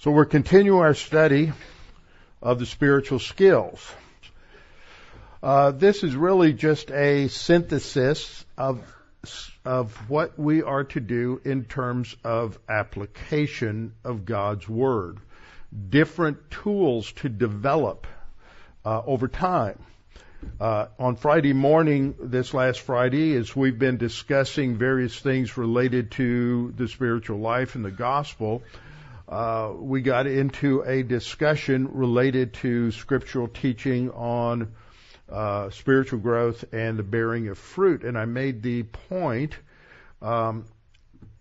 So 0.00 0.10
we're 0.10 0.24
continuing 0.24 0.80
our 0.80 0.94
study 0.94 1.52
of 2.40 2.58
the 2.58 2.64
spiritual 2.64 3.18
skills. 3.18 3.86
Uh, 5.42 5.72
this 5.72 6.02
is 6.02 6.16
really 6.16 6.54
just 6.54 6.90
a 6.90 7.28
synthesis 7.28 8.46
of 8.56 8.82
of 9.62 9.94
what 10.08 10.38
we 10.38 10.62
are 10.62 10.84
to 10.84 11.00
do 11.00 11.42
in 11.44 11.64
terms 11.64 12.16
of 12.24 12.58
application 12.66 13.92
of 14.02 14.24
God's 14.24 14.66
Word. 14.66 15.18
Different 15.90 16.50
tools 16.50 17.12
to 17.16 17.28
develop 17.28 18.06
uh, 18.86 19.02
over 19.04 19.28
time. 19.28 19.78
Uh, 20.58 20.86
on 20.98 21.16
Friday 21.16 21.52
morning, 21.52 22.14
this 22.18 22.54
last 22.54 22.80
Friday, 22.80 23.36
as 23.36 23.54
we've 23.54 23.78
been 23.78 23.98
discussing 23.98 24.78
various 24.78 25.20
things 25.20 25.58
related 25.58 26.12
to 26.12 26.72
the 26.74 26.88
spiritual 26.88 27.40
life 27.40 27.74
and 27.74 27.84
the 27.84 27.90
gospel, 27.90 28.62
uh, 29.30 29.72
we 29.78 30.02
got 30.02 30.26
into 30.26 30.82
a 30.82 31.04
discussion 31.04 31.88
related 31.92 32.52
to 32.52 32.90
scriptural 32.90 33.46
teaching 33.46 34.10
on 34.10 34.72
uh, 35.30 35.70
spiritual 35.70 36.18
growth 36.18 36.64
and 36.72 36.98
the 36.98 37.04
bearing 37.04 37.46
of 37.46 37.56
fruit. 37.56 38.02
And 38.02 38.18
I 38.18 38.24
made 38.24 38.60
the 38.60 38.82
point 38.82 39.54
um, 40.20 40.64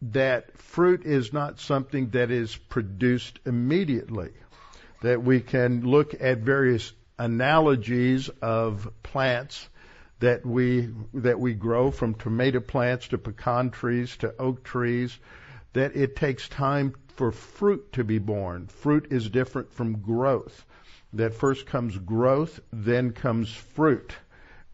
that 0.03 0.55
fruit 0.61 1.03
is 1.03 1.33
not 1.33 1.59
something 1.59 2.11
that 2.11 2.29
is 2.29 2.55
produced 2.55 3.39
immediately. 3.47 4.29
That 5.01 5.23
we 5.23 5.39
can 5.39 5.81
look 5.81 6.13
at 6.19 6.39
various 6.39 6.93
analogies 7.17 8.29
of 8.41 8.87
plants 9.01 9.67
that 10.19 10.45
we 10.45 10.89
that 11.13 11.39
we 11.39 11.53
grow 11.53 11.91
from 11.91 12.13
tomato 12.13 12.59
plants 12.59 13.07
to 13.07 13.17
pecan 13.17 13.71
trees 13.71 14.15
to 14.17 14.33
oak 14.37 14.63
trees 14.63 15.17
that 15.73 15.95
it 15.95 16.15
takes 16.15 16.47
time 16.49 16.93
for 17.19 17.33
fruit 17.33 17.91
to 17.91 18.03
be 18.05 18.17
born. 18.17 18.65
Fruit 18.67 19.07
is 19.11 19.29
different 19.29 19.73
from 19.73 19.99
growth 19.99 20.65
that 21.11 21.33
first 21.33 21.65
comes 21.65 21.97
growth, 21.97 22.61
then 22.71 23.11
comes 23.11 23.51
fruit. 23.51 24.15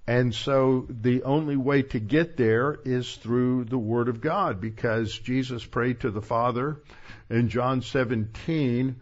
And 0.05 0.31
so 0.31 0.85
the 0.87 1.23
only 1.23 1.55
way 1.55 1.81
to 1.81 1.99
get 1.99 2.37
there 2.37 2.77
is 2.85 3.15
through 3.15 3.65
the 3.65 3.79
Word 3.79 4.09
of 4.09 4.21
God 4.21 4.61
because 4.61 5.17
Jesus 5.17 5.65
prayed 5.65 6.01
to 6.01 6.11
the 6.11 6.21
Father 6.21 6.83
in 7.31 7.49
John 7.49 7.81
17, 7.81 8.97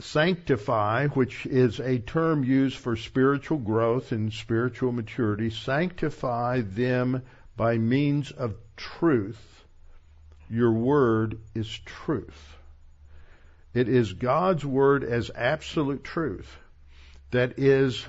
sanctify, 0.00 1.06
which 1.06 1.46
is 1.46 1.78
a 1.78 2.00
term 2.00 2.42
used 2.42 2.76
for 2.76 2.96
spiritual 2.96 3.58
growth 3.58 4.10
and 4.10 4.32
spiritual 4.32 4.90
maturity, 4.90 5.50
sanctify 5.50 6.62
them 6.62 7.22
by 7.56 7.78
means 7.78 8.32
of 8.32 8.56
truth. 8.76 9.64
Your 10.50 10.72
Word 10.72 11.38
is 11.54 11.68
truth. 11.84 12.53
It 13.74 13.88
is 13.88 14.12
God's 14.12 14.64
Word 14.64 15.02
as 15.02 15.32
absolute 15.34 16.04
truth 16.04 16.56
that 17.32 17.58
is 17.58 18.06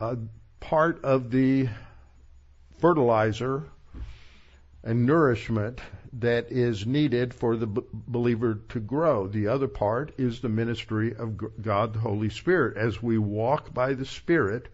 a 0.00 0.16
part 0.60 1.04
of 1.04 1.32
the 1.32 1.68
fertilizer 2.78 3.64
and 4.84 5.04
nourishment 5.04 5.80
that 6.12 6.52
is 6.52 6.86
needed 6.86 7.34
for 7.34 7.56
the 7.56 7.66
believer 7.66 8.60
to 8.68 8.78
grow. 8.78 9.26
The 9.26 9.48
other 9.48 9.66
part 9.66 10.12
is 10.16 10.40
the 10.40 10.48
ministry 10.48 11.12
of 11.12 11.36
God, 11.60 11.94
the 11.94 11.98
Holy 11.98 12.30
Spirit. 12.30 12.76
As 12.76 13.02
we 13.02 13.18
walk 13.18 13.74
by 13.74 13.94
the 13.94 14.06
Spirit 14.06 14.68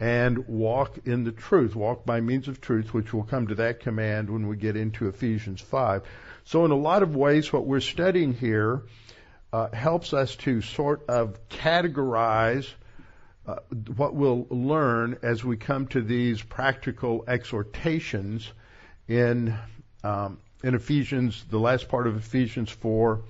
and 0.00 0.48
walk 0.48 0.98
in 1.06 1.22
the 1.22 1.30
truth, 1.30 1.76
walk 1.76 2.04
by 2.04 2.20
means 2.20 2.48
of 2.48 2.60
truth, 2.60 2.92
which 2.92 3.14
we'll 3.14 3.22
come 3.22 3.46
to 3.46 3.54
that 3.54 3.78
command 3.78 4.28
when 4.28 4.48
we 4.48 4.56
get 4.56 4.76
into 4.76 5.06
Ephesians 5.06 5.60
5. 5.60 6.02
So 6.42 6.64
in 6.64 6.72
a 6.72 6.76
lot 6.76 7.04
of 7.04 7.14
ways, 7.14 7.52
what 7.52 7.64
we're 7.64 7.78
studying 7.78 8.34
here 8.34 8.82
uh, 9.52 9.68
helps 9.70 10.12
us 10.12 10.36
to 10.36 10.60
sort 10.60 11.08
of 11.08 11.38
categorize 11.48 12.68
uh, 13.46 13.56
what 13.96 14.14
we'll 14.14 14.46
learn 14.50 15.18
as 15.22 15.44
we 15.44 15.56
come 15.56 15.86
to 15.86 16.00
these 16.00 16.42
practical 16.42 17.24
exhortations 17.28 18.52
in 19.06 19.56
um, 20.02 20.38
in 20.62 20.74
Ephesians, 20.74 21.44
the 21.50 21.60
last 21.60 21.88
part 21.88 22.06
of 22.06 22.16
Ephesians 22.16 22.70
4, 22.70 23.22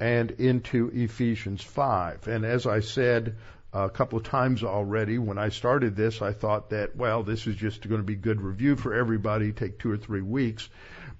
and 0.00 0.30
into 0.32 0.90
Ephesians 0.92 1.62
5. 1.62 2.28
And 2.28 2.44
as 2.44 2.66
I 2.66 2.80
said 2.80 3.36
a 3.72 3.88
couple 3.88 4.18
of 4.18 4.24
times 4.24 4.62
already, 4.62 5.18
when 5.18 5.38
I 5.38 5.48
started 5.48 5.96
this, 5.96 6.20
I 6.20 6.32
thought 6.32 6.70
that 6.70 6.94
well, 6.94 7.22
this 7.22 7.46
is 7.46 7.56
just 7.56 7.88
going 7.88 8.00
to 8.00 8.06
be 8.06 8.16
good 8.16 8.40
review 8.40 8.76
for 8.76 8.94
everybody, 8.94 9.52
take 9.52 9.78
two 9.78 9.90
or 9.90 9.96
three 9.96 10.22
weeks. 10.22 10.68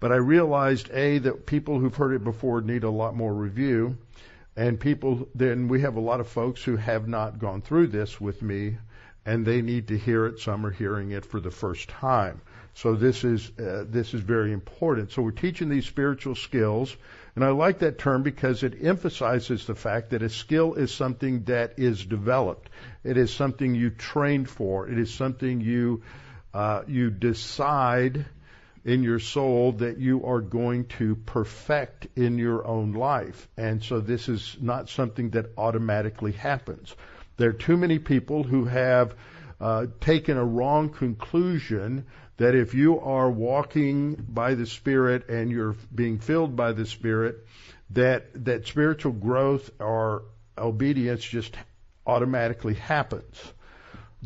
But 0.01 0.13
I 0.13 0.17
realized 0.17 0.91
a 0.93 1.19
that 1.19 1.47
people 1.47 1.79
who've 1.79 1.95
heard 1.95 2.15
it 2.15 2.25
before 2.25 2.61
need 2.61 2.85
a 2.85 2.91
lot 2.91 3.17
more 3.17 3.33
review 3.33 3.97
and 4.57 4.79
people, 4.79 5.29
then 5.35 5.69
we 5.69 5.81
have 5.81 5.97
a 5.97 6.01
lot 6.01 6.21
of 6.21 6.29
folks 6.29 6.63
who 6.63 6.77
have 6.77 7.09
not 7.09 7.39
gone 7.39 7.61
through 7.63 7.89
this 7.89 8.21
with 8.21 8.41
me, 8.43 8.79
and 9.27 9.45
they 9.45 9.63
need 9.63 9.89
to 9.89 9.99
hear 9.99 10.27
it. 10.27 10.39
Some 10.39 10.65
are 10.65 10.71
hearing 10.71 11.11
it 11.11 11.27
for 11.27 11.41
the 11.41 11.51
first 11.51 11.89
time. 11.89 12.41
So 12.75 12.95
this 12.95 13.23
is 13.23 13.51
uh, 13.59 13.85
this 13.89 14.15
is 14.15 14.21
very 14.21 14.53
important. 14.53 15.13
So 15.13 15.23
we're 15.23 15.31
teaching 15.31 15.69
these 15.69 15.87
spiritual 15.87 16.35
skills, 16.35 16.97
and 17.37 17.45
I 17.45 17.51
like 17.51 17.79
that 17.81 17.99
term 17.99 18.23
because 18.23 18.65
it 18.65 18.85
emphasizes 18.85 19.67
the 19.67 19.77
fact 19.77 20.11
that 20.11 20.23
a 20.23 20.29
skill 20.29 20.75
is 20.75 20.93
something 20.93 21.45
that 21.45 21.75
is 21.79 22.05
developed. 22.05 22.71
It 23.05 23.17
is 23.17 23.33
something 23.33 23.75
you 23.75 23.91
train 23.91 24.45
for. 24.45 24.89
It 24.89 24.99
is 24.99 25.13
something 25.13 25.61
you 25.61 26.03
uh, 26.53 26.83
you 26.89 27.11
decide 27.11 28.27
in 28.84 29.03
your 29.03 29.19
soul 29.19 29.72
that 29.72 29.99
you 29.99 30.27
are 30.27 30.41
going 30.41 30.84
to 30.84 31.17
perfect 31.17 32.06
in 32.17 32.39
your 32.39 32.67
own 32.67 32.93
life. 32.93 33.49
And 33.56 33.83
so 33.83 34.00
this 34.00 34.28
is 34.28 34.56
not 34.61 34.91
something 34.91 35.31
that 35.31 35.53
automatically 35.56 36.33
happens. 36.33 36.94
There 37.37 37.50
are 37.50 37.55
too 37.55 37.77
many 37.77 37.99
people 37.99 38.43
who 38.43 38.67
have 38.67 39.15
uh, 39.61 39.87
taken 40.00 40.37
a 40.37 40.44
wrong 40.44 40.91
conclusion 40.91 42.06
that 42.37 42.55
if 42.55 42.75
you 42.75 43.00
are 43.00 43.31
walking 43.31 44.15
by 44.28 44.55
the 44.55 44.67
Spirit 44.67 45.28
and 45.28 45.50
you're 45.50 45.77
being 45.94 46.19
filled 46.19 46.55
by 46.55 46.73
the 46.73 46.84
Spirit, 46.84 47.47
that 47.91 48.44
that 48.44 48.67
spiritual 48.67 49.12
growth 49.12 49.71
or 49.78 50.25
obedience 50.59 51.25
just 51.25 51.56
automatically 52.06 52.75
happens 52.75 53.54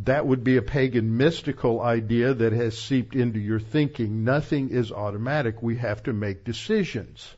that 0.05 0.27
would 0.27 0.45
be 0.45 0.57
a 0.57 0.63
pagan 0.63 1.17
mystical 1.17 1.81
idea 1.81 2.35
that 2.35 2.53
has 2.53 2.79
seeped 2.79 3.15
into 3.15 3.39
your 3.39 3.61
thinking. 3.61 4.25
Nothing 4.25 4.71
is 4.71 4.93
automatic. 4.93 5.63
We 5.63 5.77
have 5.77 6.03
to 6.05 6.13
make 6.13 6.45
decisions. 6.45 7.35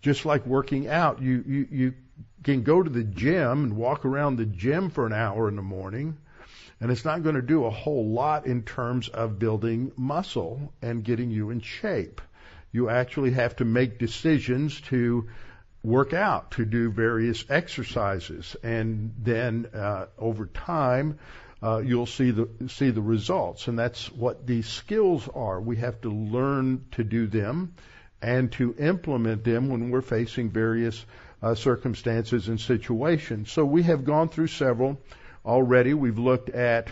Just 0.00 0.24
like 0.24 0.46
working 0.46 0.88
out, 0.88 1.20
you, 1.20 1.44
you, 1.46 1.68
you 1.70 1.94
can 2.42 2.62
go 2.62 2.82
to 2.82 2.88
the 2.88 3.04
gym 3.04 3.64
and 3.64 3.76
walk 3.76 4.04
around 4.04 4.36
the 4.36 4.46
gym 4.46 4.90
for 4.90 5.06
an 5.06 5.12
hour 5.12 5.48
in 5.48 5.56
the 5.56 5.62
morning, 5.62 6.16
and 6.80 6.90
it's 6.90 7.04
not 7.04 7.22
going 7.22 7.34
to 7.34 7.42
do 7.42 7.66
a 7.66 7.70
whole 7.70 8.08
lot 8.08 8.46
in 8.46 8.62
terms 8.62 9.08
of 9.08 9.38
building 9.38 9.92
muscle 9.96 10.72
and 10.80 11.04
getting 11.04 11.30
you 11.30 11.50
in 11.50 11.60
shape. 11.60 12.22
You 12.72 12.88
actually 12.88 13.32
have 13.32 13.56
to 13.56 13.66
make 13.66 13.98
decisions 13.98 14.80
to 14.82 15.28
work 15.82 16.14
out, 16.14 16.52
to 16.52 16.64
do 16.64 16.90
various 16.90 17.44
exercises, 17.50 18.56
and 18.62 19.12
then 19.18 19.66
uh, 19.74 20.06
over 20.18 20.46
time, 20.46 21.18
uh, 21.62 21.78
you'll 21.78 22.06
see 22.06 22.30
the 22.30 22.48
see 22.68 22.90
the 22.90 23.02
results, 23.02 23.68
and 23.68 23.78
that's 23.78 24.10
what 24.12 24.46
these 24.46 24.66
skills 24.66 25.28
are. 25.34 25.60
We 25.60 25.76
have 25.76 26.00
to 26.02 26.10
learn 26.10 26.86
to 26.92 27.04
do 27.04 27.26
them 27.26 27.74
and 28.22 28.50
to 28.52 28.74
implement 28.78 29.44
them 29.44 29.68
when 29.68 29.90
we're 29.90 30.00
facing 30.00 30.50
various 30.50 31.04
uh, 31.42 31.54
circumstances 31.54 32.48
and 32.48 32.60
situations. 32.60 33.52
So 33.52 33.64
we 33.64 33.82
have 33.82 34.04
gone 34.04 34.28
through 34.28 34.48
several 34.48 35.00
already. 35.44 35.94
We've 35.94 36.18
looked 36.18 36.50
at 36.50 36.88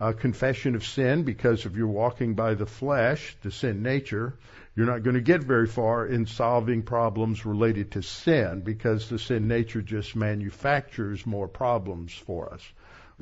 uh, 0.00 0.12
confession 0.12 0.74
of 0.74 0.84
sin 0.84 1.22
because 1.22 1.66
if 1.66 1.74
you're 1.74 1.86
walking 1.86 2.34
by 2.34 2.54
the 2.54 2.66
flesh, 2.66 3.36
the 3.42 3.50
sin 3.50 3.82
nature, 3.82 4.34
you're 4.74 4.86
not 4.86 5.02
going 5.02 5.16
to 5.16 5.22
get 5.22 5.42
very 5.42 5.66
far 5.66 6.06
in 6.06 6.26
solving 6.26 6.82
problems 6.82 7.44
related 7.44 7.92
to 7.92 8.02
sin 8.02 8.60
because 8.60 9.08
the 9.08 9.18
sin 9.18 9.48
nature 9.48 9.82
just 9.82 10.16
manufactures 10.16 11.26
more 11.26 11.48
problems 11.48 12.12
for 12.12 12.52
us 12.54 12.62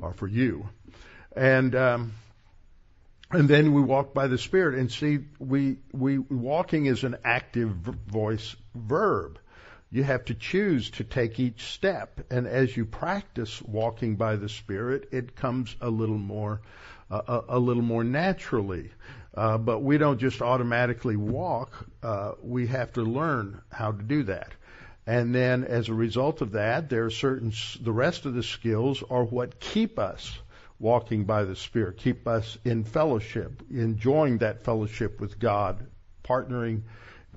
or 0.02 0.12
for 0.12 0.26
you. 0.26 0.68
And 1.36 1.74
um, 1.74 2.12
and 3.30 3.48
then 3.48 3.72
we 3.72 3.82
walk 3.82 4.14
by 4.14 4.26
the 4.26 4.38
Spirit 4.38 4.78
and 4.78 4.90
see 4.90 5.18
we 5.38 5.76
we 5.92 6.18
walking 6.18 6.86
is 6.86 7.04
an 7.04 7.16
active 7.24 7.70
voice 7.70 8.56
verb. 8.74 9.38
You 9.90 10.02
have 10.04 10.26
to 10.26 10.34
choose 10.34 10.90
to 10.92 11.04
take 11.04 11.40
each 11.40 11.72
step, 11.72 12.20
and 12.30 12.46
as 12.46 12.76
you 12.76 12.84
practice 12.84 13.62
walking 13.62 14.16
by 14.16 14.36
the 14.36 14.48
Spirit, 14.48 15.08
it 15.12 15.34
comes 15.34 15.74
a 15.80 15.88
little 15.88 16.18
more 16.18 16.60
uh, 17.10 17.22
a, 17.48 17.56
a, 17.56 17.58
little 17.58 17.82
more 17.82 18.04
naturally. 18.04 18.90
Uh, 19.34 19.56
but 19.56 19.80
we 19.80 19.98
don't 19.98 20.18
just 20.18 20.42
automatically 20.42 21.16
walk. 21.16 21.86
Uh, 22.02 22.32
we 22.42 22.66
have 22.66 22.92
to 22.92 23.02
learn 23.02 23.60
how 23.70 23.92
to 23.92 24.02
do 24.02 24.24
that. 24.24 24.52
And 25.08 25.34
then 25.34 25.64
as 25.64 25.88
a 25.88 25.94
result 25.94 26.42
of 26.42 26.52
that, 26.52 26.90
there 26.90 27.06
are 27.06 27.10
certain, 27.10 27.50
the 27.80 27.92
rest 27.92 28.26
of 28.26 28.34
the 28.34 28.42
skills 28.42 29.02
are 29.08 29.24
what 29.24 29.58
keep 29.58 29.98
us 29.98 30.38
walking 30.78 31.24
by 31.24 31.44
the 31.44 31.56
Spirit, 31.56 31.96
keep 31.96 32.28
us 32.28 32.58
in 32.62 32.84
fellowship, 32.84 33.62
enjoying 33.70 34.36
that 34.38 34.64
fellowship 34.64 35.18
with 35.18 35.38
God, 35.38 35.86
partnering 36.22 36.82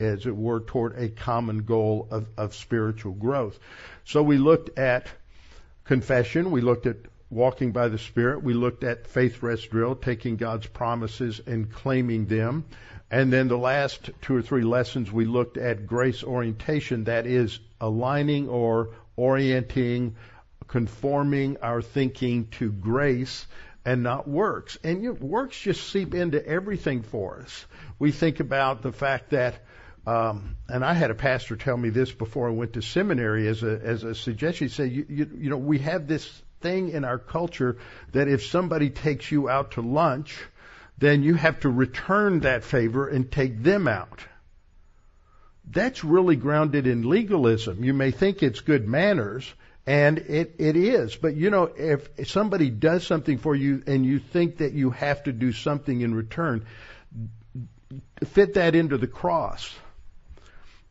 as 0.01 0.25
it 0.25 0.35
were, 0.35 0.59
toward 0.59 0.97
a 0.99 1.07
common 1.07 1.59
goal 1.59 2.09
of, 2.11 2.27
of 2.35 2.53
spiritual 2.53 3.13
growth. 3.13 3.57
So 4.03 4.21
we 4.21 4.37
looked 4.37 4.77
at 4.77 5.07
confession, 5.85 6.51
we 6.51 6.59
looked 6.59 6.87
at 6.87 6.97
walking 7.31 7.71
by 7.71 7.87
the 7.87 7.97
Spirit, 7.97 8.43
we 8.43 8.53
looked 8.53 8.83
at 8.83 9.07
faith 9.07 9.41
rest 9.41 9.71
drill, 9.71 9.95
taking 9.95 10.35
God's 10.35 10.67
promises 10.67 11.41
and 11.47 11.71
claiming 11.71 12.25
them. 12.25 12.65
And 13.09 13.31
then 13.31 13.47
the 13.47 13.57
last 13.57 14.09
two 14.21 14.35
or 14.35 14.41
three 14.41 14.63
lessons, 14.63 15.11
we 15.11 15.25
looked 15.25 15.57
at 15.57 15.87
grace 15.87 16.23
orientation, 16.23 17.05
that 17.05 17.25
is 17.25 17.59
aligning 17.79 18.49
or 18.49 18.89
orienting, 19.15 20.15
conforming 20.67 21.57
our 21.61 21.81
thinking 21.81 22.47
to 22.51 22.71
grace 22.71 23.47
and 23.85 24.03
not 24.03 24.27
works. 24.27 24.77
And 24.83 25.01
you 25.01 25.13
know, 25.13 25.17
works 25.19 25.59
just 25.59 25.89
seep 25.89 26.13
into 26.13 26.45
everything 26.45 27.01
for 27.01 27.39
us. 27.41 27.65
We 27.97 28.11
think 28.11 28.39
about 28.39 28.81
the 28.81 28.91
fact 28.91 29.31
that, 29.31 29.55
um, 30.05 30.55
and 30.67 30.83
I 30.83 30.93
had 30.93 31.11
a 31.11 31.15
pastor 31.15 31.55
tell 31.55 31.77
me 31.77 31.89
this 31.89 32.11
before 32.11 32.47
I 32.47 32.51
went 32.51 32.73
to 32.73 32.81
seminary 32.81 33.47
as 33.47 33.63
a 33.63 33.79
as 33.83 34.03
a 34.03 34.15
suggestion. 34.15 34.67
He 34.67 34.73
said, 34.73 34.91
you, 34.91 35.05
you, 35.09 35.29
you 35.37 35.49
know, 35.49 35.57
we 35.57 35.79
have 35.79 36.07
this 36.07 36.41
thing 36.61 36.89
in 36.89 37.03
our 37.03 37.19
culture 37.19 37.77
that 38.11 38.27
if 38.27 38.45
somebody 38.45 38.89
takes 38.89 39.31
you 39.31 39.49
out 39.49 39.71
to 39.71 39.81
lunch, 39.81 40.37
then 40.97 41.23
you 41.23 41.33
have 41.33 41.59
to 41.61 41.69
return 41.69 42.41
that 42.41 42.63
favor 42.63 43.07
and 43.07 43.31
take 43.31 43.63
them 43.63 43.87
out. 43.87 44.21
That's 45.69 46.03
really 46.03 46.35
grounded 46.35 46.85
in 46.85 47.09
legalism. 47.09 47.83
You 47.83 47.93
may 47.93 48.11
think 48.11 48.43
it's 48.43 48.61
good 48.61 48.87
manners, 48.87 49.51
and 49.85 50.17
it, 50.19 50.55
it 50.59 50.75
is. 50.75 51.15
But 51.15 51.35
you 51.35 51.49
know, 51.49 51.63
if, 51.75 52.27
somebody 52.27 52.69
does 52.69 53.05
something 53.05 53.37
for 53.37 53.55
you 53.55 53.83
and 53.87 54.05
you 54.05 54.19
think 54.19 54.57
that 54.57 54.73
you 54.73 54.91
have 54.91 55.23
to 55.23 55.31
do 55.31 55.51
something 55.51 56.01
in 56.01 56.13
return, 56.13 56.65
fit 58.25 58.55
that 58.55 58.75
into 58.75 58.97
the 58.97 59.07
cross. 59.07 59.73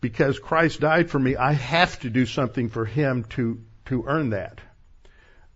Because 0.00 0.38
Christ 0.38 0.80
died 0.80 1.10
for 1.10 1.18
me, 1.18 1.36
I 1.36 1.52
have 1.52 2.00
to 2.00 2.10
do 2.10 2.26
something 2.26 2.68
for 2.68 2.84
Him 2.84 3.24
to, 3.30 3.60
to 3.86 4.04
earn 4.06 4.30
that. 4.30 4.60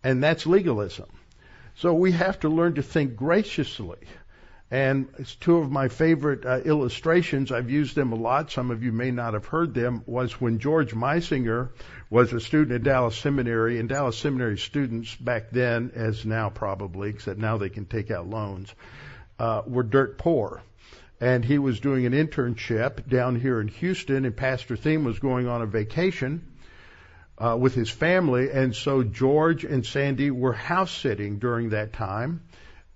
And 0.05 0.23
that's 0.23 0.47
legalism. 0.47 1.09
So 1.77 1.95
we 1.95 2.13
have 2.13 2.39
to 2.41 2.51
learn 2.51 2.75
to 2.75 2.83
think 2.83 3.17
graciously. 3.17 3.99
And 4.71 5.09
it's 5.19 5.35
two 5.35 5.57
of 5.57 5.71
my 5.71 5.89
favorite 5.89 6.45
uh, 6.45 6.61
illustrations. 6.65 7.51
I've 7.51 7.71
used 7.71 7.95
them 7.95 8.13
a 8.13 8.17
lot. 8.17 8.51
Some 8.51 8.71
of 8.71 8.83
you 8.83 8.93
may 8.93 9.11
not 9.11 9.35
have 9.35 9.47
heard 9.47 9.73
them. 9.73 10.03
Was 10.07 10.41
when 10.41 10.59
George 10.59 10.95
Meisinger 10.95 11.71
was 12.11 12.33
a 12.33 12.41
student 12.41 12.73
at 12.73 12.83
Dallas 12.83 13.17
Seminary, 13.17 13.79
and 13.79 13.89
Dallas 13.89 14.19
Seminary 14.19 14.59
students 14.59 15.15
back 15.15 15.51
then, 15.51 15.93
as 15.95 16.27
now 16.27 16.51
probably, 16.51 17.11
except 17.11 17.39
now 17.39 17.57
they 17.57 17.69
can 17.69 17.87
take 17.87 18.11
out 18.11 18.29
loans, 18.29 18.75
uh, 19.39 19.63
were 19.67 19.83
dirt 19.83 20.19
poor. 20.19 20.63
And 21.21 21.45
he 21.45 21.59
was 21.59 21.81
doing 21.81 22.05
an 22.05 22.13
internship 22.13 23.09
down 23.09 23.39
here 23.39 23.61
in 23.61 23.69
Houston, 23.69 24.25
and 24.25 24.37
Pastor 24.37 24.77
Thieme 24.77 25.05
was 25.05 25.19
going 25.19 25.47
on 25.47 25.63
a 25.63 25.67
vacation 25.67 26.54
uh, 27.39 27.57
with 27.59 27.75
his 27.75 27.91
family, 27.91 28.51
and 28.51 28.75
so 28.75 29.03
George 29.03 29.65
and 29.65 29.85
Sandy 29.85 30.31
were 30.31 30.53
house 30.53 30.93
sitting 30.93 31.39
during 31.39 31.71
that 31.71 31.93
time. 31.93 32.43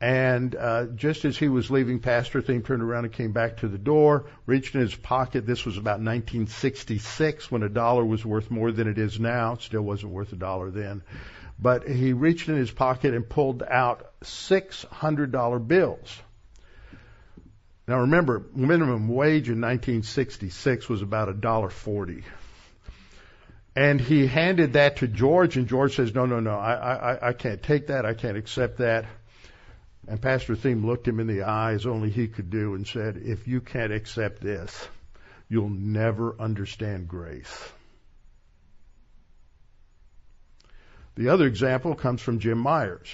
And 0.00 0.55
uh, 0.55 0.87
just 0.94 1.25
as 1.25 1.37
he 1.37 1.49
was 1.49 1.73
leaving, 1.73 1.99
Pastor 1.99 2.40
Thieme 2.40 2.64
turned 2.64 2.82
around 2.82 3.05
and 3.05 3.12
came 3.12 3.32
back 3.32 3.58
to 3.58 3.69
the 3.69 3.79
door, 3.79 4.26
reached 4.46 4.76
in 4.76 4.81
his 4.81 4.94
pocket. 4.94 5.44
This 5.44 5.64
was 5.64 5.76
about 5.76 5.99
1966 5.99 7.50
when 7.50 7.64
a 7.64 7.69
dollar 7.69 8.05
was 8.05 8.25
worth 8.25 8.49
more 8.49 8.70
than 8.70 8.87
it 8.87 8.96
is 8.96 9.19
now. 9.19 9.55
It 9.55 9.62
still 9.62 9.82
wasn't 9.82 10.12
worth 10.12 10.32
a 10.32 10.37
dollar 10.37 10.70
then. 10.70 11.02
But 11.58 11.88
he 11.88 12.12
reached 12.12 12.49
in 12.49 12.55
his 12.55 12.70
pocket 12.70 13.12
and 13.12 13.29
pulled 13.29 13.64
out 13.64 14.12
$600 14.23 15.67
bills. 15.67 16.20
Now 17.88 18.00
remember, 18.00 18.44
minimum 18.55 19.08
wage 19.08 19.49
in 19.49 19.61
1966 19.61 20.88
was 20.88 21.02
about 21.02 21.29
a 21.29 21.34
dollar 21.34 21.70
forty. 21.70 22.23
And 23.78 24.00
he 24.00 24.26
handed 24.26 24.72
that 24.72 24.96
to 24.96 25.06
George, 25.06 25.56
and 25.56 25.69
George 25.69 25.94
says, 25.94 26.12
"No, 26.12 26.26
no, 26.26 26.40
no, 26.40 26.58
I, 26.58 26.72
I, 27.12 27.28
I 27.28 27.32
can't 27.32 27.62
take 27.62 27.86
that. 27.86 28.04
I 28.04 28.14
can't 28.14 28.36
accept 28.36 28.78
that." 28.78 29.04
And 30.08 30.20
Pastor 30.20 30.56
Thieme 30.56 30.84
looked 30.84 31.06
him 31.06 31.20
in 31.20 31.26
the 31.26 31.42
eyes, 31.42 31.86
only 31.86 32.08
he 32.08 32.28
could 32.28 32.48
do 32.48 32.75
and 32.75 32.86
said, 32.86 33.19
If 33.19 33.46
you 33.46 33.60
can't 33.60 33.92
accept 33.92 34.40
this, 34.40 34.88
you'll 35.50 35.69
never 35.69 36.34
understand 36.40 37.06
grace. 37.06 37.72
The 41.16 41.28
other 41.28 41.46
example 41.46 41.94
comes 41.94 42.22
from 42.22 42.38
Jim 42.38 42.58
Myers. 42.58 43.08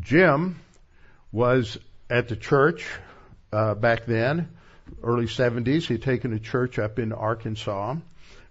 Jim 0.00 0.58
was 1.30 1.78
at 2.08 2.28
the 2.28 2.36
church 2.36 2.88
uh, 3.52 3.74
back 3.74 4.06
then, 4.06 4.48
early 5.02 5.26
70s. 5.26 5.86
He'd 5.86 6.02
taken 6.02 6.32
a 6.32 6.40
church 6.40 6.78
up 6.78 6.98
in 6.98 7.12
Arkansas, 7.12 7.96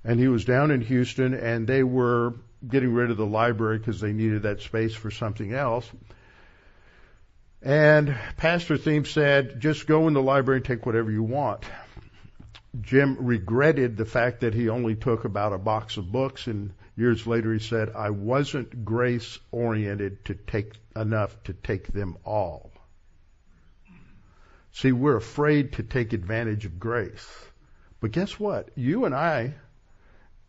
and 0.03 0.19
he 0.19 0.27
was 0.27 0.45
down 0.45 0.71
in 0.71 0.81
Houston, 0.81 1.33
and 1.33 1.68
they 1.68 1.83
were 1.83 2.36
getting 2.68 2.94
rid 2.94 3.12
of 3.12 3.18
the 3.18 3.25
library 3.25 3.77
because 3.77 4.00
they 4.00 4.13
needed 4.13 4.44
that 4.44 4.62
space 4.62 4.94
for 4.94 5.12
something 5.12 5.53
else. 5.53 5.89
And 7.62 8.15
Pastor 8.38 8.77
Thieme 8.77 9.06
said, 9.06 9.59
just 9.59 9.86
go 9.86 10.07
in 10.07 10.13
the 10.13 10.21
library 10.21 10.57
and 10.57 10.65
take 10.65 10.86
whatever 10.86 11.12
you 11.12 11.24
want. 11.24 11.63
Jim 12.80 13.18
regretted 13.19 13.98
the 13.98 14.06
fact 14.06 14.42
that 14.42 14.53
he 14.53 14.69
only 14.69 14.95
took 14.95 15.25
about 15.25 15.53
a 15.53 15.57
box 15.57 15.98
of 15.98 16.12
books 16.12 16.48
and 16.48 16.74
years 16.95 17.27
later 17.27 17.53
he 17.53 17.59
said, 17.59 17.92
I 17.95 18.09
wasn't 18.12 18.86
grace 18.86 19.38
oriented 19.51 20.25
to 20.25 20.36
take 20.36 20.74
enough 20.95 21.36
to 21.44 21.53
take 21.53 21.88
them 21.88 22.18
all. 22.25 22.71
See, 24.71 24.94
we're 24.94 25.18
afraid 25.18 25.74
to 25.74 25.83
take 25.83 26.13
advantage 26.13 26.65
of 26.65 26.80
grace. 26.80 27.27
But 28.00 28.12
guess 28.12 28.39
what? 28.39 28.69
You 28.75 29.06
and 29.06 29.13
I 29.13 29.53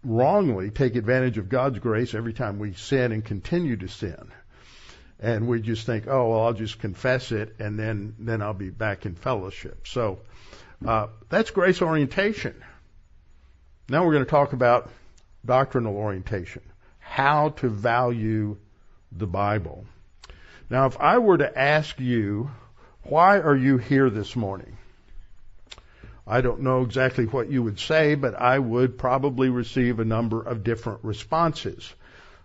wrongly 0.05 0.71
take 0.71 0.97
advantage 0.97 1.39
of 1.39 1.49
God's 1.49 1.79
grace 1.79 2.15
every 2.15 2.33
time 2.33 2.59
we 2.59 2.75
sin 2.75 3.13
and 3.13 3.25
continue 3.25 3.77
to 3.77 3.89
sin 3.89 4.33
and 5.23 5.47
we 5.47 5.61
just 5.61 5.87
think, 5.87 6.09
oh 6.09 6.31
well, 6.31 6.41
I'll 6.43 6.53
just 6.53 6.81
confess 6.81 7.31
it, 7.31 7.55
and 7.61 7.79
then 7.79 8.17
then 8.19 8.43
I'll 8.43 8.53
be 8.53 8.71
back 8.71 9.07
in 9.07 9.15
fellowship. 9.15 9.87
So 9.87 10.19
uh, 10.85 11.07
that's 11.29 11.51
grace 11.53 11.81
orientation. 11.81 12.61
Now 13.89 14.05
we're 14.05 14.13
going 14.13 14.25
to 14.25 14.31
talk 14.31 14.53
about 14.53 14.91
doctrinal 15.45 15.97
orientation, 15.97 16.63
how 16.99 17.51
to 17.51 17.69
value 17.69 18.57
the 19.13 19.27
Bible. 19.27 19.87
Now, 20.69 20.87
if 20.87 20.99
I 20.99 21.19
were 21.19 21.39
to 21.39 21.59
ask 21.59 22.01
you, 22.01 22.51
why 23.03 23.39
are 23.39 23.57
you 23.57 23.77
here 23.79 24.11
this 24.11 24.35
morning? 24.35 24.77
I 26.33 26.41
don't 26.41 26.61
know 26.61 26.83
exactly 26.83 27.27
what 27.27 27.51
you 27.51 27.63
would 27.63 27.79
say, 27.79 28.15
but 28.15 28.35
I 28.35 28.59
would 28.59 28.99
probably 28.99 29.51
receive 29.51 30.01
a 30.01 30.05
number 30.05 30.43
of 30.43 30.65
different 30.65 31.05
responses 31.05 31.93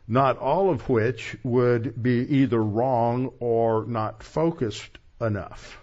not 0.08 0.38
all 0.38 0.70
of 0.70 0.88
which 0.88 1.36
would 1.44 2.02
be 2.02 2.38
either 2.38 2.62
wrong 2.64 3.34
or 3.40 3.86
not 3.86 4.24
focused 4.24 4.98
enough. 5.20 5.80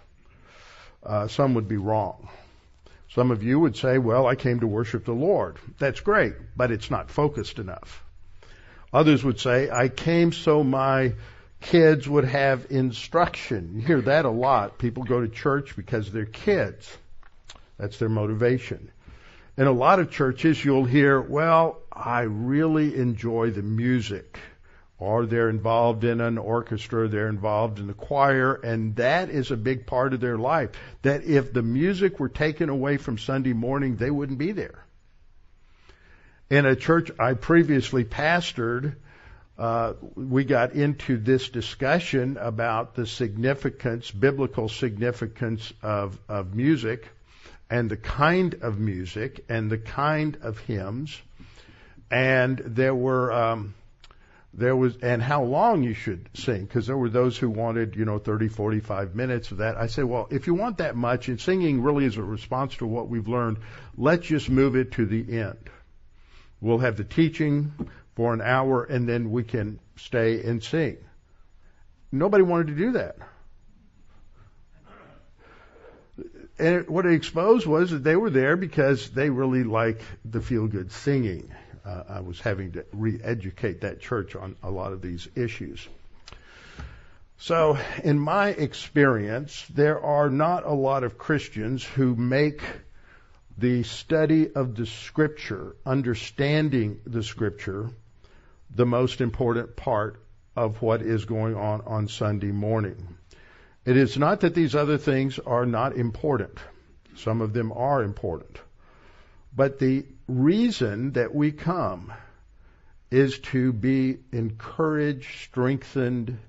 Uh, 1.03 1.27
some 1.27 1.53
would 1.53 1.67
be 1.67 1.77
wrong. 1.77 2.27
Some 3.09 3.29
of 3.29 3.43
you 3.43 3.59
would 3.59 3.77
say, 3.77 3.99
well, 3.99 4.25
I 4.25 4.35
came 4.35 4.61
to 4.61 4.67
worship 4.67 5.05
the 5.05 5.13
Lord. 5.13 5.57
That's 5.77 5.99
great, 5.99 6.33
but 6.57 6.71
it's 6.71 6.89
not 6.89 7.11
focused 7.11 7.59
enough. 7.59 8.03
Others 8.91 9.23
would 9.23 9.39
say, 9.39 9.69
I 9.69 9.89
came 9.89 10.31
so 10.31 10.63
my 10.63 11.13
kids 11.61 12.09
would 12.09 12.25
have 12.25 12.67
instruction. 12.71 13.73
You 13.75 13.81
hear 13.81 14.01
that 14.01 14.25
a 14.25 14.29
lot. 14.29 14.79
People 14.79 15.03
go 15.03 15.21
to 15.21 15.27
church 15.27 15.75
because 15.75 16.11
they're 16.11 16.25
kids. 16.25 16.97
That's 17.77 17.97
their 17.97 18.09
motivation. 18.09 18.91
In 19.57 19.67
a 19.67 19.71
lot 19.71 19.99
of 19.99 20.11
churches, 20.11 20.63
you'll 20.63 20.85
hear, 20.85 21.21
well, 21.21 21.79
I 21.91 22.21
really 22.21 22.95
enjoy 22.95 23.51
the 23.51 23.61
music. 23.61 24.37
Or 24.97 25.25
they're 25.25 25.49
involved 25.49 26.05
in 26.05 26.21
an 26.21 26.37
orchestra, 26.37 27.07
they're 27.09 27.27
involved 27.27 27.79
in 27.79 27.87
the 27.87 27.93
choir, 27.93 28.53
and 28.53 28.95
that 28.95 29.29
is 29.29 29.51
a 29.51 29.57
big 29.57 29.85
part 29.85 30.13
of 30.13 30.21
their 30.21 30.37
life. 30.37 30.71
That 31.01 31.25
if 31.25 31.51
the 31.51 31.61
music 31.61 32.19
were 32.19 32.29
taken 32.29 32.69
away 32.69 32.97
from 32.97 33.17
Sunday 33.17 33.51
morning, 33.53 33.97
they 33.97 34.09
wouldn't 34.09 34.39
be 34.39 34.53
there. 34.53 34.85
In 36.49 36.65
a 36.65 36.75
church 36.75 37.11
I 37.19 37.33
previously 37.33 38.05
pastored, 38.05 38.95
uh, 39.57 39.93
we 40.15 40.45
got 40.45 40.73
into 40.73 41.17
this 41.17 41.49
discussion 41.49 42.37
about 42.37 42.95
the 42.95 43.05
significance, 43.05 44.11
biblical 44.11 44.69
significance 44.69 45.73
of, 45.81 46.17
of 46.29 46.55
music 46.55 47.09
and 47.69 47.89
the 47.89 47.97
kind 47.97 48.55
of 48.61 48.79
music 48.79 49.43
and 49.49 49.69
the 49.69 49.77
kind 49.77 50.37
of 50.41 50.59
hymns, 50.59 51.21
and 52.11 52.59
there 52.59 52.95
were 52.95 53.31
um, 53.31 53.73
there 54.53 54.75
was 54.75 54.97
and 55.01 55.21
how 55.21 55.43
long 55.43 55.83
you 55.83 55.93
should 55.93 56.29
sing 56.33 56.63
because 56.63 56.87
there 56.87 56.97
were 56.97 57.09
those 57.09 57.37
who 57.37 57.49
wanted 57.49 57.95
you 57.95 58.05
know 58.05 58.19
30 58.19 58.47
45 58.47 59.15
minutes 59.15 59.51
of 59.51 59.57
that. 59.57 59.77
I 59.77 59.87
say 59.87 60.03
well 60.03 60.27
if 60.31 60.47
you 60.47 60.53
want 60.53 60.77
that 60.77 60.95
much 60.95 61.27
and 61.27 61.39
singing 61.39 61.81
really 61.81 62.05
is 62.05 62.17
a 62.17 62.23
response 62.23 62.77
to 62.77 62.87
what 62.87 63.09
we've 63.09 63.27
learned 63.27 63.57
let's 63.97 64.25
just 64.27 64.49
move 64.49 64.75
it 64.75 64.93
to 64.93 65.05
the 65.05 65.39
end. 65.39 65.69
We'll 66.61 66.79
have 66.79 66.97
the 66.97 67.03
teaching 67.03 67.73
for 68.15 68.33
an 68.33 68.41
hour 68.41 68.83
and 68.83 69.07
then 69.09 69.31
we 69.31 69.43
can 69.43 69.79
stay 69.97 70.41
and 70.43 70.63
sing. 70.63 70.97
Nobody 72.11 72.43
wanted 72.43 72.67
to 72.67 72.75
do 72.75 72.91
that 72.93 73.17
and 76.57 76.87
what 76.87 77.05
it 77.05 77.13
exposed 77.13 77.65
was 77.65 77.91
that 77.91 78.03
they 78.03 78.15
were 78.15 78.29
there 78.29 78.55
because 78.55 79.09
they 79.09 79.29
really 79.29 79.63
like 79.63 80.01
the 80.23 80.41
feel 80.41 80.67
good 80.67 80.91
singing. 80.91 81.51
Uh, 81.85 82.03
I 82.09 82.19
was 82.21 82.39
having 82.39 82.71
to 82.73 82.85
re 82.93 83.19
educate 83.23 83.81
that 83.81 83.99
church 83.99 84.35
on 84.35 84.55
a 84.63 84.71
lot 84.71 84.93
of 84.93 85.01
these 85.01 85.27
issues. 85.35 85.87
So, 87.37 87.77
in 88.03 88.17
my 88.17 88.49
experience, 88.49 89.65
there 89.73 89.99
are 90.01 90.29
not 90.29 90.65
a 90.65 90.73
lot 90.73 91.03
of 91.03 91.17
Christians 91.17 91.83
who 91.83 92.15
make 92.15 92.61
the 93.57 93.83
study 93.83 94.51
of 94.53 94.75
the 94.75 94.85
Scripture, 94.85 95.75
understanding 95.85 97.01
the 97.05 97.23
Scripture, 97.23 97.89
the 98.73 98.85
most 98.85 99.19
important 99.19 99.75
part 99.75 100.21
of 100.55 100.81
what 100.81 101.01
is 101.01 101.25
going 101.25 101.55
on 101.55 101.81
on 101.81 102.07
Sunday 102.07 102.51
morning. 102.51 103.17
It 103.85 103.97
is 103.97 104.17
not 104.17 104.41
that 104.41 104.55
these 104.55 104.73
other 104.73 104.97
things 104.97 105.37
are 105.37 105.65
not 105.65 105.95
important. 105.95 106.57
Some 107.15 107.41
of 107.41 107.53
them 107.53 107.71
are 107.71 108.03
important. 108.03 108.59
But 109.55 109.79
the 109.79 110.05
reason 110.27 111.13
that 111.13 111.33
we 111.33 111.51
come 111.51 112.11
is 113.11 113.39
to 113.39 113.71
be 113.71 114.17
encouraged, 114.31 115.39
strengthened, 115.43 116.39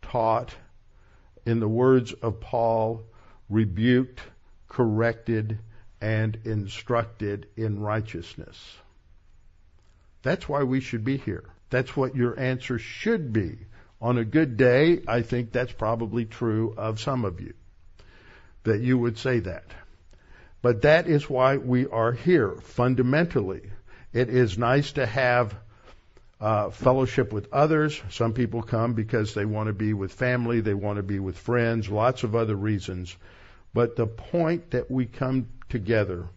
taught, 0.00 0.54
in 1.44 1.60
the 1.60 1.68
words 1.68 2.12
of 2.14 2.40
Paul, 2.40 3.04
rebuked, 3.48 4.20
corrected, 4.68 5.58
and 6.00 6.38
instructed 6.44 7.46
in 7.56 7.80
righteousness. 7.80 8.76
That's 10.22 10.48
why 10.48 10.64
we 10.64 10.80
should 10.80 11.04
be 11.04 11.18
here. 11.18 11.44
That's 11.70 11.96
what 11.96 12.16
your 12.16 12.38
answer 12.38 12.78
should 12.78 13.32
be. 13.32 13.58
On 14.00 14.18
a 14.18 14.24
good 14.24 14.56
day, 14.56 15.02
I 15.08 15.22
think 15.22 15.52
that's 15.52 15.72
probably 15.72 16.24
true 16.24 16.74
of 16.76 17.00
some 17.00 17.24
of 17.24 17.40
you, 17.40 17.54
that 18.64 18.80
you 18.80 18.98
would 18.98 19.18
say 19.18 19.40
that. 19.40 19.64
But 20.62 20.82
that 20.82 21.06
is 21.06 21.30
why 21.30 21.56
we 21.56 21.86
are 21.86 22.12
here, 22.12 22.52
fundamentally. 22.60 23.70
It 24.12 24.28
is 24.28 24.58
nice 24.58 24.92
to 24.92 25.06
have 25.06 25.54
uh, 26.40 26.70
fellowship 26.70 27.32
with 27.32 27.52
others. 27.52 28.00
Some 28.10 28.32
people 28.32 28.62
come 28.62 28.94
because 28.94 29.32
they 29.32 29.44
want 29.44 29.68
to 29.68 29.72
be 29.72 29.94
with 29.94 30.12
family, 30.12 30.60
they 30.60 30.74
want 30.74 30.96
to 30.96 31.02
be 31.02 31.18
with 31.18 31.38
friends, 31.38 31.88
lots 31.88 32.24
of 32.24 32.34
other 32.34 32.54
reasons. 32.54 33.16
But 33.72 33.96
the 33.96 34.06
point 34.06 34.70
that 34.70 34.90
we 34.90 35.06
come 35.06 35.48
together 35.68 36.28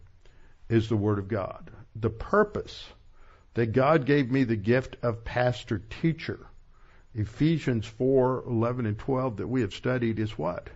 is 0.69 0.87
the 0.87 0.97
Word 0.97 1.19
of 1.19 1.27
God. 1.27 1.71
The 1.95 2.09
purpose 2.09 2.85
that 3.55 3.73
God 3.73 4.05
gave 4.05 4.31
me 4.31 4.43
the 4.43 4.55
gift 4.55 4.95
of 5.01 5.25
pastor 5.25 5.81
teacher, 6.01 6.39
Ephesians 7.15 7.85
4, 7.85 8.43
11 8.45 8.85
and 8.85 8.97
12 8.97 9.37
that 9.37 9.47
we 9.47 9.61
have 9.61 9.73
studied 9.73 10.19
is 10.19 10.37
what? 10.37 10.69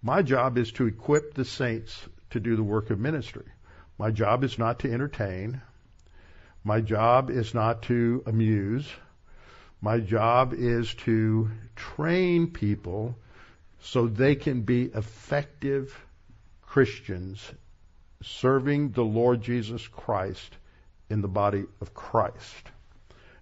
My 0.00 0.22
job 0.22 0.56
is 0.56 0.70
to 0.72 0.86
equip 0.86 1.34
the 1.34 1.44
saints 1.44 2.00
to 2.30 2.40
do 2.40 2.54
the 2.54 2.62
work 2.62 2.90
of 2.90 3.00
ministry. 3.00 3.46
My 3.98 4.12
job 4.12 4.44
is 4.44 4.58
not 4.58 4.80
to 4.80 4.92
entertain. 4.92 5.60
My 6.62 6.80
job 6.80 7.30
is 7.30 7.52
not 7.52 7.82
to 7.82 8.22
amuse. 8.26 8.88
My 9.80 9.98
job 9.98 10.54
is 10.54 10.94
to 10.94 11.50
train 11.74 12.52
people 12.52 13.16
so 13.80 14.06
they 14.06 14.36
can 14.36 14.62
be 14.62 14.84
effective 14.84 15.96
Christians 16.62 17.40
serving 18.22 18.90
the 18.90 19.04
Lord 19.04 19.42
Jesus 19.42 19.86
Christ 19.86 20.56
in 21.08 21.22
the 21.22 21.28
body 21.28 21.64
of 21.80 21.94
Christ. 21.94 22.70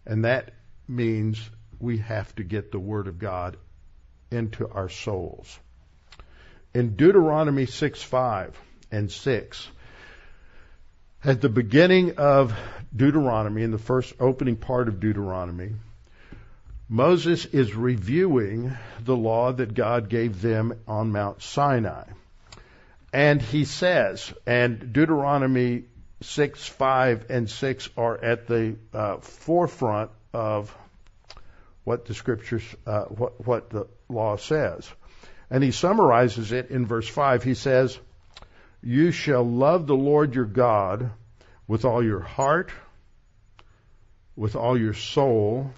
And 0.06 0.24
that 0.24 0.54
means 0.86 1.50
we 1.80 1.98
have 1.98 2.34
to 2.36 2.44
get 2.44 2.72
the 2.72 2.78
Word 2.78 3.08
of 3.08 3.18
God 3.18 3.56
into 4.30 4.68
our 4.68 4.88
souls. 4.88 5.58
In 6.74 6.96
Deuteronomy 6.96 7.66
6 7.66 8.02
5 8.02 8.58
and 8.90 9.10
6, 9.10 9.68
at 11.24 11.40
the 11.40 11.48
beginning 11.48 12.18
of 12.18 12.56
Deuteronomy, 12.94 13.62
in 13.62 13.70
the 13.70 13.78
first 13.78 14.14
opening 14.20 14.56
part 14.56 14.88
of 14.88 15.00
Deuteronomy, 15.00 15.72
Moses 16.88 17.46
is 17.46 17.74
reviewing 17.74 18.76
the 19.00 19.16
law 19.16 19.52
that 19.52 19.74
God 19.74 20.08
gave 20.08 20.40
them 20.40 20.78
on 20.86 21.10
Mount 21.10 21.42
Sinai. 21.42 22.04
And 23.12 23.42
he 23.42 23.64
says, 23.64 24.32
and 24.46 24.92
Deuteronomy 24.92 25.84
6, 26.22 26.66
5, 26.66 27.26
and 27.28 27.50
6 27.50 27.88
are 27.96 28.22
at 28.22 28.46
the 28.46 28.76
uh, 28.94 29.16
forefront 29.18 30.10
of 30.32 30.76
what 31.86 32.04
the 32.04 32.14
scriptures, 32.14 32.64
uh, 32.84 33.04
what, 33.04 33.46
what 33.46 33.70
the 33.70 33.86
law 34.08 34.36
says. 34.36 34.90
And 35.48 35.62
he 35.62 35.70
summarizes 35.70 36.50
it 36.50 36.70
in 36.70 36.84
verse 36.84 37.08
5. 37.08 37.44
He 37.44 37.54
says, 37.54 37.96
you 38.82 39.12
shall 39.12 39.44
love 39.44 39.86
the 39.86 39.94
Lord 39.94 40.34
your 40.34 40.46
God 40.46 41.10
with 41.68 41.84
all 41.84 42.02
your 42.02 42.18
heart, 42.18 42.72
with 44.34 44.56
all 44.56 44.76
your 44.76 44.94
soul, 44.94 45.70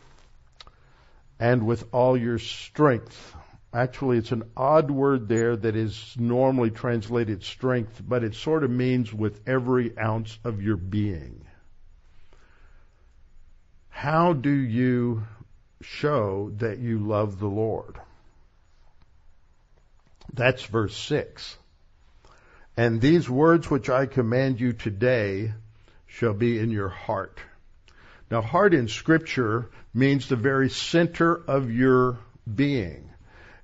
and 1.39 1.67
with 1.67 1.85
all 1.93 2.17
your 2.17 2.39
strength. 2.39 3.37
Actually, 3.75 4.17
it's 4.17 4.33
an 4.33 4.45
odd 4.57 4.91
word 4.91 5.29
there 5.29 5.57
that 5.57 5.77
is 5.77 6.15
normally 6.19 6.71
translated 6.71 7.45
strength, 7.45 8.01
but 8.03 8.25
it 8.25 8.35
sort 8.35 8.65
of 8.65 8.71
means 8.71 9.13
with 9.13 9.47
every 9.47 9.97
ounce 9.99 10.39
of 10.43 10.63
your 10.63 10.79
being. 10.79 11.45
How 13.91 14.33
do 14.33 14.51
you 14.51 15.25
show 15.81 16.51
that 16.57 16.79
you 16.79 16.99
love 16.99 17.39
the 17.39 17.49
Lord? 17.49 18.01
That's 20.33 20.65
verse 20.65 20.97
6. 20.97 21.57
And 22.77 23.01
these 23.01 23.29
words 23.29 23.71
which 23.71 23.91
I 23.91 24.07
command 24.07 24.61
you 24.61 24.73
today 24.73 25.53
shall 26.07 26.35
be 26.35 26.59
in 26.59 26.71
your 26.71 26.89
heart. 26.89 27.41
Now, 28.31 28.43
heart 28.43 28.75
in 28.75 28.89
Scripture 28.89 29.71
means 29.95 30.29
the 30.29 30.37
very 30.37 30.71
center 30.71 31.35
of 31.35 31.73
your 31.73 32.19
being. 32.53 33.11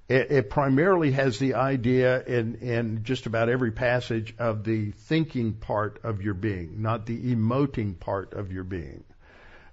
It, 0.08 0.30
it, 0.30 0.50
primarily 0.50 1.12
has 1.12 1.38
the 1.38 1.54
idea 1.54 2.22
in, 2.24 2.56
in 2.56 3.04
just 3.04 3.26
about 3.26 3.48
every 3.48 3.72
passage 3.72 4.34
of 4.38 4.64
the 4.64 4.90
thinking 4.90 5.54
part 5.54 6.00
of 6.04 6.20
your 6.20 6.34
being, 6.34 6.82
not 6.82 7.06
the 7.06 7.34
emoting 7.34 7.98
part 7.98 8.34
of 8.34 8.52
your 8.52 8.64
being. 8.64 9.04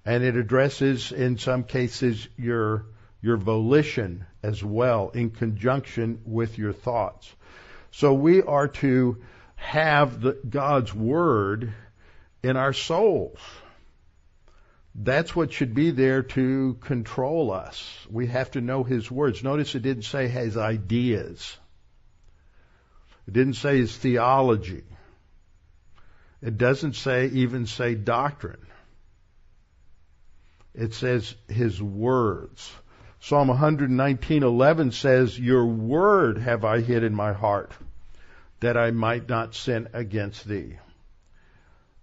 And 0.05 0.23
it 0.23 0.35
addresses, 0.35 1.11
in 1.11 1.37
some 1.37 1.63
cases, 1.63 2.27
your, 2.37 2.85
your 3.21 3.37
volition 3.37 4.25
as 4.41 4.63
well 4.63 5.09
in 5.09 5.29
conjunction 5.29 6.21
with 6.25 6.57
your 6.57 6.73
thoughts. 6.73 7.31
So 7.91 8.13
we 8.13 8.41
are 8.41 8.67
to 8.67 9.21
have 9.55 10.21
the, 10.21 10.39
God's 10.49 10.93
Word 10.93 11.73
in 12.41 12.57
our 12.57 12.73
souls. 12.73 13.37
That's 14.95 15.35
what 15.35 15.53
should 15.53 15.73
be 15.73 15.91
there 15.91 16.23
to 16.23 16.77
control 16.81 17.51
us. 17.51 17.87
We 18.09 18.27
have 18.27 18.51
to 18.51 18.61
know 18.61 18.83
His 18.83 19.09
words. 19.09 19.43
Notice 19.43 19.75
it 19.75 19.83
didn't 19.83 20.03
say 20.03 20.27
His 20.27 20.57
ideas. 20.57 21.57
It 23.27 23.33
didn't 23.33 23.53
say 23.53 23.77
His 23.77 23.95
theology. 23.95 24.83
It 26.41 26.57
doesn't 26.57 26.95
say, 26.95 27.27
even 27.27 27.67
say 27.67 27.93
doctrine. 27.93 28.65
It 30.73 30.93
says 30.93 31.35
His 31.47 31.81
words. 31.81 32.73
Psalm 33.19 33.49
119:11 33.49 34.93
says, 34.93 35.39
"Your 35.39 35.65
word 35.65 36.39
have 36.39 36.65
I 36.65 36.81
hid 36.81 37.03
in 37.03 37.13
my 37.13 37.33
heart, 37.33 37.71
that 38.61 38.77
I 38.77 38.91
might 38.91 39.29
not 39.29 39.53
sin 39.53 39.89
against 39.93 40.47
thee." 40.47 40.77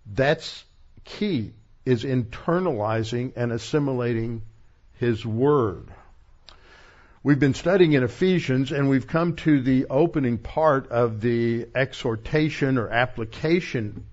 That's 0.06 0.64
key 1.04 1.54
is 1.84 2.04
internalizing 2.04 3.32
and 3.34 3.50
assimilating 3.50 4.42
his 4.92 5.25
word. 5.25 5.88
We've 7.22 7.38
been 7.38 7.54
studying 7.54 7.94
in 7.94 8.02
Ephesians 8.02 8.72
and 8.72 8.88
we've 8.88 9.06
come 9.06 9.37
to 9.37 9.60
the 9.60 9.87
opening 9.87 10.38
part 10.38 10.88
of 10.88 11.20
the 11.20 11.66
exhortation 11.75 12.78
or 12.78 12.88
application 12.88 14.04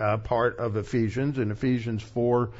uh, 0.00 0.16
part 0.18 0.58
of 0.58 0.76
Ephesians 0.76 1.38
in 1.38 1.50
Ephesians 1.50 2.02
4 2.02 2.50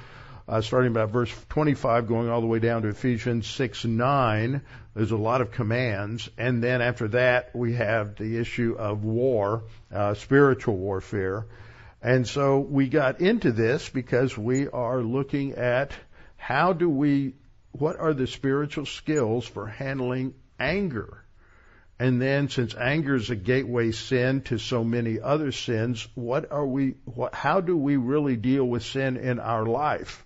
uh, 0.49 0.61
starting 0.61 0.93
about 0.93 1.11
verse 1.11 1.35
25 1.49 2.07
going 2.07 2.29
all 2.29 2.41
the 2.41 2.47
way 2.47 2.61
down 2.61 2.83
to 2.83 2.88
Ephesians 2.88 3.47
6 3.49 3.85
9. 3.85 4.62
There's 4.95 5.11
a 5.11 5.17
lot 5.17 5.41
of 5.41 5.50
commands. 5.50 6.31
And 6.38 6.62
then 6.62 6.81
after 6.81 7.09
that, 7.09 7.55
we 7.55 7.75
have 7.75 8.17
the 8.17 8.38
issue 8.38 8.76
of 8.79 9.05
war, 9.05 9.65
uh, 9.93 10.15
spiritual 10.15 10.76
warfare. 10.76 11.47
And 12.00 12.26
so 12.26 12.61
we 12.61 12.88
got 12.88 13.21
into 13.21 13.50
this 13.50 13.88
because 13.88 14.38
we 14.38 14.69
are 14.69 15.00
looking 15.00 15.55
at 15.55 15.93
how 16.37 16.73
do 16.73 16.88
we, 16.88 17.35
what 17.73 17.99
are 17.99 18.15
the 18.15 18.29
spiritual 18.29 18.87
skills 18.87 19.47
for 19.47 19.67
handling 19.67 20.35
anger? 20.61 21.25
And 21.99 22.21
then 22.21 22.50
since 22.50 22.75
anger 22.75 23.17
is 23.17 23.31
a 23.31 23.37
gateway 23.37 23.91
sin 23.91 24.43
to 24.43 24.59
so 24.59 24.85
many 24.85 25.19
other 25.19 25.50
sins, 25.50 26.07
what 26.15 26.53
are 26.53 26.67
we, 26.67 26.95
what, 27.07 27.35
how 27.35 27.61
do 27.61 27.76
we 27.76 27.97
really 27.97 28.37
deal 28.37 28.65
with 28.65 28.85
sin 28.85 29.17
in 29.17 29.41
our 29.41 29.65
life? 29.65 30.25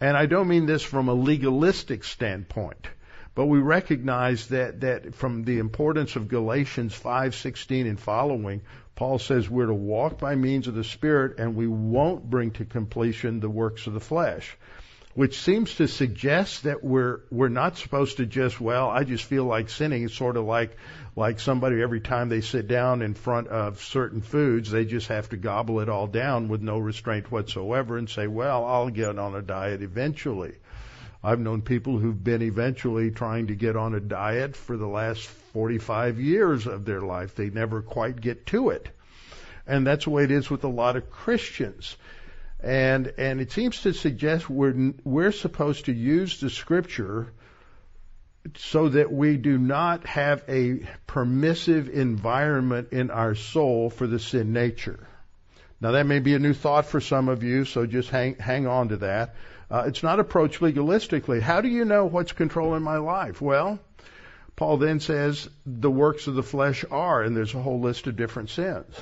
And 0.00 0.16
I 0.16 0.26
don't 0.26 0.48
mean 0.48 0.66
this 0.66 0.82
from 0.82 1.08
a 1.08 1.14
legalistic 1.14 2.02
standpoint, 2.02 2.88
But 3.36 3.46
we 3.46 3.58
recognize 3.60 4.48
that, 4.48 4.80
that 4.80 5.14
from 5.14 5.44
the 5.44 5.58
importance 5.58 6.16
of 6.16 6.28
Galatians 6.28 7.00
5:16 7.00 7.88
and 7.88 7.98
following, 8.00 8.62
Paul 8.96 9.18
says 9.18 9.48
we're 9.48 9.66
to 9.66 9.74
walk 9.74 10.18
by 10.18 10.34
means 10.34 10.66
of 10.66 10.74
the 10.74 10.84
Spirit 10.84 11.38
and 11.38 11.54
we 11.54 11.66
won't 11.66 12.28
bring 12.28 12.50
to 12.52 12.64
completion 12.64 13.40
the 13.40 13.50
works 13.50 13.86
of 13.86 13.94
the 13.94 14.00
flesh 14.00 14.56
which 15.14 15.38
seems 15.38 15.76
to 15.76 15.86
suggest 15.86 16.64
that 16.64 16.82
we're 16.82 17.20
we're 17.30 17.48
not 17.48 17.78
supposed 17.78 18.16
to 18.16 18.26
just 18.26 18.60
well 18.60 18.90
I 18.90 19.04
just 19.04 19.24
feel 19.24 19.44
like 19.44 19.70
sinning. 19.70 20.04
It's 20.04 20.14
sort 20.14 20.36
of 20.36 20.44
like 20.44 20.76
like 21.14 21.38
somebody 21.38 21.80
every 21.80 22.00
time 22.00 22.28
they 22.28 22.40
sit 22.40 22.66
down 22.66 23.00
in 23.00 23.14
front 23.14 23.48
of 23.48 23.82
certain 23.82 24.20
foods 24.20 24.70
they 24.70 24.84
just 24.84 25.08
have 25.08 25.28
to 25.28 25.36
gobble 25.36 25.80
it 25.80 25.88
all 25.88 26.08
down 26.08 26.48
with 26.48 26.62
no 26.62 26.78
restraint 26.78 27.30
whatsoever 27.30 27.96
and 27.96 28.10
say 28.10 28.26
well 28.26 28.64
I'll 28.64 28.90
get 28.90 29.18
on 29.18 29.34
a 29.34 29.42
diet 29.42 29.82
eventually. 29.82 30.54
I've 31.22 31.40
known 31.40 31.62
people 31.62 31.96
who've 31.96 32.22
been 32.22 32.42
eventually 32.42 33.10
trying 33.10 33.46
to 33.46 33.54
get 33.54 33.76
on 33.76 33.94
a 33.94 34.00
diet 34.00 34.56
for 34.56 34.76
the 34.76 34.86
last 34.86 35.22
45 35.22 36.20
years 36.20 36.66
of 36.66 36.84
their 36.84 37.00
life. 37.00 37.34
They 37.34 37.48
never 37.48 37.80
quite 37.80 38.20
get 38.20 38.44
to 38.48 38.68
it. 38.68 38.90
And 39.66 39.86
that's 39.86 40.04
the 40.04 40.10
way 40.10 40.24
it 40.24 40.30
is 40.30 40.50
with 40.50 40.64
a 40.64 40.68
lot 40.68 40.96
of 40.96 41.10
Christians 41.10 41.96
and 42.64 43.12
and 43.18 43.42
it 43.42 43.52
seems 43.52 43.82
to 43.82 43.92
suggest 43.92 44.48
we're 44.48 44.94
we're 45.04 45.32
supposed 45.32 45.84
to 45.84 45.92
use 45.92 46.40
the 46.40 46.48
scripture 46.48 47.30
so 48.56 48.88
that 48.88 49.12
we 49.12 49.36
do 49.36 49.58
not 49.58 50.06
have 50.06 50.42
a 50.48 50.80
permissive 51.06 51.88
environment 51.88 52.88
in 52.92 53.10
our 53.10 53.34
soul 53.34 53.90
for 53.90 54.06
the 54.06 54.18
sin 54.18 54.52
nature. 54.52 55.06
Now 55.80 55.92
that 55.92 56.06
may 56.06 56.20
be 56.20 56.34
a 56.34 56.38
new 56.38 56.54
thought 56.54 56.86
for 56.86 57.00
some 57.00 57.28
of 57.28 57.42
you, 57.42 57.66
so 57.66 57.84
just 57.84 58.08
hang 58.08 58.36
hang 58.36 58.66
on 58.66 58.88
to 58.88 58.96
that. 58.98 59.34
Uh, 59.70 59.84
it's 59.86 60.02
not 60.02 60.18
approached 60.18 60.60
legalistically. 60.60 61.40
How 61.40 61.60
do 61.60 61.68
you 61.68 61.84
know 61.84 62.06
what's 62.06 62.32
controlling 62.32 62.82
my 62.82 62.96
life? 62.96 63.42
Well, 63.42 63.78
Paul 64.56 64.78
then 64.78 65.00
says 65.00 65.50
the 65.66 65.90
works 65.90 66.28
of 66.28 66.34
the 66.34 66.42
flesh 66.42 66.84
are, 66.90 67.22
and 67.22 67.36
there's 67.36 67.54
a 67.54 67.62
whole 67.62 67.80
list 67.80 68.06
of 68.06 68.16
different 68.16 68.48
sins, 68.48 68.94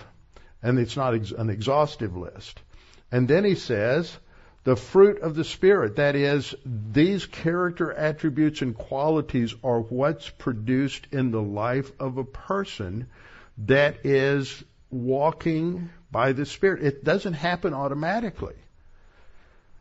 and 0.63 0.81
it's 0.81 0.97
not 0.97 1.15
ex- 1.15 1.31
an 1.31 1.51
exhaustive 1.51 2.17
list. 2.17 2.61
And 3.13 3.29
then 3.29 3.45
he 3.45 3.55
says, 3.55 4.19
the 4.65 4.77
fruit 4.77 5.21
of 5.21 5.35
the 5.35 5.45
Spirit. 5.45 5.97
That 5.97 6.17
is, 6.17 6.55
these 6.65 7.27
character 7.27 7.93
attributes 7.93 8.63
and 8.63 8.77
qualities 8.77 9.55
are 9.63 9.81
what's 9.81 10.29
produced 10.29 11.09
in 11.11 11.31
the 11.31 11.43
life 11.43 11.91
of 12.01 12.17
a 12.17 12.25
person 12.25 13.09
that 13.59 14.07
is 14.07 14.65
walking 14.91 15.91
by 16.11 16.33
the 16.33 16.47
Spirit. 16.47 16.85
It 16.85 17.05
doesn't 17.05 17.35
happen 17.35 17.75
automatically. 17.75 18.55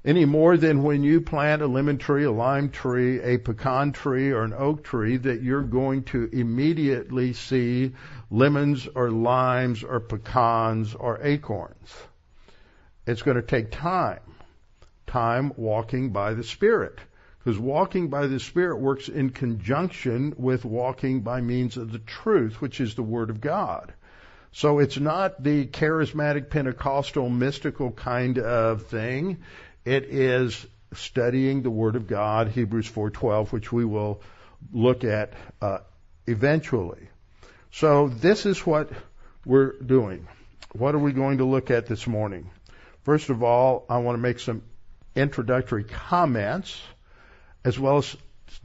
Any 0.04 0.26
more 0.26 0.58
than 0.58 0.82
when 0.82 1.04
you 1.04 1.22
plant 1.22 1.62
a 1.62 1.68
lemon 1.68 2.00
tree, 2.00 2.24
a 2.24 2.32
lime 2.32 2.70
tree, 2.72 3.22
a 3.22 3.38
pecan 3.38 3.92
tree, 3.92 4.32
or 4.32 4.44
an 4.44 4.54
oak 4.58 4.84
tree, 4.84 5.18
that 5.18 5.44
you're 5.44 5.62
going 5.62 6.04
to 6.06 6.28
immediately 6.34 7.34
see 7.34 7.94
lemons 8.32 8.88
or 8.96 9.12
limes 9.12 9.84
or 9.84 10.00
pecans 10.00 10.96
or 10.96 11.20
acorns. 11.22 11.94
It's 13.06 13.22
going 13.22 13.38
to 13.38 13.44
take 13.44 13.72
time. 13.72 14.20
Time 15.08 15.54
walking 15.58 16.12
by 16.12 16.34
the 16.34 16.44
Spirit. 16.44 17.00
Because 17.44 17.58
walking 17.58 18.10
by 18.10 18.28
the 18.28 18.40
Spirit 18.40 18.80
works 18.80 19.10
in 19.10 19.32
conjunction 19.32 20.36
with 20.38 20.64
walking 20.64 21.22
by 21.22 21.42
means 21.42 21.78
of 21.78 21.92
the 21.92 22.00
truth, 22.00 22.62
which 22.62 22.80
is 22.80 22.94
the 22.94 23.04
Word 23.04 23.30
of 23.30 23.42
God. 23.42 23.94
So 24.52 24.80
it's 24.80 25.00
not 25.00 25.42
the 25.42 25.66
charismatic 25.66 26.50
Pentecostal 26.50 27.30
mystical 27.30 27.92
kind 27.92 28.38
of 28.38 28.84
thing. 28.88 29.40
It 29.86 30.04
is 30.06 30.66
studying 30.94 31.64
the 31.64 31.72
Word 31.72 31.96
of 31.96 32.08
God, 32.08 32.50
Hebrews 32.50 32.90
4:12, 32.90 33.52
which 33.52 33.72
we 33.72 33.86
will 33.86 34.22
look 34.72 35.04
at 35.04 35.34
uh, 35.62 35.80
eventually. 36.28 37.08
So 37.72 38.10
this 38.10 38.46
is 38.46 38.66
what 38.66 38.92
we're 39.46 39.74
doing. 39.80 40.28
What 40.74 40.96
are 40.96 41.00
we 41.00 41.14
going 41.14 41.40
to 41.40 41.46
look 41.46 41.72
at 41.72 41.88
this 41.88 42.06
morning? 42.06 42.50
First 43.04 43.30
of 43.30 43.42
all, 43.44 43.86
I 43.90 43.98
want 43.98 44.18
to 44.18 44.22
make 44.22 44.40
some 44.40 44.64
introductory 45.16 45.84
comments 45.84 46.82
as 47.66 47.80
well 47.80 47.98
as 47.98 48.16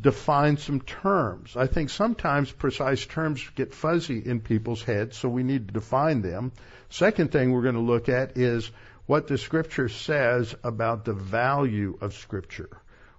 define 0.00 0.56
some 0.56 0.80
terms. 0.80 1.56
I 1.56 1.66
think 1.66 1.90
sometimes 1.90 2.50
precise 2.50 3.04
terms 3.06 3.48
get 3.54 3.74
fuzzy 3.74 4.18
in 4.18 4.40
people's 4.40 4.82
heads, 4.82 5.16
so 5.16 5.28
we 5.28 5.42
need 5.42 5.68
to 5.68 5.74
define 5.74 6.22
them. 6.22 6.52
Second 6.90 7.32
thing 7.32 7.52
we're 7.52 7.62
going 7.62 7.74
to 7.76 7.80
look 7.80 8.08
at 8.08 8.36
is 8.36 8.70
what 9.06 9.28
the 9.28 9.38
scripture 9.38 9.88
says 9.88 10.54
about 10.64 11.04
the 11.04 11.12
value 11.12 11.96
of 12.00 12.14
scripture. 12.14 12.68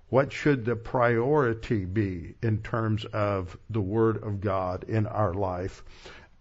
What 0.09 0.31
should 0.31 0.65
the 0.65 0.75
priority 0.75 1.85
be 1.85 2.35
in 2.41 2.59
terms 2.59 3.05
of 3.05 3.57
the 3.69 3.81
Word 3.81 4.23
of 4.23 4.39
God 4.39 4.85
in 4.87 5.05
our 5.05 5.33
life? 5.33 5.83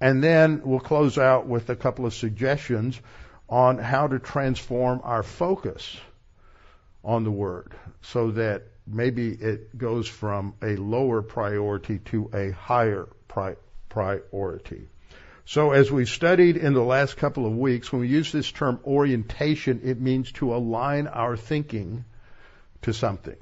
And 0.00 0.22
then 0.22 0.62
we'll 0.64 0.80
close 0.80 1.18
out 1.18 1.46
with 1.46 1.70
a 1.70 1.76
couple 1.76 2.06
of 2.06 2.14
suggestions 2.14 3.00
on 3.48 3.78
how 3.78 4.08
to 4.08 4.18
transform 4.18 5.00
our 5.04 5.22
focus 5.22 5.96
on 7.04 7.24
the 7.24 7.30
Word 7.30 7.72
so 8.02 8.32
that 8.32 8.64
maybe 8.86 9.30
it 9.30 9.76
goes 9.76 10.08
from 10.08 10.54
a 10.62 10.76
lower 10.76 11.22
priority 11.22 11.98
to 11.98 12.30
a 12.32 12.50
higher 12.50 13.08
pri- 13.28 13.56
priority. 13.88 14.88
So 15.44 15.70
as 15.70 15.92
we've 15.92 16.08
studied 16.08 16.56
in 16.56 16.74
the 16.74 16.82
last 16.82 17.16
couple 17.16 17.46
of 17.46 17.56
weeks, 17.56 17.92
when 17.92 18.00
we 18.00 18.08
use 18.08 18.32
this 18.32 18.50
term 18.50 18.80
orientation, 18.84 19.80
it 19.84 20.00
means 20.00 20.32
to 20.32 20.54
align 20.54 21.06
our 21.06 21.36
thinking 21.36 22.04
to 22.82 22.92
something. 22.92 23.36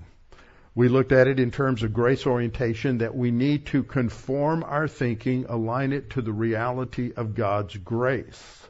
We 0.75 0.89
looked 0.89 1.13
at 1.13 1.29
it 1.29 1.41
in 1.41 1.51
terms 1.51 1.83
of 1.83 1.95
grace 1.95 2.27
orientation 2.27 2.99
that 2.99 3.15
we 3.15 3.31
need 3.31 3.67
to 3.67 3.85
conform 3.85 4.65
our 4.65 4.89
thinking, 4.89 5.47
align 5.49 5.93
it 5.93 6.11
to 6.11 6.23
the 6.23 6.33
reality 6.33 7.13
of 7.17 7.35
God's 7.35 7.77
grace. 7.77 8.69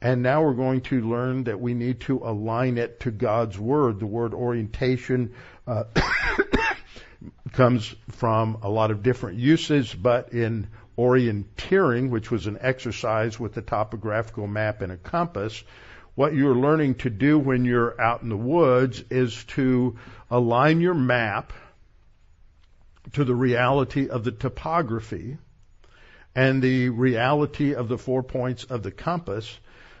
And 0.00 0.22
now 0.22 0.42
we're 0.42 0.54
going 0.54 0.82
to 0.82 1.00
learn 1.00 1.44
that 1.44 1.60
we 1.60 1.72
need 1.72 2.00
to 2.00 2.18
align 2.18 2.76
it 2.76 3.00
to 3.00 3.10
God's 3.10 3.58
Word. 3.58 3.98
The 3.98 4.06
word 4.06 4.34
orientation 4.34 5.34
uh, 5.66 5.84
comes 7.52 7.94
from 8.10 8.58
a 8.62 8.68
lot 8.68 8.90
of 8.90 9.02
different 9.02 9.38
uses, 9.38 9.92
but 9.94 10.32
in 10.32 10.68
orienteering, 10.98 12.10
which 12.10 12.30
was 12.30 12.46
an 12.46 12.58
exercise 12.60 13.40
with 13.40 13.56
a 13.56 13.62
topographical 13.62 14.46
map 14.46 14.82
and 14.82 14.92
a 14.92 14.96
compass, 14.96 15.62
what 16.14 16.34
you're 16.34 16.54
learning 16.54 16.94
to 16.94 17.10
do 17.10 17.38
when 17.38 17.64
you're 17.64 18.00
out 18.00 18.22
in 18.22 18.28
the 18.30 18.36
woods 18.36 19.02
is 19.10 19.44
to 19.44 19.96
align 20.30 20.80
your 20.80 20.94
map 20.94 21.52
to 23.12 23.24
the 23.24 23.34
reality 23.34 24.08
of 24.08 24.24
the 24.24 24.32
topography 24.32 25.36
and 26.34 26.62
the 26.62 26.88
reality 26.88 27.74
of 27.74 27.88
the 27.88 27.98
four 27.98 28.22
points 28.22 28.64
of 28.64 28.82
the 28.82 28.90
compass 28.90 29.58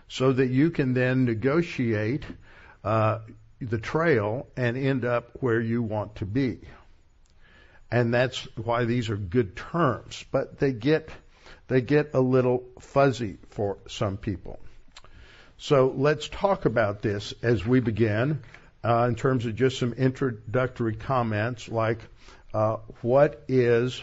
so 0.08 0.32
that 0.32 0.48
you 0.48 0.70
can 0.70 0.94
then 0.94 1.24
negotiate 1.24 2.24
uh, 2.84 3.18
the 3.60 3.78
trail 3.78 4.46
and 4.56 4.76
end 4.76 5.04
up 5.04 5.30
where 5.40 5.60
you 5.60 5.82
want 5.82 6.16
to 6.16 6.26
be. 6.26 6.60
And 7.90 8.12
that's 8.12 8.46
why 8.56 8.84
these 8.84 9.10
are 9.10 9.16
good 9.16 9.56
terms, 9.56 10.24
but 10.30 10.58
they 10.58 10.72
get 10.72 11.08
they 11.68 11.80
get 11.80 12.14
a 12.14 12.20
little 12.20 12.64
fuzzy 12.80 13.38
for 13.50 13.78
some 13.88 14.16
people. 14.16 14.58
So 15.58 15.92
let's 15.96 16.28
talk 16.28 16.64
about 16.64 17.02
this 17.02 17.34
as 17.42 17.66
we 17.66 17.80
begin 17.80 18.40
uh, 18.84 19.06
in 19.08 19.14
terms 19.14 19.46
of 19.46 19.56
just 19.56 19.78
some 19.78 19.92
introductory 19.94 20.94
comments 20.94 21.68
like 21.68 21.98
uh, 22.54 22.76
what 23.02 23.42
is 23.48 24.00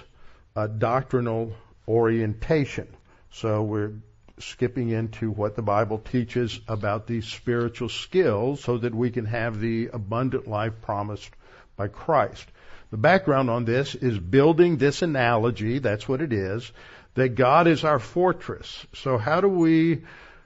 a 0.56 0.68
doctrinal 0.68 1.54
orientation. 1.88 2.88
So 3.32 3.63
we're 3.63 3.94
skipping 4.39 4.89
into 4.89 5.32
what 5.32 5.56
the 5.56 5.62
Bible 5.62 6.00
teaches 6.00 6.60
about 6.67 7.08
these 7.08 7.26
spiritual 7.26 7.89
skills 7.89 8.63
so 8.63 8.78
that 8.78 8.96
we 8.96 9.12
can 9.12 9.26
have 9.26 9.60
the 9.60 9.89
abundant 9.93 10.48
life 10.48 10.82
promised 10.82 11.30
by 11.76 11.88
Christ. 11.88 12.46
The 12.91 12.98
background 12.98 13.50
on 13.50 13.65
this 13.65 13.96
is 13.96 14.17
building 14.19 14.78
this 14.78 15.02
analogy, 15.02 15.80
that's 15.80 16.08
what 16.08 16.22
it 16.22 16.34
is, 16.34 16.72
that 17.15 17.36
God 17.36 17.67
is 17.67 17.84
our 17.84 18.00
fortress. 18.00 18.86
So 18.93 19.17
how 19.17 19.41
do 19.41 19.48
we 19.48 20.04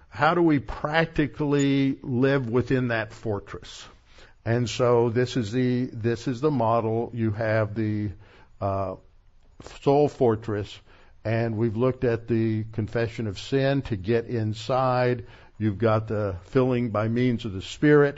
how 0.10 0.34
do 0.34 0.41
we 0.41 0.60
practically 0.60 2.00
live 2.02 2.50
within 2.50 2.88
that 2.88 3.13
fortress? 3.13 3.86
And 4.45 4.69
so 4.69 5.10
this 5.10 5.36
is 5.36 5.52
the 5.52 5.89
this 5.91 6.28
is 6.28 6.39
the 6.39 6.52
model. 6.52 7.12
You 7.13 7.32
have 7.32 7.76
the 7.76 8.12
uh, 8.62 8.95
soul 9.82 10.08
fortress, 10.08 10.80
and 11.28 11.58
we've 11.58 11.76
looked 11.76 12.06
at 12.06 12.30
the 12.30 12.63
confession 12.72 13.28
of 13.28 13.38
sin 13.38 13.82
to 13.82 13.98
get 13.98 14.28
inside. 14.28 15.26
You've 15.58 15.78
got 15.78 16.08
the 16.08 16.38
filling 16.44 16.92
by 16.92 17.10
means 17.10 17.44
of 17.44 17.52
the 17.52 17.62
Spirit. 17.62 18.18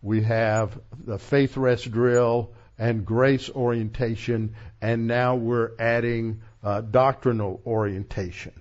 We 0.00 0.22
have 0.22 0.80
the 1.04 1.18
faith 1.18 1.58
rest 1.58 1.90
drill 1.90 2.54
and 2.78 3.04
grace 3.04 3.50
orientation, 3.50 4.54
and 4.80 5.06
now 5.06 5.36
we're 5.36 5.72
adding 5.78 6.40
uh, 6.64 6.80
doctrinal 6.80 7.60
orientation. 7.66 8.54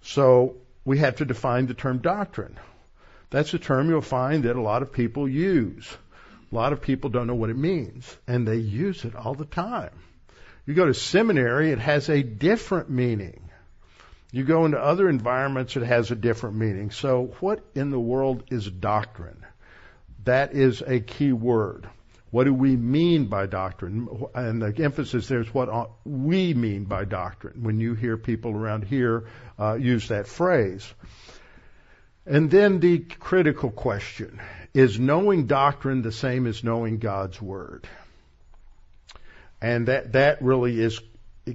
So 0.00 0.56
we 0.86 0.96
have 1.00 1.16
to 1.16 1.26
define 1.26 1.66
the 1.66 1.74
term 1.74 1.98
doctrine. 1.98 2.58
That's 3.28 3.52
a 3.52 3.58
term 3.58 3.90
you'll 3.90 4.00
find 4.00 4.44
that 4.44 4.56
a 4.56 4.62
lot 4.62 4.80
of 4.80 4.92
people 4.92 5.28
use. 5.28 5.94
A 6.50 6.54
lot 6.54 6.72
of 6.72 6.80
people 6.80 7.10
don't 7.10 7.26
know 7.26 7.34
what 7.34 7.50
it 7.50 7.58
means, 7.58 8.16
and 8.26 8.48
they 8.48 8.56
use 8.56 9.04
it 9.04 9.14
all 9.14 9.34
the 9.34 9.44
time. 9.44 9.90
You 10.66 10.74
go 10.74 10.86
to 10.86 10.94
seminary, 10.94 11.70
it 11.70 11.78
has 11.78 12.08
a 12.08 12.22
different 12.22 12.90
meaning. 12.90 13.50
You 14.32 14.44
go 14.44 14.64
into 14.64 14.78
other 14.78 15.08
environments, 15.08 15.76
it 15.76 15.84
has 15.84 16.10
a 16.10 16.16
different 16.16 16.56
meaning. 16.56 16.90
So, 16.90 17.34
what 17.40 17.64
in 17.74 17.90
the 17.90 18.00
world 18.00 18.44
is 18.50 18.68
doctrine? 18.68 19.44
That 20.24 20.54
is 20.54 20.82
a 20.82 21.00
key 21.00 21.32
word. 21.32 21.86
What 22.30 22.44
do 22.44 22.54
we 22.54 22.74
mean 22.74 23.26
by 23.26 23.46
doctrine? 23.46 24.08
And 24.34 24.60
the 24.60 24.82
emphasis 24.82 25.28
there 25.28 25.40
is 25.40 25.54
what 25.54 25.90
we 26.04 26.52
mean 26.52 26.84
by 26.84 27.04
doctrine 27.04 27.62
when 27.62 27.78
you 27.78 27.94
hear 27.94 28.16
people 28.16 28.50
around 28.50 28.82
here 28.84 29.28
uh, 29.56 29.74
use 29.74 30.08
that 30.08 30.26
phrase. 30.26 30.92
And 32.26 32.50
then 32.50 32.80
the 32.80 32.98
critical 32.98 33.70
question 33.70 34.40
is 34.72 34.98
knowing 34.98 35.46
doctrine 35.46 36.02
the 36.02 36.10
same 36.10 36.48
as 36.48 36.64
knowing 36.64 36.98
God's 36.98 37.40
Word? 37.40 37.86
And 39.64 39.88
that, 39.88 40.12
that 40.12 40.42
really 40.42 40.78
is 40.78 41.00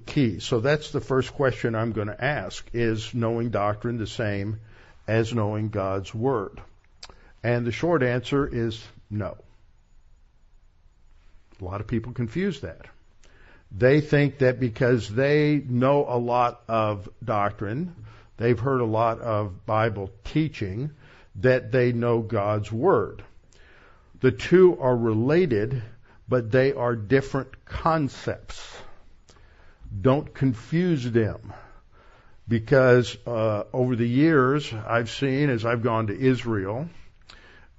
key. 0.07 0.39
So 0.39 0.61
that's 0.61 0.89
the 0.89 0.99
first 0.99 1.31
question 1.31 1.75
I'm 1.75 1.91
going 1.91 2.07
to 2.07 2.25
ask 2.25 2.67
is 2.73 3.13
knowing 3.13 3.51
doctrine 3.51 3.99
the 3.99 4.07
same 4.07 4.59
as 5.07 5.31
knowing 5.31 5.69
God's 5.69 6.11
Word? 6.11 6.59
And 7.43 7.67
the 7.67 7.71
short 7.71 8.01
answer 8.01 8.47
is 8.47 8.83
no. 9.11 9.37
A 11.61 11.63
lot 11.63 11.81
of 11.81 11.87
people 11.87 12.13
confuse 12.13 12.61
that. 12.61 12.87
They 13.71 14.01
think 14.01 14.39
that 14.39 14.59
because 14.59 15.07
they 15.07 15.61
know 15.63 16.03
a 16.09 16.17
lot 16.17 16.61
of 16.67 17.07
doctrine, 17.23 17.93
they've 18.37 18.59
heard 18.59 18.81
a 18.81 18.85
lot 18.85 19.19
of 19.19 19.67
Bible 19.67 20.09
teaching, 20.23 20.89
that 21.35 21.71
they 21.71 21.91
know 21.91 22.21
God's 22.21 22.71
Word. 22.71 23.21
The 24.21 24.31
two 24.31 24.79
are 24.79 24.97
related, 24.97 25.83
but 26.29 26.51
they 26.51 26.73
are 26.73 26.95
different 26.95 27.65
concepts. 27.65 28.77
Don't 30.01 30.31
confuse 30.33 31.09
them. 31.11 31.53
Because 32.47 33.17
uh, 33.27 33.63
over 33.73 33.95
the 33.95 34.07
years, 34.07 34.71
I've 34.73 35.09
seen 35.09 35.49
as 35.49 35.65
I've 35.65 35.83
gone 35.83 36.07
to 36.07 36.19
Israel, 36.19 36.89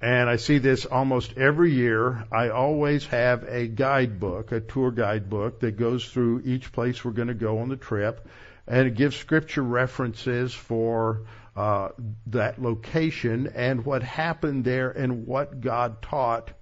and 0.00 0.30
I 0.30 0.36
see 0.36 0.58
this 0.58 0.86
almost 0.86 1.36
every 1.36 1.72
year. 1.72 2.24
I 2.30 2.50
always 2.50 3.06
have 3.06 3.44
a 3.48 3.66
guidebook, 3.66 4.52
a 4.52 4.60
tour 4.60 4.90
guidebook 4.92 5.60
that 5.60 5.76
goes 5.76 6.04
through 6.04 6.42
each 6.44 6.72
place 6.72 7.04
we're 7.04 7.10
going 7.12 7.28
to 7.28 7.34
go 7.34 7.58
on 7.58 7.68
the 7.68 7.76
trip, 7.76 8.28
and 8.66 8.86
it 8.86 8.94
gives 8.94 9.16
scripture 9.16 9.62
references 9.62 10.54
for 10.54 11.22
uh, 11.56 11.88
that 12.28 12.62
location 12.62 13.52
and 13.54 13.84
what 13.84 14.04
happened 14.04 14.64
there 14.64 14.90
and 14.90 15.26
what 15.26 15.60
God 15.60 16.00
taught 16.00 16.52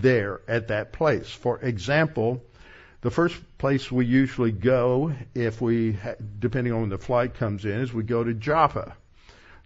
there 0.00 0.40
at 0.48 0.68
that 0.68 0.92
place. 0.92 1.30
For 1.30 1.58
example, 1.58 2.42
the 3.00 3.10
first 3.10 3.36
place 3.58 3.92
we 3.92 4.06
usually 4.06 4.52
go, 4.52 5.14
if 5.34 5.60
we, 5.60 5.98
depending 6.38 6.72
on 6.72 6.80
when 6.80 6.90
the 6.90 6.98
flight 6.98 7.34
comes 7.34 7.64
in, 7.64 7.80
is 7.80 7.92
we 7.92 8.02
go 8.02 8.24
to 8.24 8.32
Joppa. 8.32 8.96